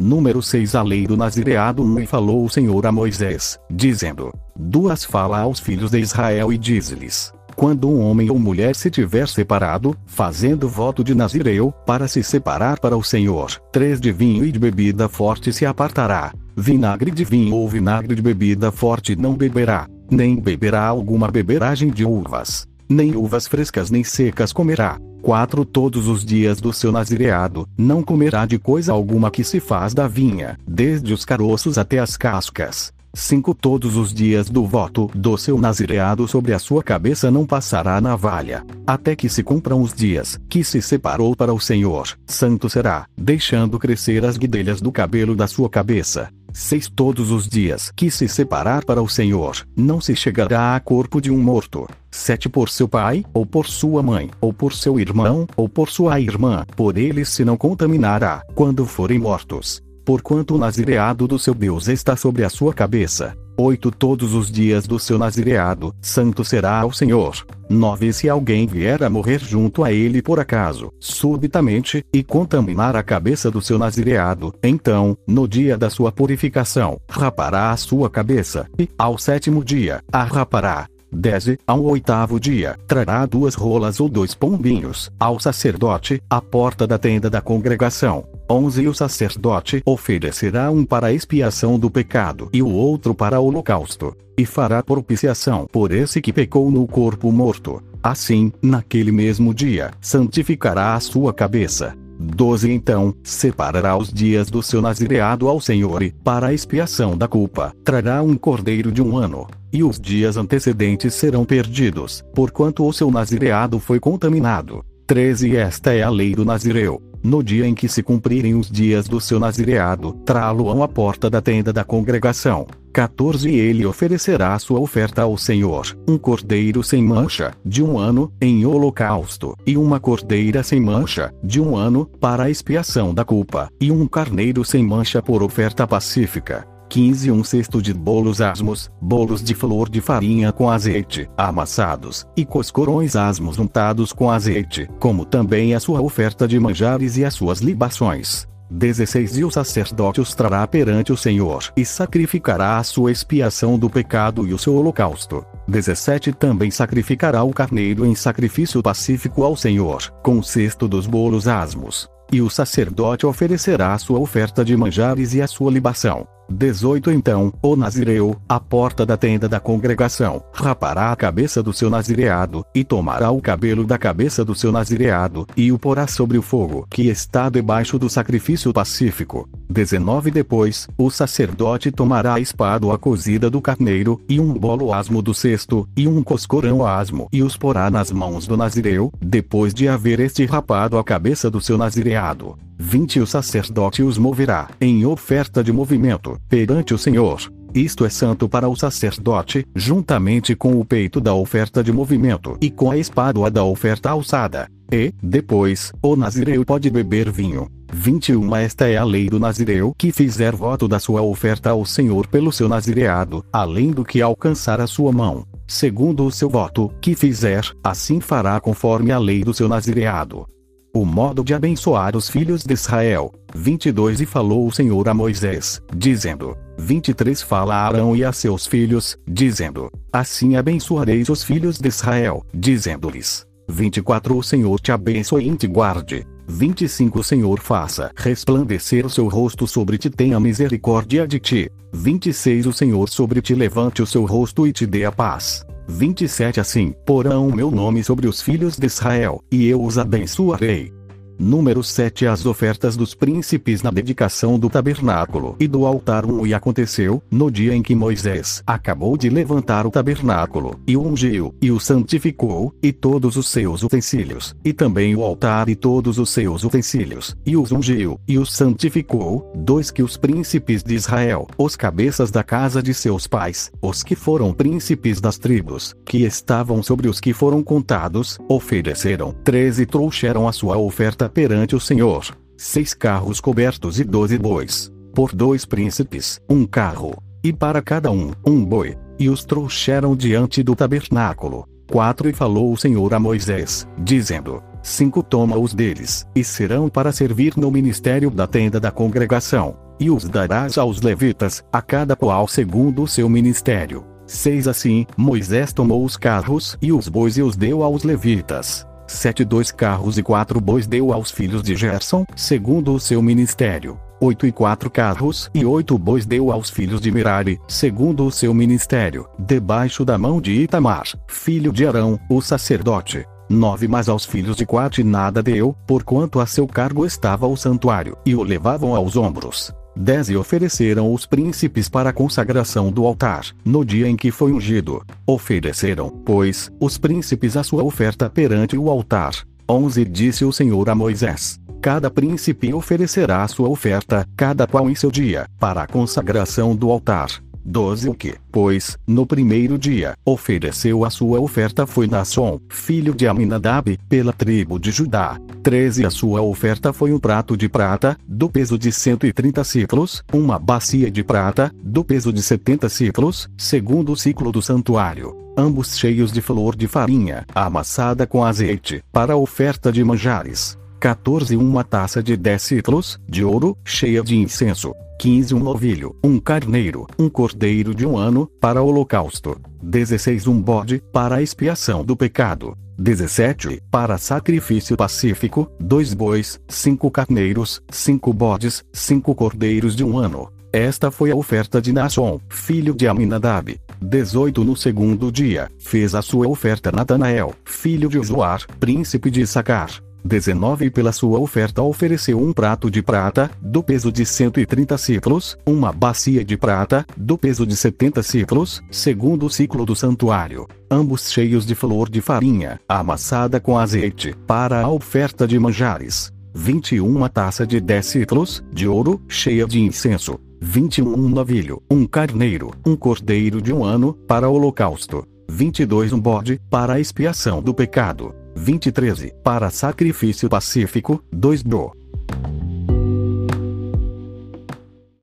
Número 0.00 0.40
6 0.40 0.74
A 0.76 0.82
lei 0.82 1.06
do 1.06 1.14
Nazireado 1.14 1.82
1 1.82 2.00
E 2.00 2.06
falou 2.06 2.42
o 2.42 2.48
Senhor 2.48 2.86
a 2.86 2.90
Moisés, 2.90 3.58
dizendo: 3.70 4.32
Duas 4.58 5.04
fala 5.04 5.40
aos 5.40 5.60
filhos 5.60 5.90
de 5.90 5.98
Israel 5.98 6.50
e 6.50 6.56
diz-lhes: 6.56 7.30
Quando 7.54 7.86
um 7.86 8.00
homem 8.00 8.30
ou 8.30 8.38
mulher 8.38 8.74
se 8.74 8.90
tiver 8.90 9.28
separado, 9.28 9.94
fazendo 10.06 10.66
voto 10.66 11.04
de 11.04 11.14
Nazireu, 11.14 11.70
para 11.84 12.08
se 12.08 12.22
separar 12.22 12.80
para 12.80 12.96
o 12.96 13.04
Senhor, 13.04 13.60
três 13.70 14.00
de 14.00 14.10
vinho 14.10 14.42
e 14.42 14.50
de 14.50 14.58
bebida 14.58 15.06
forte 15.06 15.52
se 15.52 15.66
apartará. 15.66 16.32
Vinagre 16.56 17.10
de 17.10 17.22
vinho 17.22 17.54
ou 17.54 17.68
vinagre 17.68 18.14
de 18.14 18.22
bebida 18.22 18.72
forte 18.72 19.14
não 19.14 19.34
beberá, 19.34 19.86
nem 20.10 20.34
beberá 20.34 20.86
alguma 20.86 21.30
beberagem 21.30 21.90
de 21.90 22.06
uvas, 22.06 22.66
nem 22.88 23.14
uvas 23.14 23.46
frescas 23.46 23.90
nem 23.90 24.02
secas 24.02 24.50
comerá 24.50 24.98
4 25.20 25.64
Todos 25.64 26.08
os 26.08 26.24
dias 26.24 26.60
do 26.60 26.72
seu 26.72 26.90
nazireado, 26.90 27.68
não 27.76 28.02
comerá 28.02 28.46
de 28.46 28.58
coisa 28.58 28.92
alguma 28.92 29.30
que 29.30 29.44
se 29.44 29.60
faz 29.60 29.94
da 29.94 30.08
vinha, 30.08 30.58
desde 30.66 31.12
os 31.12 31.24
caroços 31.24 31.78
até 31.78 31.98
as 31.98 32.16
cascas. 32.16 32.92
5 33.12 33.54
Todos 33.54 33.96
os 33.96 34.14
dias 34.14 34.48
do 34.48 34.64
voto 34.64 35.10
do 35.14 35.36
seu 35.36 35.58
nazireado 35.58 36.28
sobre 36.28 36.52
a 36.52 36.58
sua 36.58 36.82
cabeça 36.82 37.30
não 37.30 37.44
passará 37.44 38.00
navalha, 38.00 38.64
até 38.86 39.16
que 39.16 39.28
se 39.28 39.42
cumpram 39.42 39.82
os 39.82 39.92
dias 39.92 40.38
que 40.48 40.62
se 40.62 40.80
separou 40.80 41.34
para 41.34 41.52
o 41.52 41.60
Senhor. 41.60 42.08
Santo 42.26 42.70
será, 42.70 43.06
deixando 43.16 43.78
crescer 43.78 44.24
as 44.24 44.36
guidelhas 44.36 44.80
do 44.80 44.92
cabelo 44.92 45.34
da 45.34 45.48
sua 45.48 45.68
cabeça. 45.68 46.30
6 46.52 46.88
Todos 46.94 47.30
os 47.30 47.48
dias 47.48 47.92
que 47.94 48.10
se 48.10 48.28
separar 48.28 48.84
para 48.84 49.02
o 49.02 49.08
Senhor, 49.08 49.56
não 49.76 50.00
se 50.00 50.14
chegará 50.14 50.76
a 50.76 50.80
corpo 50.80 51.20
de 51.20 51.30
um 51.30 51.38
morto. 51.38 51.88
7 52.12 52.48
Por 52.48 52.68
seu 52.68 52.88
pai, 52.88 53.24
ou 53.34 53.44
por 53.44 53.66
sua 53.66 54.02
mãe, 54.02 54.30
ou 54.40 54.52
por 54.52 54.72
seu 54.72 54.98
irmão, 55.00 55.46
ou 55.56 55.68
por 55.68 55.88
sua 55.88 56.20
irmã, 56.20 56.64
por 56.76 56.96
eles 56.96 57.28
se 57.28 57.44
não 57.44 57.56
contaminará, 57.56 58.42
quando 58.54 58.86
forem 58.86 59.18
mortos. 59.18 59.82
Porquanto 60.10 60.56
o 60.56 60.58
nazireado 60.58 61.28
do 61.28 61.38
seu 61.38 61.54
Deus 61.54 61.86
está 61.86 62.16
sobre 62.16 62.42
a 62.42 62.50
sua 62.50 62.74
cabeça. 62.74 63.36
8 63.56 63.92
Todos 63.92 64.34
os 64.34 64.50
dias 64.50 64.84
do 64.84 64.98
seu 64.98 65.16
nazireado, 65.16 65.94
santo 66.02 66.44
será 66.44 66.80
ao 66.80 66.92
Senhor. 66.92 67.46
9 67.68 68.12
Se 68.12 68.28
alguém 68.28 68.66
vier 68.66 69.04
a 69.04 69.08
morrer 69.08 69.38
junto 69.38 69.84
a 69.84 69.92
ele 69.92 70.20
por 70.20 70.40
acaso, 70.40 70.92
subitamente, 70.98 72.04
e 72.12 72.24
contaminar 72.24 72.96
a 72.96 73.04
cabeça 73.04 73.52
do 73.52 73.62
seu 73.62 73.78
nazireado, 73.78 74.52
então, 74.64 75.16
no 75.28 75.46
dia 75.46 75.78
da 75.78 75.88
sua 75.88 76.10
purificação, 76.10 76.98
rapará 77.08 77.70
a 77.70 77.76
sua 77.76 78.10
cabeça, 78.10 78.66
e, 78.80 78.88
ao 78.98 79.16
sétimo 79.16 79.62
dia, 79.62 80.02
a 80.12 80.24
rapará. 80.24 80.88
10. 81.12 81.56
Ao 81.66 81.82
oitavo 81.84 82.38
dia, 82.38 82.76
trará 82.86 83.26
duas 83.26 83.54
rolas 83.54 84.00
ou 84.00 84.08
dois 84.08 84.34
pombinhos, 84.34 85.10
ao 85.18 85.38
sacerdote, 85.40 86.22
à 86.28 86.40
porta 86.40 86.86
da 86.86 86.98
tenda 86.98 87.28
da 87.28 87.40
congregação. 87.40 88.24
11. 88.50 88.88
O 88.88 88.94
sacerdote 88.94 89.80
oferecerá 89.86 90.70
um 90.72 90.84
para 90.84 91.06
a 91.06 91.12
expiação 91.12 91.78
do 91.78 91.88
pecado 91.88 92.50
e 92.52 92.60
o 92.60 92.68
outro 92.68 93.14
para 93.14 93.38
o 93.38 93.46
holocausto, 93.46 94.16
e 94.36 94.44
fará 94.44 94.82
propiciação 94.82 95.68
por 95.70 95.92
esse 95.92 96.20
que 96.20 96.32
pecou 96.32 96.68
no 96.70 96.84
corpo 96.86 97.30
morto. 97.30 97.80
Assim, 98.02 98.50
naquele 98.60 99.12
mesmo 99.12 99.54
dia, 99.54 99.92
santificará 100.00 100.94
a 100.94 101.00
sua 101.00 101.32
cabeça. 101.32 101.96
12 102.18 102.70
Então, 102.70 103.14
separará 103.22 103.96
os 103.96 104.12
dias 104.12 104.50
do 104.50 104.62
seu 104.62 104.82
nazireado 104.82 105.48
ao 105.48 105.60
Senhor 105.60 106.02
e, 106.02 106.10
para 106.10 106.48
a 106.48 106.52
expiação 106.52 107.16
da 107.16 107.28
culpa, 107.28 107.72
trará 107.84 108.22
um 108.22 108.36
cordeiro 108.36 108.90
de 108.90 109.00
um 109.00 109.16
ano, 109.16 109.46
e 109.72 109.82
os 109.82 109.98
dias 109.98 110.36
antecedentes 110.36 111.14
serão 111.14 111.44
perdidos, 111.44 112.22
porquanto 112.34 112.86
o 112.86 112.92
seu 112.92 113.10
nazireado 113.10 113.78
foi 113.78 114.00
contaminado. 114.00 114.84
13 115.06 115.56
Esta 115.56 115.94
é 115.94 116.02
a 116.02 116.10
lei 116.10 116.34
do 116.34 116.44
Nazireu. 116.44 117.09
No 117.22 117.42
dia 117.42 117.66
em 117.66 117.74
que 117.74 117.88
se 117.88 118.02
cumprirem 118.02 118.54
os 118.54 118.70
dias 118.70 119.06
do 119.06 119.20
seu 119.20 119.38
nazireado, 119.38 120.12
trá-lo 120.24 120.82
à 120.82 120.88
porta 120.88 121.28
da 121.28 121.40
tenda 121.40 121.72
da 121.72 121.84
congregação. 121.84 122.66
14 122.92 123.48
Ele 123.48 123.86
oferecerá 123.86 124.58
sua 124.58 124.80
oferta 124.80 125.22
ao 125.22 125.36
Senhor, 125.36 125.96
um 126.08 126.18
cordeiro 126.18 126.82
sem 126.82 127.02
mancha, 127.02 127.52
de 127.64 127.82
um 127.82 127.98
ano, 127.98 128.32
em 128.40 128.66
holocausto, 128.66 129.56
e 129.66 129.76
uma 129.76 130.00
cordeira 130.00 130.62
sem 130.62 130.80
mancha, 130.80 131.32
de 131.42 131.60
um 131.60 131.76
ano, 131.76 132.06
para 132.18 132.44
a 132.44 132.50
expiação 132.50 133.14
da 133.14 133.24
culpa, 133.24 133.68
e 133.80 133.92
um 133.92 134.08
carneiro 134.08 134.64
sem 134.64 134.82
mancha 134.82 135.22
por 135.22 135.42
oferta 135.42 135.86
pacífica. 135.86 136.66
15 136.90 137.30
Um 137.30 137.44
cesto 137.44 137.80
de 137.80 137.94
bolos 137.94 138.40
asmos, 138.40 138.90
bolos 139.00 139.40
de 139.40 139.54
flor 139.54 139.88
de 139.88 140.00
farinha 140.00 140.50
com 140.50 140.68
azeite, 140.68 141.30
amassados, 141.38 142.26
e 142.36 142.44
coscorões 142.44 143.14
asmos 143.14 143.60
untados 143.60 144.12
com 144.12 144.28
azeite, 144.28 144.90
como 144.98 145.24
também 145.24 145.72
a 145.72 145.78
sua 145.78 146.02
oferta 146.02 146.48
de 146.48 146.58
manjares 146.58 147.16
e 147.16 147.24
as 147.24 147.32
suas 147.32 147.60
libações. 147.60 148.48
16 148.68 149.38
E 149.38 149.44
o 149.44 149.50
sacerdote 149.52 150.20
os 150.20 150.34
trará 150.34 150.66
perante 150.66 151.12
o 151.12 151.16
Senhor 151.16 151.72
e 151.76 151.84
sacrificará 151.84 152.78
a 152.78 152.82
sua 152.82 153.12
expiação 153.12 153.78
do 153.78 153.88
pecado 153.88 154.46
e 154.46 154.52
o 154.52 154.58
seu 154.58 154.74
holocausto. 154.74 155.44
17 155.68 156.32
Também 156.32 156.72
sacrificará 156.72 157.44
o 157.44 157.52
carneiro 157.52 158.04
em 158.04 158.16
sacrifício 158.16 158.82
pacífico 158.82 159.44
ao 159.44 159.56
Senhor, 159.56 160.10
com 160.24 160.40
o 160.40 160.42
cesto 160.42 160.88
dos 160.88 161.06
bolos 161.06 161.46
asmos. 161.46 162.08
E 162.32 162.40
o 162.40 162.50
sacerdote 162.50 163.26
oferecerá 163.26 163.94
a 163.94 163.98
sua 163.98 164.18
oferta 164.18 164.64
de 164.64 164.76
manjares 164.76 165.34
e 165.34 165.42
a 165.42 165.46
sua 165.46 165.70
libação. 165.70 166.26
18 166.50 167.12
Então, 167.12 167.52
o 167.62 167.76
Nazireu, 167.76 168.36
à 168.48 168.58
porta 168.58 169.06
da 169.06 169.16
tenda 169.16 169.48
da 169.48 169.60
congregação, 169.60 170.42
rapará 170.52 171.12
a 171.12 171.16
cabeça 171.16 171.62
do 171.62 171.72
seu 171.72 171.88
nazireado, 171.88 172.64
e 172.74 172.82
tomará 172.82 173.30
o 173.30 173.40
cabelo 173.40 173.84
da 173.84 173.96
cabeça 173.96 174.44
do 174.44 174.54
seu 174.54 174.72
nazireado, 174.72 175.46
e 175.56 175.70
o 175.70 175.78
porá 175.78 176.06
sobre 176.06 176.36
o 176.36 176.42
fogo 176.42 176.86
que 176.90 177.08
está 177.08 177.48
debaixo 177.48 177.98
do 177.98 178.10
sacrifício 178.10 178.72
pacífico. 178.72 179.48
19 179.68 180.30
Depois, 180.30 180.88
o 180.98 181.10
sacerdote 181.10 181.92
tomará 181.92 182.34
a 182.34 182.40
espada 182.40 182.80
cozida 182.98 183.48
do 183.48 183.60
carneiro, 183.60 184.20
e 184.28 184.40
um 184.40 184.52
bolo 184.52 184.92
asmo 184.92 185.22
do 185.22 185.32
cesto, 185.32 185.88
e 185.96 186.08
um 186.08 186.22
coscorão 186.22 186.84
asmo, 186.84 187.28
e 187.32 187.42
os 187.42 187.56
porá 187.56 187.90
nas 187.90 188.10
mãos 188.10 188.46
do 188.46 188.56
nazireu, 188.56 189.12
depois 189.20 189.72
de 189.72 189.88
haver 189.88 190.18
este 190.18 190.44
rapado 190.46 190.98
a 190.98 191.04
cabeça 191.04 191.48
do 191.48 191.60
seu 191.60 191.78
nazireado. 191.78 192.56
20 192.80 193.20
O 193.20 193.26
sacerdote 193.26 194.02
os 194.02 194.16
moverá, 194.16 194.70
em 194.80 195.04
oferta 195.04 195.62
de 195.62 195.70
movimento, 195.70 196.40
perante 196.48 196.94
o 196.94 196.98
Senhor. 196.98 197.38
Isto 197.74 198.06
é 198.06 198.08
santo 198.08 198.48
para 198.48 198.70
o 198.70 198.74
sacerdote, 198.74 199.66
juntamente 199.76 200.56
com 200.56 200.80
o 200.80 200.84
peito 200.84 201.20
da 201.20 201.34
oferta 201.34 201.84
de 201.84 201.92
movimento 201.92 202.56
e 202.58 202.70
com 202.70 202.90
a 202.90 202.96
espada 202.96 203.50
da 203.50 203.62
oferta 203.62 204.08
alçada. 204.08 204.66
E, 204.90 205.12
depois, 205.22 205.92
o 206.02 206.16
nazireu 206.16 206.64
pode 206.64 206.88
beber 206.88 207.30
vinho. 207.30 207.68
21 207.92 208.56
Esta 208.56 208.88
é 208.88 208.96
a 208.96 209.04
lei 209.04 209.28
do 209.28 209.38
nazireu 209.38 209.94
que 209.96 210.10
fizer 210.10 210.56
voto 210.56 210.88
da 210.88 210.98
sua 210.98 211.20
oferta 211.20 211.70
ao 211.70 211.84
Senhor 211.84 212.26
pelo 212.28 212.50
seu 212.50 212.66
nazireado, 212.66 213.44
além 213.52 213.90
do 213.90 214.06
que 214.06 214.22
alcançar 214.22 214.80
a 214.80 214.86
sua 214.86 215.12
mão. 215.12 215.44
Segundo 215.68 216.24
o 216.24 216.32
seu 216.32 216.48
voto, 216.48 216.90
que 216.98 217.14
fizer, 217.14 217.62
assim 217.84 218.20
fará 218.20 218.58
conforme 218.58 219.12
a 219.12 219.18
lei 219.18 219.44
do 219.44 219.52
seu 219.52 219.68
nazireado. 219.68 220.46
O 220.92 221.04
modo 221.04 221.44
de 221.44 221.54
abençoar 221.54 222.16
os 222.16 222.28
filhos 222.28 222.64
de 222.64 222.74
Israel. 222.74 223.32
22 223.54 224.20
E 224.20 224.26
falou 224.26 224.66
o 224.66 224.72
Senhor 224.72 225.08
a 225.08 225.14
Moisés, 225.14 225.80
dizendo: 225.94 226.56
23 226.76 227.40
Fala 227.42 227.76
a 227.76 227.86
Arão 227.86 228.16
e 228.16 228.24
a 228.24 228.32
seus 228.32 228.66
filhos, 228.66 229.16
dizendo: 229.26 229.88
Assim 230.12 230.56
abençoareis 230.56 231.28
os 231.28 231.44
filhos 231.44 231.78
de 231.78 231.86
Israel, 231.86 232.44
dizendo-lhes: 232.52 233.46
24 233.68 234.36
O 234.36 234.42
Senhor 234.42 234.80
te 234.80 234.90
abençoe 234.90 235.48
e 235.48 235.56
te 235.56 235.68
guarde. 235.68 236.26
25 236.48 237.20
O 237.20 237.24
Senhor 237.24 237.60
faça 237.60 238.10
resplandecer 238.16 239.06
o 239.06 239.10
seu 239.10 239.28
rosto 239.28 239.68
sobre 239.68 239.96
ti, 239.96 240.10
tenha 240.10 240.40
misericórdia 240.40 241.24
de 241.24 241.38
ti. 241.38 241.70
26 241.92 242.66
O 242.66 242.72
Senhor 242.72 243.08
sobre 243.08 243.40
ti 243.40 243.54
levante 243.54 244.02
o 244.02 244.06
seu 244.06 244.24
rosto 244.24 244.66
e 244.66 244.72
te 244.72 244.86
dê 244.86 245.04
a 245.04 245.12
paz. 245.12 245.64
27 245.90 246.60
Assim 246.60 246.94
porão 247.04 247.48
o 247.48 247.54
meu 247.54 247.70
nome 247.70 248.02
sobre 248.04 248.28
os 248.28 248.40
filhos 248.40 248.78
de 248.78 248.86
Israel, 248.86 249.42
e 249.50 249.66
eu 249.66 249.82
os 249.82 249.98
abençoarei. 249.98 250.99
Número 251.42 251.82
7 251.82 252.26
As 252.26 252.44
ofertas 252.44 252.98
dos 252.98 253.14
príncipes 253.14 253.82
na 253.82 253.90
dedicação 253.90 254.58
do 254.58 254.68
tabernáculo 254.68 255.56
e 255.58 255.66
do 255.66 255.86
altar. 255.86 256.26
1 256.26 256.46
E 256.46 256.52
aconteceu, 256.52 257.22
no 257.30 257.50
dia 257.50 257.74
em 257.74 257.82
que 257.82 257.94
Moisés 257.94 258.62
acabou 258.66 259.16
de 259.16 259.30
levantar 259.30 259.86
o 259.86 259.90
tabernáculo, 259.90 260.78
e 260.86 260.98
o 260.98 261.02
ungiu, 261.02 261.54
e 261.62 261.70
o 261.70 261.80
santificou, 261.80 262.74
e 262.82 262.92
todos 262.92 263.38
os 263.38 263.48
seus 263.48 263.82
utensílios, 263.82 264.54
e 264.62 264.74
também 264.74 265.16
o 265.16 265.22
altar 265.22 265.70
e 265.70 265.74
todos 265.74 266.18
os 266.18 266.28
seus 266.28 266.62
utensílios, 266.62 267.34
e 267.46 267.56
os 267.56 267.72
ungiu, 267.72 268.20
e 268.28 268.36
os 268.36 268.52
santificou, 268.52 269.50
dois 269.54 269.90
que 269.90 270.02
os 270.02 270.18
príncipes 270.18 270.82
de 270.82 270.94
Israel, 270.94 271.46
os 271.56 271.74
cabeças 271.74 272.30
da 272.30 272.42
casa 272.42 272.82
de 272.82 272.92
seus 272.92 273.26
pais, 273.26 273.72
os 273.80 274.02
que 274.02 274.14
foram 274.14 274.52
príncipes 274.52 275.22
das 275.22 275.38
tribos, 275.38 275.94
que 276.04 276.18
estavam 276.18 276.82
sobre 276.82 277.08
os 277.08 277.18
que 277.18 277.32
foram 277.32 277.62
contados, 277.62 278.38
ofereceram, 278.46 279.34
treze 279.42 279.86
trouxeram 279.86 280.46
a 280.46 280.52
sua 280.52 280.76
oferta 280.76 281.29
perante 281.30 281.74
o 281.74 281.80
Senhor. 281.80 282.26
Seis 282.56 282.92
carros 282.92 283.40
cobertos 283.40 283.98
e 283.98 284.04
doze 284.04 284.36
bois. 284.36 284.92
Por 285.14 285.32
dois 285.32 285.64
príncipes, 285.64 286.40
um 286.48 286.66
carro. 286.66 287.16
E 287.42 287.52
para 287.52 287.80
cada 287.80 288.10
um, 288.10 288.32
um 288.46 288.64
boi. 288.64 288.96
E 289.18 289.28
os 289.28 289.44
trouxeram 289.44 290.14
diante 290.14 290.62
do 290.62 290.74
tabernáculo. 290.74 291.66
Quatro 291.90 292.28
E 292.28 292.32
falou 292.32 292.72
o 292.72 292.76
Senhor 292.76 293.14
a 293.14 293.18
Moisés, 293.18 293.88
dizendo: 293.98 294.62
Cinco 294.82 295.22
toma 295.22 295.58
os 295.58 295.74
deles, 295.74 296.26
e 296.34 296.44
serão 296.44 296.88
para 296.88 297.12
servir 297.12 297.56
no 297.56 297.70
ministério 297.70 298.30
da 298.30 298.46
tenda 298.46 298.78
da 298.78 298.90
congregação. 298.90 299.76
E 299.98 300.10
os 300.10 300.24
darás 300.24 300.78
aos 300.78 301.00
levitas, 301.00 301.64
a 301.72 301.82
cada 301.82 302.14
qual 302.14 302.46
segundo 302.46 303.02
o 303.02 303.08
seu 303.08 303.28
ministério. 303.28 304.04
Seis 304.26 304.68
Assim, 304.68 305.06
Moisés 305.16 305.72
tomou 305.72 306.04
os 306.04 306.16
carros 306.16 306.76
e 306.80 306.92
os 306.92 307.08
bois 307.08 307.36
e 307.36 307.42
os 307.42 307.56
deu 307.56 307.82
aos 307.82 308.04
levitas 308.04 308.86
sete 309.10 309.44
dois 309.44 309.70
carros 309.70 310.18
e 310.18 310.22
quatro 310.22 310.60
bois 310.60 310.86
deu 310.86 311.12
aos 311.12 311.30
filhos 311.30 311.62
de 311.62 311.76
Gerson, 311.76 312.24
segundo 312.36 312.94
o 312.94 313.00
seu 313.00 313.20
ministério. 313.20 313.98
Oito 314.20 314.46
e 314.46 314.52
quatro 314.52 314.90
carros 314.90 315.50
e 315.54 315.64
oito 315.64 315.98
bois 315.98 316.26
deu 316.26 316.52
aos 316.52 316.70
filhos 316.70 317.00
de 317.00 317.10
Merari, 317.10 317.58
segundo 317.66 318.26
o 318.26 318.30
seu 318.30 318.52
ministério, 318.52 319.26
debaixo 319.38 320.04
da 320.04 320.18
mão 320.18 320.40
de 320.40 320.52
Itamar, 320.52 321.04
filho 321.26 321.72
de 321.72 321.86
Arão, 321.86 322.18
o 322.28 322.40
sacerdote. 322.40 323.24
Nove 323.48 323.88
mas 323.88 324.08
aos 324.08 324.24
filhos 324.24 324.56
de 324.56 324.64
Quate 324.64 325.02
nada 325.02 325.42
deu, 325.42 325.74
porquanto 325.86 326.38
a 326.38 326.46
seu 326.46 326.66
cargo 326.66 327.04
estava 327.04 327.46
o 327.46 327.56
santuário, 327.56 328.16
e 328.24 328.34
o 328.34 328.42
levavam 328.42 328.94
aos 328.94 329.16
ombros. 329.16 329.74
10 330.00 330.30
E 330.30 330.36
ofereceram 330.36 331.12
os 331.12 331.26
príncipes 331.26 331.86
para 331.86 332.08
a 332.08 332.12
consagração 332.12 332.90
do 332.90 333.04
altar, 333.04 333.44
no 333.62 333.84
dia 333.84 334.08
em 334.08 334.16
que 334.16 334.30
foi 334.30 334.50
ungido. 334.50 335.04
Ofereceram, 335.26 336.08
pois, 336.24 336.70
os 336.80 336.96
príncipes 336.96 337.54
a 337.54 337.62
sua 337.62 337.84
oferta 337.84 338.30
perante 338.30 338.78
o 338.78 338.88
altar. 338.88 339.34
11 339.68 340.04
Disse 340.06 340.44
o 340.44 340.52
Senhor 340.52 340.88
a 340.88 340.94
Moisés: 340.94 341.60
Cada 341.82 342.10
príncipe 342.10 342.72
oferecerá 342.72 343.42
a 343.42 343.48
sua 343.48 343.68
oferta, 343.68 344.26
cada 344.34 344.66
qual 344.66 344.88
em 344.88 344.94
seu 344.94 345.10
dia, 345.10 345.46
para 345.58 345.82
a 345.82 345.86
consagração 345.86 346.74
do 346.74 346.90
altar. 346.90 347.28
12 347.64 348.08
O 348.08 348.14
que, 348.14 348.34
pois, 348.50 348.96
no 349.06 349.26
primeiro 349.26 349.78
dia, 349.78 350.14
ofereceu 350.24 351.04
a 351.04 351.10
sua 351.10 351.40
oferta 351.40 351.86
foi 351.86 352.06
Nasson, 352.06 352.60
filho 352.68 353.14
de 353.14 353.26
Aminadab, 353.26 353.98
pela 354.08 354.32
tribo 354.32 354.78
de 354.78 354.90
Judá. 354.90 355.38
13 355.62 356.04
A 356.06 356.10
sua 356.10 356.40
oferta 356.42 356.92
foi 356.92 357.12
um 357.12 357.18
prato 357.18 357.56
de 357.56 357.68
prata, 357.68 358.16
do 358.26 358.48
peso 358.48 358.78
de 358.78 358.90
130 358.90 359.62
ciclos, 359.64 360.22
uma 360.32 360.58
bacia 360.58 361.10
de 361.10 361.22
prata, 361.22 361.72
do 361.82 362.04
peso 362.04 362.32
de 362.32 362.42
70 362.42 362.88
ciclos, 362.88 363.48
segundo 363.56 364.12
o 364.12 364.16
ciclo 364.16 364.50
do 364.50 364.62
santuário. 364.62 365.36
Ambos 365.56 365.98
cheios 365.98 366.32
de 366.32 366.40
flor 366.40 366.74
de 366.74 366.86
farinha, 366.86 367.44
amassada 367.54 368.26
com 368.26 368.44
azeite, 368.44 369.02
para 369.12 369.34
a 369.34 369.36
oferta 369.36 369.92
de 369.92 370.02
manjares. 370.02 370.78
14 371.00 371.56
Uma 371.56 371.82
taça 371.82 372.22
de 372.22 372.36
10 372.36 372.62
ciclos, 372.62 373.18
de 373.26 373.42
ouro, 373.42 373.74
cheia 373.82 374.22
de 374.22 374.36
incenso. 374.36 374.92
15 375.18 375.54
Um 375.54 375.58
novilho, 375.58 376.14
um 376.22 376.38
carneiro, 376.38 377.06
um 377.18 377.28
cordeiro 377.28 377.94
de 377.94 378.06
um 378.06 378.18
ano, 378.18 378.46
para 378.60 378.82
holocausto. 378.82 379.58
16 379.82 380.46
Um 380.46 380.60
bode, 380.60 381.02
para 381.10 381.36
a 381.36 381.42
expiação 381.42 382.04
do 382.04 382.14
pecado. 382.14 382.76
17 382.98 383.82
Para 383.90 384.18
sacrifício 384.18 384.94
pacífico, 384.94 385.70
dois 385.80 386.12
bois, 386.12 386.60
cinco 386.68 387.10
carneiros, 387.10 387.82
cinco 387.90 388.30
bodes, 388.30 388.84
cinco 388.92 389.34
cordeiros 389.34 389.96
de 389.96 390.04
um 390.04 390.18
ano. 390.18 390.52
Esta 390.70 391.10
foi 391.10 391.30
a 391.30 391.34
oferta 391.34 391.80
de 391.80 391.94
Nasson, 391.94 392.38
filho 392.50 392.94
de 392.94 393.08
Aminadab. 393.08 393.74
18 394.02 394.62
No 394.64 394.76
segundo 394.76 395.32
dia, 395.32 395.70
fez 395.78 396.14
a 396.14 396.20
sua 396.20 396.46
oferta 396.46 396.92
Natanael, 396.92 397.54
filho 397.64 398.08
de 398.10 398.18
Uzuar, 398.18 398.66
príncipe 398.78 399.30
de 399.30 399.46
Sacar. 399.46 399.90
19 400.24 400.90
Pela 400.90 401.12
sua 401.12 401.38
oferta 401.38 401.82
ofereceu 401.82 402.40
um 402.40 402.52
prato 402.52 402.90
de 402.90 403.02
prata, 403.02 403.50
do 403.60 403.82
peso 403.82 404.12
de 404.12 404.24
130 404.24 404.96
ciclos, 404.98 405.56
uma 405.66 405.92
bacia 405.92 406.44
de 406.44 406.56
prata, 406.56 407.06
do 407.16 407.38
peso 407.38 407.66
de 407.66 407.76
70 407.76 408.22
ciclos, 408.22 408.82
segundo 408.90 409.46
o 409.46 409.50
ciclo 409.50 409.84
do 409.84 409.94
santuário, 409.96 410.66
ambos 410.90 411.30
cheios 411.30 411.64
de 411.64 411.74
flor 411.74 412.08
de 412.08 412.20
farinha, 412.20 412.80
amassada 412.88 413.60
com 413.60 413.78
azeite, 413.78 414.34
para 414.46 414.80
a 414.80 414.88
oferta 414.88 415.46
de 415.46 415.58
manjares. 415.58 416.32
21 416.54 417.28
taça 417.28 417.66
de 417.66 417.80
10 417.80 418.06
ciclos, 418.06 418.64
de 418.72 418.86
ouro, 418.86 419.20
cheia 419.28 419.66
de 419.66 419.80
incenso. 419.80 420.38
21 420.60 421.08
um 421.08 421.28
novilho, 421.28 421.82
um 421.90 422.06
carneiro, 422.06 422.72
um 422.84 422.94
cordeiro 422.94 423.62
de 423.62 423.72
um 423.72 423.84
ano, 423.84 424.14
para 424.26 424.48
o 424.48 424.54
holocausto. 424.54 425.24
22 425.48 426.12
um 426.12 426.20
bode, 426.20 426.60
para 426.68 426.94
a 426.94 427.00
expiação 427.00 427.62
do 427.62 427.72
pecado. 427.72 428.34
2013, 428.54 429.34
para 429.42 429.70
sacrifício 429.70 430.48
pacífico, 430.48 431.22
2 431.30 431.62
do. 431.62 431.92